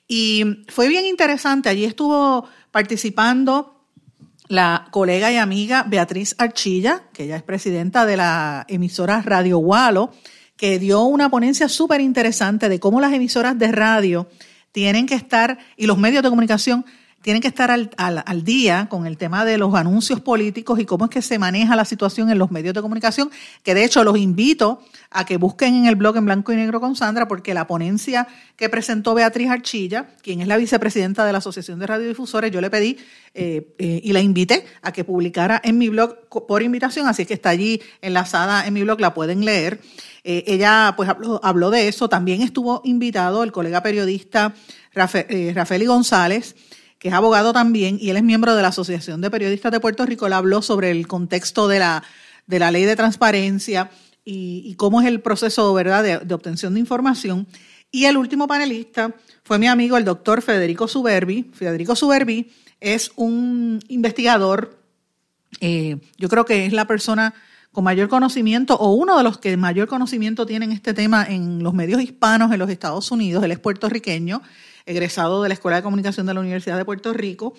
Y 0.06 0.64
fue 0.68 0.88
bien 0.88 1.06
interesante, 1.06 1.68
allí 1.68 1.84
estuvo 1.84 2.46
participando 2.70 3.71
la 4.48 4.88
colega 4.90 5.32
y 5.32 5.36
amiga 5.36 5.84
Beatriz 5.88 6.34
Archilla, 6.38 7.04
que 7.12 7.24
ella 7.24 7.36
es 7.36 7.42
presidenta 7.42 8.06
de 8.06 8.16
la 8.16 8.64
emisora 8.68 9.22
Radio 9.22 9.58
Walo, 9.58 10.12
que 10.56 10.78
dio 10.78 11.02
una 11.02 11.30
ponencia 11.30 11.68
súper 11.68 12.00
interesante 12.00 12.68
de 12.68 12.78
cómo 12.80 13.00
las 13.00 13.12
emisoras 13.12 13.58
de 13.58 13.72
radio 13.72 14.28
tienen 14.72 15.06
que 15.06 15.14
estar, 15.14 15.58
y 15.76 15.86
los 15.86 15.98
medios 15.98 16.22
de 16.22 16.30
comunicación, 16.30 16.84
tienen 17.22 17.40
que 17.40 17.48
estar 17.48 17.70
al, 17.70 18.44
día 18.44 18.88
con 18.90 19.06
el 19.06 19.16
tema 19.16 19.44
de 19.44 19.56
los 19.56 19.74
anuncios 19.74 20.20
políticos 20.20 20.80
y 20.80 20.84
cómo 20.84 21.04
es 21.04 21.10
que 21.10 21.22
se 21.22 21.38
maneja 21.38 21.76
la 21.76 21.84
situación 21.84 22.30
en 22.30 22.38
los 22.38 22.50
medios 22.50 22.74
de 22.74 22.82
comunicación, 22.82 23.30
que 23.62 23.74
de 23.74 23.84
hecho 23.84 24.02
los 24.04 24.18
invito 24.18 24.82
a 25.10 25.24
que 25.24 25.36
busquen 25.36 25.76
en 25.76 25.86
el 25.86 25.94
blog 25.94 26.16
en 26.16 26.24
blanco 26.24 26.52
y 26.52 26.56
negro 26.56 26.80
con 26.80 26.96
Sandra, 26.96 27.28
porque 27.28 27.54
la 27.54 27.66
ponencia 27.66 28.26
que 28.56 28.68
presentó 28.68 29.14
Beatriz 29.14 29.50
Archilla, 29.50 30.08
quien 30.22 30.40
es 30.40 30.48
la 30.48 30.56
vicepresidenta 30.56 31.24
de 31.24 31.32
la 31.32 31.38
Asociación 31.38 31.78
de 31.78 31.86
Radiodifusores, 31.86 32.50
yo 32.50 32.60
le 32.60 32.70
pedí 32.70 32.98
eh, 33.34 33.74
eh, 33.78 34.00
y 34.02 34.12
la 34.12 34.20
invité 34.20 34.66
a 34.82 34.92
que 34.92 35.04
publicara 35.04 35.60
en 35.64 35.78
mi 35.78 35.88
blog 35.88 36.28
por 36.28 36.62
invitación, 36.62 37.06
así 37.06 37.24
que 37.24 37.34
está 37.34 37.50
allí 37.50 37.80
enlazada 38.00 38.66
en 38.66 38.74
mi 38.74 38.82
blog, 38.82 39.00
la 39.00 39.14
pueden 39.14 39.44
leer. 39.44 39.80
Eh, 40.24 40.44
ella 40.46 40.94
pues 40.96 41.08
habló, 41.42 41.70
de 41.70 41.88
eso, 41.88 42.08
también 42.08 42.42
estuvo 42.42 42.80
invitado 42.84 43.42
el 43.42 43.52
colega 43.52 43.82
periodista 43.82 44.54
Rafael 44.92 45.86
González, 45.86 46.54
que 47.02 47.08
es 47.08 47.14
abogado 47.14 47.52
también, 47.52 47.98
y 48.00 48.10
él 48.10 48.16
es 48.16 48.22
miembro 48.22 48.54
de 48.54 48.62
la 48.62 48.68
Asociación 48.68 49.20
de 49.20 49.28
Periodistas 49.28 49.72
de 49.72 49.80
Puerto 49.80 50.06
Rico. 50.06 50.28
Él 50.28 50.34
habló 50.34 50.62
sobre 50.62 50.92
el 50.92 51.08
contexto 51.08 51.66
de 51.66 51.80
la, 51.80 52.04
de 52.46 52.60
la 52.60 52.70
ley 52.70 52.84
de 52.84 52.94
transparencia 52.94 53.90
y, 54.24 54.76
cómo 54.76 55.00
es 55.00 55.08
el 55.08 55.20
proceso 55.20 55.74
¿verdad? 55.74 56.04
De, 56.24 56.32
obtención 56.32 56.74
de 56.74 56.78
información. 56.78 57.48
Y 57.90 58.04
el 58.04 58.16
último 58.16 58.46
panelista 58.46 59.12
fue 59.42 59.58
mi 59.58 59.66
amigo, 59.66 59.96
el 59.96 60.04
doctor 60.04 60.42
Federico 60.42 60.86
Suberbi. 60.86 61.50
Federico 61.52 61.96
Suberbi 61.96 62.52
es 62.78 63.10
un 63.16 63.80
investigador, 63.88 64.78
eh, 65.60 65.96
yo 66.18 66.28
creo 66.28 66.44
que 66.44 66.66
es 66.66 66.72
la 66.72 66.86
persona 66.86 67.34
con 67.72 67.82
mayor 67.82 68.08
conocimiento 68.08 68.76
o 68.76 68.92
uno 68.92 69.18
de 69.18 69.24
los 69.24 69.38
que 69.38 69.56
mayor 69.56 69.88
conocimiento 69.88 70.46
tienen 70.46 70.70
este 70.70 70.94
tema 70.94 71.26
en 71.28 71.64
los 71.64 71.74
medios 71.74 72.00
hispanos 72.00 72.52
en 72.52 72.60
los 72.60 72.70
Estados 72.70 73.10
Unidos. 73.10 73.42
Él 73.42 73.50
es 73.50 73.58
puertorriqueño 73.58 74.40
egresado 74.86 75.42
de 75.42 75.48
la 75.48 75.54
Escuela 75.54 75.76
de 75.76 75.82
Comunicación 75.82 76.26
de 76.26 76.34
la 76.34 76.40
Universidad 76.40 76.76
de 76.76 76.84
Puerto 76.84 77.12
Rico, 77.12 77.54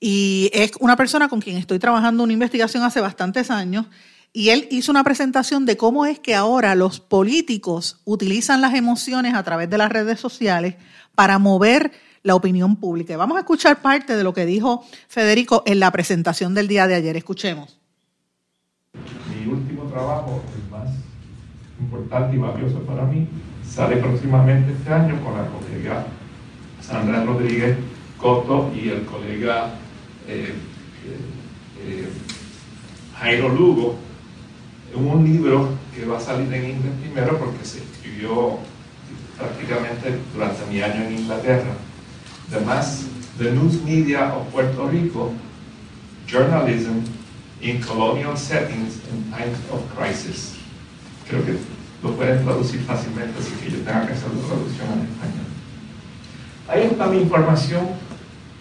y 0.00 0.50
es 0.52 0.72
una 0.80 0.96
persona 0.96 1.28
con 1.28 1.40
quien 1.40 1.56
estoy 1.56 1.78
trabajando 1.78 2.24
una 2.24 2.32
investigación 2.32 2.82
hace 2.82 3.00
bastantes 3.00 3.50
años, 3.50 3.86
y 4.32 4.48
él 4.48 4.66
hizo 4.70 4.90
una 4.90 5.04
presentación 5.04 5.66
de 5.66 5.76
cómo 5.76 6.06
es 6.06 6.18
que 6.18 6.34
ahora 6.34 6.74
los 6.74 7.00
políticos 7.00 8.00
utilizan 8.04 8.60
las 8.60 8.74
emociones 8.74 9.34
a 9.34 9.42
través 9.42 9.68
de 9.68 9.78
las 9.78 9.92
redes 9.92 10.18
sociales 10.18 10.76
para 11.14 11.38
mover 11.38 11.92
la 12.22 12.34
opinión 12.34 12.76
pública. 12.76 13.16
Vamos 13.16 13.36
a 13.36 13.40
escuchar 13.40 13.82
parte 13.82 14.16
de 14.16 14.24
lo 14.24 14.32
que 14.32 14.46
dijo 14.46 14.84
Federico 15.08 15.62
en 15.66 15.80
la 15.80 15.90
presentación 15.90 16.54
del 16.54 16.68
día 16.68 16.86
de 16.86 16.94
ayer. 16.94 17.16
Escuchemos. 17.16 17.78
Mi 19.28 19.52
último 19.52 19.84
trabajo, 19.84 20.42
el 20.54 20.70
más 20.70 20.88
importante 21.78 22.36
y 22.36 22.38
valioso 22.38 22.78
para 22.80 23.04
mí, 23.04 23.28
sale 23.68 23.96
próximamente 23.96 24.72
este 24.72 24.92
año 24.92 25.22
con 25.22 25.36
la 25.36 25.46
colega 25.46 26.06
Sandra 26.86 27.24
Rodríguez 27.24 27.76
Coto 28.18 28.72
y 28.74 28.88
el 28.88 29.04
colega 29.04 29.74
eh, 30.28 30.52
eh, 31.04 31.18
eh, 31.84 32.08
Jairo 33.18 33.48
Lugo, 33.48 33.96
un 34.94 35.24
libro 35.24 35.70
que 35.94 36.04
va 36.04 36.18
a 36.18 36.20
salir 36.20 36.52
en 36.52 36.70
inglés 36.70 36.92
primero 37.00 37.38
porque 37.38 37.64
se 37.64 37.78
escribió 37.78 38.58
prácticamente 39.38 40.18
durante 40.32 40.64
mi 40.66 40.80
año 40.80 41.04
en 41.04 41.18
Inglaterra. 41.18 41.72
Además, 42.50 43.06
The 43.38 43.50
News 43.50 43.82
Media 43.82 44.34
of 44.34 44.52
Puerto 44.52 44.88
Rico, 44.88 45.32
Journalism 46.28 47.04
in 47.60 47.80
Colonial 47.80 48.36
Settings 48.36 48.96
in 49.10 49.24
Times 49.30 49.58
of 49.72 49.80
Crisis. 49.96 50.54
Creo 51.28 51.44
que 51.44 51.56
lo 52.02 52.14
pueden 52.14 52.44
traducir 52.44 52.80
fácilmente, 52.82 53.38
así 53.38 53.52
que 53.62 53.70
yo 53.70 53.78
tenga 53.78 54.06
que 54.06 54.12
hacer 54.12 54.28
la 54.28 54.46
traducción 54.46 54.86
en 54.92 55.04
español. 55.12 55.41
Ahí 56.72 56.84
está 56.84 57.04
mi 57.04 57.18
información, 57.18 57.86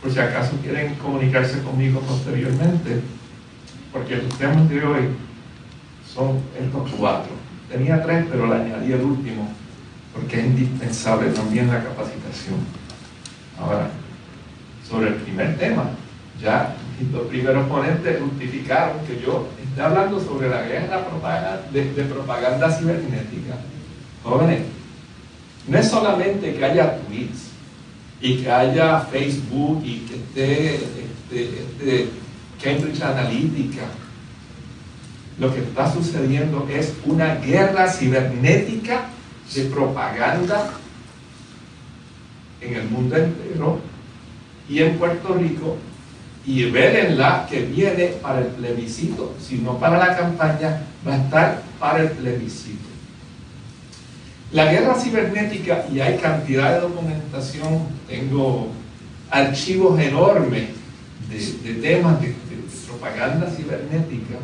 por 0.01 0.11
si 0.11 0.19
acaso 0.19 0.51
quieren 0.61 0.95
comunicarse 0.95 1.63
conmigo 1.63 2.01
posteriormente, 2.01 2.99
porque 3.93 4.17
los 4.17 4.37
temas 4.37 4.67
de 4.67 4.83
hoy 4.83 5.03
son 6.13 6.41
estos 6.59 6.91
cuatro. 6.99 7.31
Tenía 7.71 8.03
tres, 8.03 8.25
pero 8.29 8.47
le 8.47 8.55
añadí 8.55 8.91
el 8.91 9.01
último, 9.01 9.47
porque 10.13 10.41
es 10.41 10.45
indispensable 10.45 11.29
también 11.29 11.67
la 11.67 11.81
capacitación. 11.81 12.57
Ahora, 13.57 13.89
sobre 14.85 15.07
el 15.07 15.15
primer 15.15 15.57
tema, 15.57 15.91
ya 16.37 16.75
los 17.13 17.27
primeros 17.27 17.65
ponentes 17.69 18.21
justificaron 18.21 19.05
que 19.07 19.21
yo 19.21 19.47
esté 19.63 19.81
hablando 19.81 20.19
sobre 20.19 20.49
la 20.49 20.63
guerra 20.63 21.01
de, 21.71 21.93
de 21.93 22.03
propaganda 22.03 22.69
cibernética. 22.69 23.55
Jóvenes, 24.21 24.63
no 25.65 25.77
es 25.77 25.89
solamente 25.89 26.53
que 26.53 26.65
haya 26.65 26.97
tweets, 26.97 27.50
y 28.21 28.37
que 28.37 28.51
haya 28.51 28.99
Facebook 29.01 29.81
y 29.83 29.99
que 29.99 30.15
esté 30.15 30.75
este, 30.75 31.61
este, 31.61 32.09
Cambridge 32.61 33.01
Analytica. 33.01 33.83
Lo 35.39 35.53
que 35.53 35.61
está 35.61 35.91
sucediendo 35.91 36.67
es 36.71 36.93
una 37.05 37.35
guerra 37.35 37.91
cibernética 37.91 39.05
de 39.55 39.63
propaganda 39.65 40.71
en 42.61 42.75
el 42.75 42.89
mundo 42.89 43.15
entero 43.15 43.79
y 44.69 44.79
en 44.79 44.97
Puerto 44.97 45.33
Rico 45.33 45.77
y 46.45 46.69
la 46.71 47.47
que 47.49 47.61
viene 47.61 48.07
para 48.21 48.39
el 48.39 48.47
plebiscito, 48.47 49.35
si 49.39 49.57
no 49.57 49.77
para 49.77 49.97
la 49.97 50.17
campaña, 50.17 50.83
va 51.07 51.13
a 51.13 51.17
estar 51.17 51.63
para 51.79 52.03
el 52.03 52.11
plebiscito. 52.11 52.90
La 54.53 54.69
guerra 54.71 54.95
cibernética, 54.95 55.85
y 55.91 56.01
hay 56.01 56.17
cantidad 56.17 56.73
de 56.73 56.81
documentación, 56.81 57.87
tengo 58.07 58.67
archivos 59.29 59.97
enormes 59.99 60.67
de, 61.29 61.73
temas 61.75 62.19
de, 62.19 62.35
propaganda 62.85 63.49
cibernética. 63.49 64.35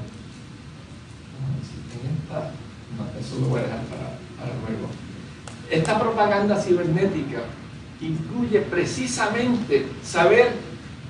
No, 2.98 3.20
eso 3.20 3.40
lo 3.42 3.48
voy 3.48 3.60
a 3.60 3.64
dejar 3.64 3.82
para, 3.82 4.54
luego. 4.66 4.88
Esta 5.70 6.00
propaganda 6.00 6.58
cibernética 6.62 7.40
incluye 8.00 8.62
precisamente 8.62 9.88
saber 10.02 10.52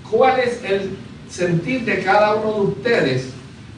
cuál 0.10 0.40
es 0.40 0.64
el 0.64 0.98
sentir 1.30 1.86
de 1.86 2.04
cada 2.04 2.36
uno 2.36 2.54
de 2.54 2.62
ustedes 2.72 3.30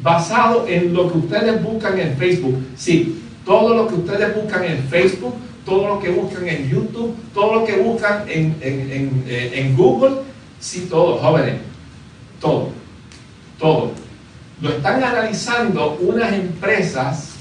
basado 0.01 0.65
en 0.67 0.93
lo 0.93 1.11
que 1.11 1.17
ustedes 1.17 1.61
buscan 1.61 1.99
en 1.99 2.15
Facebook. 2.15 2.57
Sí, 2.78 3.22
todo 3.50 3.74
lo 3.74 3.88
que 3.88 3.95
ustedes 3.95 4.36
buscan 4.36 4.64
en 4.64 4.84
Facebook, 4.89 5.34
todo 5.66 5.88
lo 5.88 6.00
que 6.00 6.10
buscan 6.10 6.47
en 6.47 6.70
YouTube, 6.70 7.16
todo 7.34 7.56
lo 7.56 7.66
que 7.66 7.78
buscan 7.78 8.26
en, 8.28 8.56
eh, 8.62 9.74
Google, 9.76 10.18
sí, 10.60 10.86
todo, 10.88 11.18
jóvenes, 11.18 11.56
todo, 12.39 12.70
todo. 13.58 13.91
Lo 14.62 14.70
están 14.70 15.04
analizando 15.04 15.97
unas 16.00 16.32
empresas 16.32 17.32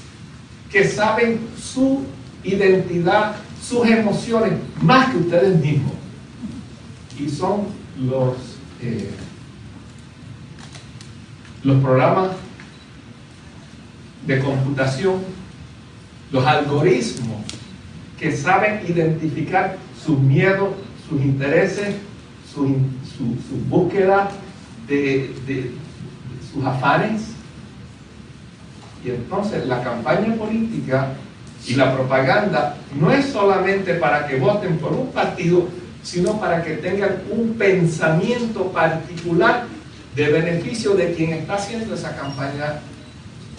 que 0.71 0.83
saben 0.83 1.41
su 1.61 2.01
identidad, 2.43 3.35
sus 3.61 3.87
emociones, 3.87 4.53
más 4.81 5.11
que 5.11 5.17
ustedes 5.17 5.59
mismos. 5.59 5.93
Y 7.19 7.29
son 7.29 7.67
los, 7.99 8.35
eh, 8.81 9.11
los 11.61 11.79
programas 11.83 12.31
de 14.25 14.39
computación 14.39 15.38
los 16.31 16.45
algoritmos 16.45 17.43
que 18.19 18.35
saben 18.35 18.81
identificar 18.87 19.77
sus 20.03 20.19
miedos, 20.19 20.69
sus 21.07 21.21
intereses, 21.21 21.95
su, 22.53 22.75
búsqueda 23.69 24.29
de, 24.87 25.31
sus 26.51 26.63
afanes. 26.65 27.21
Y 29.03 29.11
entonces 29.11 29.65
la 29.65 29.81
campaña 29.81 30.35
política 30.35 31.13
y 31.65 31.75
la 31.75 31.95
propaganda 31.95 32.75
no 32.99 33.11
es 33.11 33.27
solamente 33.27 33.93
para 33.95 34.27
que 34.27 34.37
voten 34.37 34.77
por 34.77 34.93
un 34.93 35.11
partido, 35.11 35.67
sino 36.03 36.39
para 36.39 36.63
que 36.63 36.75
tengan 36.75 37.21
un 37.29 37.53
pensamiento 37.53 38.71
particular 38.71 39.65
de 40.15 40.29
beneficio 40.29 40.95
de 40.95 41.13
quien 41.13 41.33
está 41.33 41.55
haciendo 41.55 41.95
esa 41.95 42.15
campaña 42.15 42.79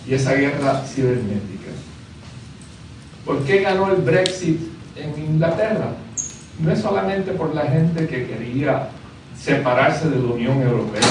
y 0.07 0.15
esa 0.15 0.35
guerra 0.35 0.83
cibernética. 0.85 1.71
¿Por 3.31 3.45
qué 3.45 3.61
ganó 3.61 3.93
el 3.93 4.03
Brexit 4.03 4.59
en 4.97 5.17
Inglaterra? 5.17 5.93
No 6.59 6.73
es 6.73 6.81
solamente 6.81 7.31
por 7.31 7.55
la 7.55 7.63
gente 7.63 8.09
que 8.09 8.27
quería 8.27 8.89
separarse 9.39 10.11
de 10.11 10.17
la 10.17 10.33
Unión 10.33 10.61
Europea, 10.61 11.07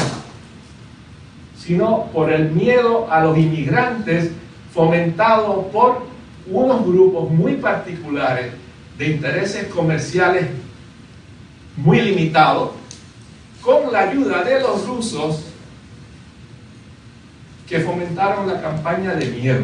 sino 1.57 2.07
por 2.07 2.29
el 2.29 2.51
miedo 2.51 3.09
a 3.09 3.23
los 3.23 3.37
inmigrantes 3.37 4.31
fomentado 4.73 5.69
por 5.71 6.07
unos 6.51 6.85
grupos 6.85 7.31
muy 7.31 7.53
particulares 7.55 8.51
de 8.97 9.07
intereses 9.11 9.67
comerciales 9.67 10.47
muy 11.77 12.01
limitados, 12.01 12.71
con 13.61 13.93
la 13.93 14.09
ayuda 14.09 14.43
de 14.43 14.59
los 14.59 14.85
rusos 14.85 15.45
que 17.65 17.79
fomentaron 17.79 18.45
la 18.45 18.61
campaña 18.61 19.13
de 19.13 19.25
miedo, 19.27 19.63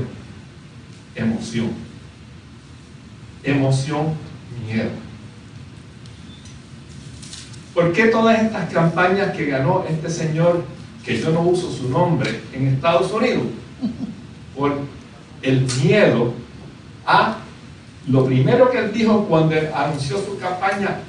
emoción 1.16 1.85
emoción, 3.46 4.14
miedo. 4.66 4.90
¿Por 7.74 7.92
qué 7.92 8.08
todas 8.08 8.42
estas 8.42 8.72
campañas 8.72 9.36
que 9.36 9.46
ganó 9.46 9.86
este 9.88 10.10
señor, 10.10 10.64
que 11.04 11.20
yo 11.20 11.30
no 11.32 11.42
uso 11.42 11.72
su 11.72 11.90
nombre, 11.90 12.42
en 12.54 12.68
Estados 12.68 13.12
Unidos? 13.12 13.44
Por 14.56 14.80
el 15.42 15.68
miedo 15.84 16.34
a 17.06 17.38
lo 18.08 18.26
primero 18.26 18.70
que 18.72 18.80
él 18.80 18.94
dijo 18.94 19.26
cuando 19.26 19.56
anunció 19.74 20.18
su 20.18 20.38
campaña 20.38 21.00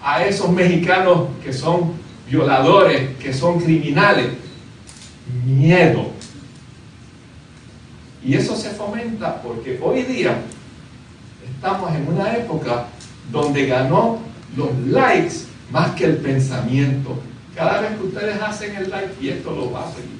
a 0.00 0.24
esos 0.24 0.50
mexicanos 0.50 1.28
que 1.42 1.52
son 1.52 1.92
violadores, 2.30 3.16
que 3.16 3.32
son 3.32 3.58
criminales, 3.60 4.28
miedo. 5.44 6.10
Y 8.24 8.34
eso 8.34 8.56
se 8.56 8.70
fomenta 8.70 9.40
porque 9.42 9.78
hoy 9.82 10.02
día 10.02 10.38
estamos 11.56 11.94
en 11.94 12.08
una 12.08 12.36
época 12.36 12.86
donde 13.32 13.66
ganó 13.66 14.20
los 14.56 14.76
likes 14.86 15.46
más 15.70 15.90
que 15.92 16.04
el 16.04 16.16
pensamiento. 16.18 17.18
Cada 17.54 17.80
vez 17.80 17.96
que 17.96 18.04
ustedes 18.04 18.40
hacen 18.40 18.76
el 18.76 18.90
like, 18.90 19.14
y 19.20 19.30
esto 19.30 19.50
lo 19.50 19.72
va 19.72 19.88
a 19.88 19.92
seguir 19.92 20.16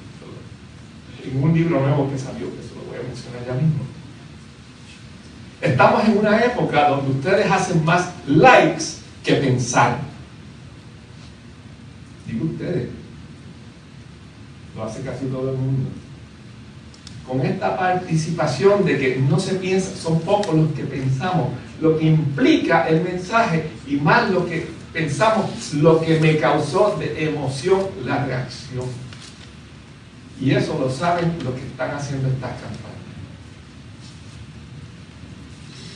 en 1.23 1.43
un 1.43 1.53
libro 1.53 1.79
nuevo 1.79 2.09
que 2.09 2.17
salió, 2.17 2.51
que 2.53 2.59
eso 2.59 2.75
lo 2.75 2.89
voy 2.89 2.99
a 2.99 3.03
mencionar 3.03 3.45
ya 3.45 3.53
mismo. 3.53 3.83
Estamos 5.61 6.05
en 6.05 6.17
una 6.17 6.43
época 6.43 6.89
donde 6.89 7.11
ustedes 7.11 7.51
hacen 7.51 7.83
más 7.83 8.11
likes 8.27 8.83
que 9.23 9.33
pensar. 9.33 9.99
Digo 12.27 12.45
ustedes, 12.45 12.89
lo 14.75 14.83
hace 14.83 15.01
casi 15.01 15.25
todo 15.25 15.51
el 15.51 15.57
mundo. 15.57 15.89
Con 17.27 17.41
esta 17.41 17.77
participación 17.77 18.85
de 18.85 18.97
que 18.97 19.17
no 19.17 19.37
se 19.37 19.55
piensa, 19.55 19.93
son 19.95 20.21
pocos 20.21 20.55
los 20.55 20.71
que 20.71 20.83
pensamos, 20.83 21.49
lo 21.81 21.97
que 21.97 22.05
implica 22.05 22.87
el 22.87 23.03
mensaje 23.03 23.67
y 23.85 23.97
más 23.97 24.29
lo 24.29 24.45
que 24.45 24.67
pensamos, 24.93 25.73
lo 25.73 25.99
que 25.99 26.19
me 26.21 26.37
causó 26.37 26.95
de 26.97 27.29
emoción 27.29 27.81
la 28.05 28.23
reacción. 28.23 28.85
Y 30.39 30.51
eso 30.51 30.77
lo 30.79 30.89
saben 30.89 31.35
los 31.43 31.53
que 31.55 31.65
están 31.67 31.91
haciendo 31.91 32.29
estas 32.29 32.51
campañas. 32.51 32.77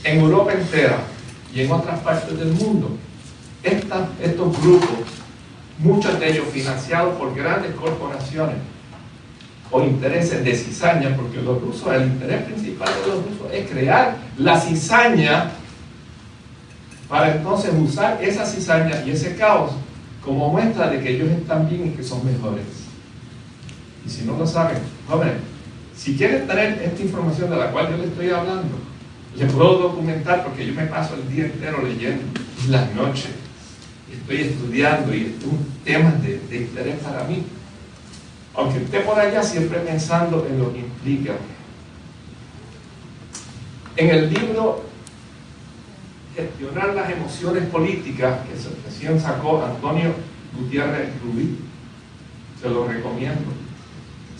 En 0.04 0.20
Europa 0.20 0.54
entera 0.54 0.98
y 1.54 1.62
en 1.62 1.72
otras 1.72 2.00
partes 2.02 2.38
del 2.38 2.52
mundo, 2.52 2.98
estos 3.64 4.62
grupos, 4.62 4.90
muchos 5.80 6.20
de 6.20 6.30
ellos 6.30 6.48
financiados 6.52 7.18
por 7.18 7.34
grandes 7.36 7.74
corporaciones 7.76 8.58
o 9.72 9.84
intereses 9.84 10.44
de 10.44 10.54
cizaña, 10.54 11.16
porque 11.16 11.42
los 11.42 11.62
rusos, 11.62 11.94
el 11.94 12.08
interés 12.08 12.44
principal 12.44 12.90
de 12.90 13.08
los 13.08 13.26
rusos 13.26 13.54
es 13.54 13.70
crear 13.70 14.18
la 14.38 14.60
cizaña 14.60 15.52
para 17.08 17.36
entonces 17.36 17.72
usar 17.78 18.22
esa 18.22 18.46
cizaña 18.46 19.04
y 19.06 19.12
ese 19.12 19.36
caos 19.36 19.72
como 20.24 20.50
muestra 20.50 20.90
de 20.90 21.00
que 21.00 21.16
ellos 21.16 21.30
están 21.30 21.68
bien 21.68 21.88
y 21.88 21.90
que 21.92 22.04
son 22.04 22.26
mejores. 22.26 22.66
Y 24.06 24.10
si 24.10 24.24
no 24.26 24.38
lo 24.38 24.46
saben, 24.46 24.78
jóvenes, 25.08 25.36
si 25.96 26.16
quieren 26.16 26.48
tener 26.48 26.82
esta 26.82 27.02
información 27.02 27.50
de 27.50 27.58
la 27.58 27.72
cual 27.72 27.90
yo 27.92 27.98
les 27.98 28.08
estoy 28.08 28.30
hablando, 28.30 28.78
les 29.36 29.52
puedo 29.52 29.78
documentar 29.78 30.44
porque 30.44 30.66
yo 30.66 30.74
me 30.74 30.86
paso 30.86 31.16
el 31.16 31.34
día 31.34 31.46
entero 31.46 31.82
leyendo 31.84 32.24
las 32.70 32.94
noches 32.94 33.32
estoy 34.14 34.42
estudiando 34.42 35.14
y 35.14 35.22
es 35.22 35.46
un 35.46 35.66
tema 35.84 36.12
de, 36.22 36.40
de 36.50 36.58
interés 36.58 37.00
para 37.00 37.24
mí. 37.26 37.44
Aunque 38.56 38.84
esté 38.84 39.00
por 39.02 39.20
allá 39.20 39.42
siempre 39.42 39.80
pensando 39.80 40.46
en 40.50 40.60
lo 40.60 40.74
que 40.74 40.80
implica. 40.80 41.34
En 43.96 44.10
el 44.10 44.34
libro 44.34 44.90
Gestionar 46.36 46.96
las 46.96 47.10
emociones 47.10 47.66
políticas 47.66 48.40
que 48.48 48.54
recién 48.86 49.20
sacó 49.20 49.66
Antonio 49.66 50.14
Gutiérrez 50.58 51.10
Rubí, 51.22 51.58
se 52.62 52.70
lo 52.70 52.88
recomiendo. 52.88 53.52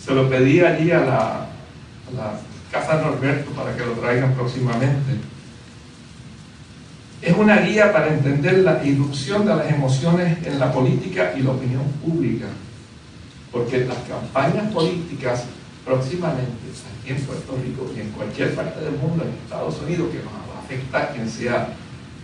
Se 0.02 0.14
lo 0.14 0.28
pedí 0.30 0.60
allí 0.60 0.90
a 0.90 1.00
la, 1.00 1.26
a 1.26 2.12
la 2.16 2.40
Casa 2.70 3.02
Norberto 3.02 3.50
para 3.50 3.76
que 3.76 3.84
lo 3.84 3.92
traigan 3.92 4.32
próximamente 4.32 5.18
es 7.22 7.36
una 7.36 7.58
guía 7.60 7.92
para 7.92 8.08
entender 8.08 8.58
la 8.58 8.84
irrupción 8.84 9.46
de 9.46 9.54
las 9.54 9.70
emociones 9.70 10.44
en 10.44 10.58
la 10.58 10.72
política 10.72 11.32
y 11.36 11.42
la 11.42 11.52
opinión 11.52 11.84
pública. 12.04 12.46
Porque 13.52 13.84
las 13.84 13.98
campañas 14.08 14.72
políticas 14.72 15.44
próximamente 15.84 16.52
aquí 17.00 17.10
en 17.10 17.20
Puerto 17.24 17.56
Rico 17.62 17.90
y 17.94 18.00
en 18.00 18.10
cualquier 18.10 18.54
parte 18.54 18.80
del 18.80 18.96
mundo, 18.96 19.24
en 19.24 19.30
Estados 19.44 19.80
Unidos, 19.82 20.10
que 20.10 20.18
nos 20.18 20.32
va 20.32 21.02
a 21.02 21.08
quien 21.12 21.28
sea 21.28 21.68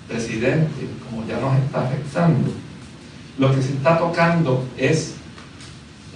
presidente, 0.08 0.88
como 1.08 1.26
ya 1.26 1.38
nos 1.38 1.58
está 1.58 1.86
afectando, 1.86 2.50
lo 3.38 3.54
que 3.54 3.62
se 3.62 3.74
está 3.74 3.98
tocando 3.98 4.66
es 4.76 5.14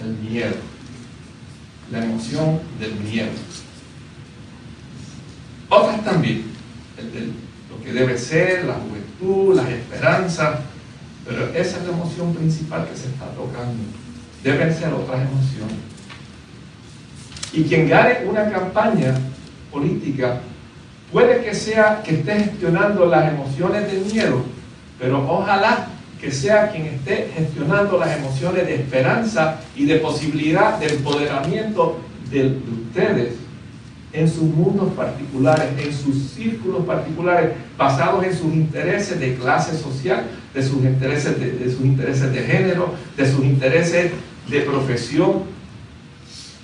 el 0.01 0.17
miedo, 0.17 0.55
la 1.91 2.03
emoción 2.03 2.59
del 2.79 2.95
miedo. 2.95 3.31
Otras 5.69 6.03
también, 6.03 6.45
del 6.97 7.33
que 7.83 7.91
debe 7.91 8.17
ser, 8.17 8.65
la 8.65 8.75
juventud, 8.75 9.55
las 9.55 9.69
esperanzas, 9.69 10.59
pero 11.25 11.49
esa 11.49 11.77
es 11.77 11.83
la 11.85 11.93
emoción 11.93 12.33
principal 12.33 12.87
que 12.87 12.95
se 12.95 13.07
está 13.07 13.25
tocando. 13.31 13.83
Deben 14.43 14.73
ser 14.73 14.93
otras 14.93 15.21
emociones. 15.21 15.77
Y 17.53 17.63
quien 17.63 17.87
gane 17.87 18.25
una 18.27 18.49
campaña 18.51 19.15
política 19.71 20.39
puede 21.11 21.43
que 21.43 21.53
sea 21.53 22.01
que 22.03 22.15
esté 22.15 22.39
gestionando 22.39 23.05
las 23.05 23.31
emociones 23.31 23.91
del 23.91 24.05
miedo, 24.05 24.43
pero 24.99 25.25
ojalá 25.29 25.87
que 26.19 26.31
sea 26.31 26.71
quien 26.71 26.85
esté 26.85 27.31
gestionando 27.35 27.97
las 27.99 28.17
emociones 28.17 28.65
de 28.65 28.75
esperanza 28.75 29.59
y 29.75 29.85
de 29.85 29.97
posibilidad 29.97 30.79
de 30.79 30.87
empoderamiento 30.87 31.99
de 32.31 32.57
ustedes 32.87 33.33
en 34.13 34.29
sus 34.29 34.43
mundos 34.43 34.93
particulares, 34.93 35.67
en 35.77 35.93
sus 35.93 36.31
círculos 36.31 36.85
particulares, 36.85 37.51
basados 37.77 38.23
en 38.23 38.33
sus 38.33 38.53
intereses 38.53 39.19
de 39.19 39.35
clase 39.35 39.75
social, 39.77 40.23
de 40.53 40.63
sus 40.63 40.83
intereses 40.83 41.39
de, 41.39 41.71
sus 41.71 41.81
intereses 41.81 42.31
de 42.31 42.41
género, 42.43 42.93
de 43.17 43.29
sus 43.29 43.43
intereses 43.43 44.11
de 44.47 44.61
profesión, 44.61 45.43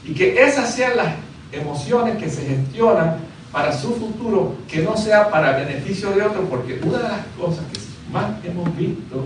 y 0.06 0.14
que 0.14 0.42
esas 0.42 0.74
sean 0.74 0.98
las 0.98 1.16
emociones 1.52 2.18
que 2.18 2.30
se 2.30 2.46
gestionan 2.46 3.18
para 3.52 3.76
su 3.76 3.96
futuro, 3.96 4.56
que 4.68 4.82
no 4.82 4.96
sea 4.96 5.30
para 5.30 5.58
beneficio 5.58 6.12
de 6.12 6.22
otros, 6.24 6.46
porque 6.50 6.80
una 6.84 6.98
de 6.98 7.10
las 7.10 7.26
cosas 7.38 7.66
que 7.72 7.80
más 8.12 8.26
hemos 8.44 8.76
visto 8.78 9.26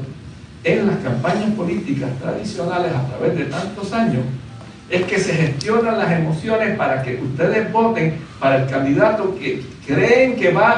en 0.64 0.88
las 0.88 0.98
campañas 0.98 1.52
políticas 1.56 2.10
tradicionales 2.22 2.94
a 2.94 3.08
través 3.08 3.38
de 3.38 3.46
tantos 3.46 3.92
años 3.92 4.24
es 4.90 5.04
que 5.06 5.18
se 5.18 5.34
gestionan 5.34 5.98
las 5.98 6.12
emociones 6.12 6.78
para 6.78 7.02
que 7.02 7.16
ustedes 7.22 7.72
voten 7.72 8.16
para 8.40 8.64
el 8.64 8.70
candidato 8.70 9.36
que 9.38 9.64
creen 9.86 10.36
que 10.36 10.52
va 10.52 10.72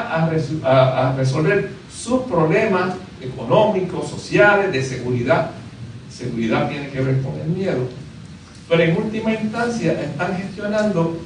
a, 0.64 1.14
resolver 1.16 1.70
sus 1.92 2.22
problemas 2.22 2.94
económicos, 3.20 4.08
sociales, 4.08 4.72
de 4.72 4.82
seguridad. 4.82 5.50
Seguridad 6.16 6.68
tiene 6.68 6.88
que 6.88 7.00
ver 7.00 7.20
con 7.20 7.38
el 7.40 7.48
miedo. 7.48 7.88
Pero 8.68 8.82
en 8.82 8.96
última 8.96 9.32
instancia 9.34 9.92
están 10.00 10.36
gestionando 10.36 11.18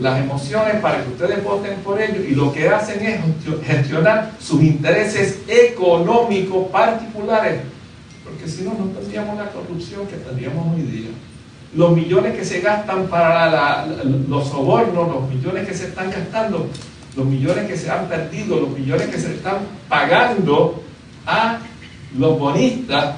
las 0.00 0.20
emociones 0.20 0.76
para 0.80 1.02
que 1.02 1.10
ustedes 1.10 1.42
voten 1.42 1.76
por 1.76 2.00
ellos 2.00 2.24
y 2.28 2.34
lo 2.34 2.52
que 2.52 2.68
hacen 2.68 3.04
es 3.04 3.20
gestionar 3.64 4.32
sus 4.38 4.62
intereses 4.62 5.40
económicos 5.48 6.68
particulares, 6.68 7.62
porque 8.22 8.46
si 8.46 8.62
no, 8.62 8.74
no 8.74 8.86
tendríamos 8.86 9.38
la 9.38 9.50
corrupción 9.50 10.06
que 10.06 10.16
tendríamos 10.16 10.74
hoy 10.74 10.82
día 10.82 11.08
los 11.74 11.94
millones 11.94 12.36
que 12.36 12.44
se 12.44 12.60
gastan 12.60 13.06
para 13.06 13.86
los 13.86 14.48
sobornos, 14.48 15.08
los 15.08 15.28
millones 15.28 15.68
que 15.68 15.74
se 15.74 15.88
están 15.88 16.10
gastando, 16.10 16.68
los 17.14 17.26
millones 17.26 17.66
que 17.66 17.76
se 17.76 17.90
han 17.90 18.08
perdido, 18.08 18.60
los 18.60 18.70
millones 18.70 19.08
que 19.08 19.18
se 19.18 19.34
están 19.34 19.58
pagando 19.88 20.82
a 21.26 21.58
los 22.16 22.38
bonistas, 22.38 23.16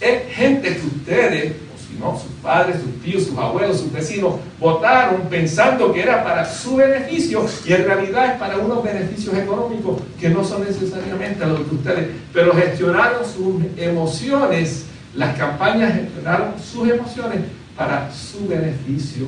es 0.00 0.34
gente 0.34 0.76
que 0.76 0.86
ustedes, 0.86 1.52
o 1.52 1.78
si 1.78 1.98
no, 1.98 2.18
sus 2.18 2.32
padres, 2.42 2.76
sus 2.82 3.02
tíos, 3.02 3.24
sus 3.24 3.36
abuelos, 3.36 3.80
sus 3.80 3.92
vecinos, 3.92 4.36
votaron 4.58 5.22
pensando 5.28 5.92
que 5.92 6.02
era 6.02 6.24
para 6.24 6.50
su 6.50 6.76
beneficio 6.76 7.46
y 7.66 7.72
en 7.72 7.84
realidad 7.84 8.32
es 8.32 8.38
para 8.38 8.56
unos 8.56 8.82
beneficios 8.82 9.34
económicos 9.36 10.00
que 10.18 10.30
no 10.30 10.44
son 10.44 10.64
necesariamente 10.64 11.44
los 11.44 11.68
de 11.68 11.76
ustedes, 11.76 12.08
pero 12.32 12.54
gestionaron 12.54 13.24
sus 13.24 13.62
emociones, 13.76 14.86
las 15.14 15.36
campañas 15.36 15.94
gestionaron 15.94 16.54
sus 16.58 16.88
emociones 16.88 17.40
para 17.76 18.10
su 18.12 18.46
beneficio. 18.46 19.26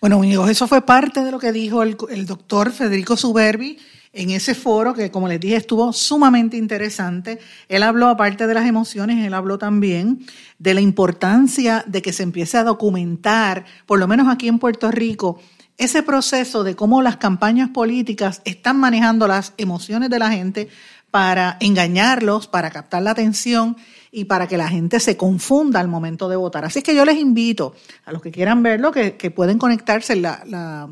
Bueno, 0.00 0.16
amigos, 0.16 0.48
eso 0.48 0.66
fue 0.66 0.80
parte 0.80 1.22
de 1.22 1.30
lo 1.30 1.38
que 1.38 1.52
dijo 1.52 1.82
el, 1.82 2.26
doctor 2.26 2.72
Federico 2.72 3.18
Suberbi 3.18 3.78
en 4.12 4.30
ese 4.30 4.54
foro 4.54 4.92
que, 4.94 5.10
como 5.10 5.28
les 5.28 5.40
dije, 5.40 5.56
estuvo 5.56 5.92
sumamente 5.92 6.56
interesante. 6.56 7.38
Él 7.68 7.82
habló, 7.82 8.08
aparte 8.08 8.46
de 8.46 8.54
las 8.54 8.66
emociones, 8.66 9.24
él 9.24 9.34
habló 9.34 9.58
también 9.58 10.26
de 10.58 10.74
la 10.74 10.80
importancia 10.80 11.84
de 11.86 12.02
que 12.02 12.12
se 12.12 12.24
empiece 12.24 12.58
a 12.58 12.64
documentar, 12.64 13.64
por 13.86 13.98
lo 13.98 14.08
menos 14.08 14.28
aquí 14.28 14.48
en 14.48 14.58
Puerto 14.58 14.90
Rico, 14.90 15.40
ese 15.78 16.02
proceso 16.02 16.64
de 16.64 16.76
cómo 16.76 17.00
las 17.00 17.16
campañas 17.16 17.70
políticas 17.70 18.42
están 18.44 18.78
manejando 18.78 19.26
las 19.26 19.54
emociones 19.56 20.10
de 20.10 20.18
la 20.18 20.30
gente 20.30 20.68
para 21.10 21.56
engañarlos, 21.60 22.46
para 22.48 22.70
captar 22.70 23.02
la 23.02 23.12
atención 23.12 23.76
y 24.12 24.24
para 24.24 24.46
que 24.46 24.58
la 24.58 24.68
gente 24.68 25.00
se 25.00 25.16
confunda 25.16 25.80
al 25.80 25.88
momento 25.88 26.28
de 26.28 26.36
votar. 26.36 26.64
Así 26.64 26.82
que 26.82 26.94
yo 26.94 27.04
les 27.04 27.16
invito 27.16 27.74
a 28.04 28.12
los 28.12 28.20
que 28.20 28.30
quieran 28.30 28.62
verlo, 28.62 28.92
que, 28.92 29.32
pueden 29.34 29.58
conectarse. 29.58 30.16
La, 30.16 30.42
la, 30.46 30.90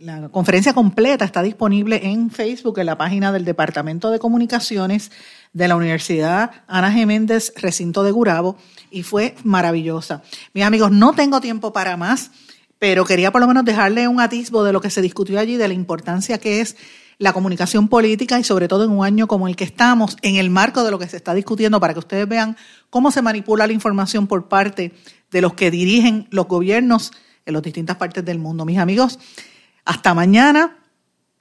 la 0.00 0.28
conferencia 0.28 0.72
completa 0.74 1.24
está 1.24 1.42
disponible 1.42 2.00
en 2.04 2.30
Facebook, 2.30 2.78
en 2.78 2.86
la 2.86 2.98
página 2.98 3.32
del 3.32 3.44
Departamento 3.44 4.10
de 4.10 4.18
Comunicaciones 4.18 5.10
de 5.52 5.66
la 5.66 5.76
Universidad 5.76 6.50
Ana 6.68 6.92
Geméndez, 6.92 7.52
recinto 7.56 8.02
de 8.04 8.12
Gurabo, 8.12 8.56
y 8.90 9.02
fue 9.02 9.34
maravillosa. 9.42 10.22
Mis 10.54 10.64
amigos, 10.64 10.92
no 10.92 11.14
tengo 11.14 11.40
tiempo 11.40 11.72
para 11.72 11.96
más, 11.96 12.30
pero 12.78 13.04
quería 13.04 13.32
por 13.32 13.40
lo 13.40 13.48
menos 13.48 13.64
dejarle 13.64 14.06
un 14.06 14.20
atisbo 14.20 14.62
de 14.62 14.72
lo 14.72 14.80
que 14.80 14.90
se 14.90 15.02
discutió 15.02 15.40
allí, 15.40 15.56
de 15.56 15.68
la 15.68 15.74
importancia 15.74 16.38
que 16.38 16.60
es 16.60 16.76
la 17.18 17.32
comunicación 17.32 17.88
política 17.88 18.38
y 18.38 18.44
sobre 18.44 18.68
todo 18.68 18.84
en 18.84 18.90
un 18.90 19.04
año 19.04 19.26
como 19.26 19.48
el 19.48 19.56
que 19.56 19.64
estamos, 19.64 20.16
en 20.22 20.36
el 20.36 20.50
marco 20.50 20.84
de 20.84 20.92
lo 20.92 21.00
que 21.00 21.08
se 21.08 21.16
está 21.16 21.34
discutiendo, 21.34 21.80
para 21.80 21.92
que 21.92 21.98
ustedes 21.98 22.28
vean 22.28 22.56
cómo 22.90 23.10
se 23.10 23.22
manipula 23.22 23.66
la 23.66 23.72
información 23.72 24.28
por 24.28 24.48
parte 24.48 24.92
de 25.32 25.40
los 25.40 25.54
que 25.54 25.72
dirigen 25.72 26.28
los 26.30 26.46
gobiernos 26.46 27.10
en 27.44 27.54
las 27.54 27.62
distintas 27.62 27.96
partes 27.96 28.24
del 28.24 28.38
mundo. 28.38 28.64
Mis 28.64 28.78
amigos, 28.78 29.18
hasta 29.88 30.12
mañana. 30.12 30.76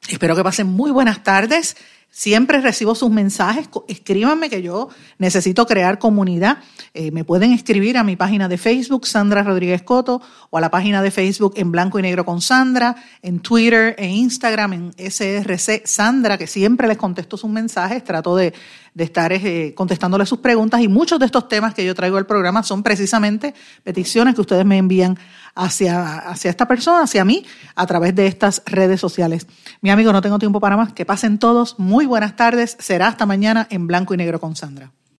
Espero 0.07 0.33
que 0.33 0.43
pasen 0.43 0.67
muy 0.67 0.89
buenas 0.89 1.21
tardes. 1.21 1.75
Siempre 2.09 2.61
recibo 2.61 2.95
sus 2.95 3.11
mensajes, 3.11 3.69
escríbanme 3.89 4.49
que 4.49 4.61
yo 4.61 4.87
necesito 5.17 5.65
crear 5.67 5.99
comunidad. 5.99 6.59
Eh, 6.93 7.11
me 7.11 7.25
pueden 7.25 7.51
escribir 7.51 7.97
a 7.97 8.05
mi 8.05 8.15
página 8.15 8.47
de 8.47 8.57
Facebook, 8.57 9.05
Sandra 9.05 9.43
Rodríguez 9.43 9.83
Coto, 9.83 10.21
o 10.49 10.57
a 10.57 10.61
la 10.61 10.71
página 10.71 11.01
de 11.01 11.11
Facebook 11.11 11.53
en 11.57 11.73
blanco 11.73 11.99
y 11.99 12.01
negro 12.03 12.23
con 12.23 12.39
Sandra, 12.39 12.95
en 13.21 13.41
Twitter, 13.41 13.93
en 13.99 14.11
Instagram, 14.11 14.73
en 14.73 14.93
SRC 14.97 15.85
Sandra, 15.85 16.37
que 16.37 16.47
siempre 16.47 16.87
les 16.87 16.97
contesto 16.97 17.35
sus 17.35 17.49
mensajes, 17.49 18.01
trato 18.05 18.37
de, 18.37 18.53
de 18.97 19.03
estar 19.03 19.31
eh, 19.31 19.75
contestándole 19.75 20.25
sus 20.25 20.39
preguntas 20.39 20.81
y 20.81 20.87
muchos 20.87 21.19
de 21.19 21.27
estos 21.27 21.47
temas 21.47 21.75
que 21.75 21.85
yo 21.85 21.93
traigo 21.93 22.17
al 22.17 22.25
programa 22.25 22.63
son 22.63 22.81
precisamente 22.81 23.53
peticiones 23.83 24.33
que 24.33 24.41
ustedes 24.41 24.65
me 24.65 24.77
envían 24.77 25.19
hacia, 25.57 26.19
hacia 26.19 26.49
esta 26.49 26.67
persona, 26.67 27.03
hacia 27.03 27.25
mí, 27.25 27.45
a 27.75 27.85
través 27.85 28.15
de 28.15 28.27
estas 28.27 28.61
redes 28.65 29.01
sociales. 29.01 29.47
Mi 29.81 29.89
amigo, 29.89 30.13
no 30.13 30.21
tengo 30.21 30.39
tiempo 30.39 30.59
para 30.59 30.77
más. 30.77 30.93
Que 30.93 31.05
pasen 31.05 31.39
todos. 31.39 31.77
Muy 31.79 32.05
buenas 32.05 32.35
tardes. 32.35 32.77
Será 32.79 33.07
hasta 33.07 33.25
mañana 33.25 33.67
en 33.69 33.87
blanco 33.87 34.13
y 34.13 34.17
negro 34.17 34.39
con 34.39 34.55
Sandra. 34.55 34.91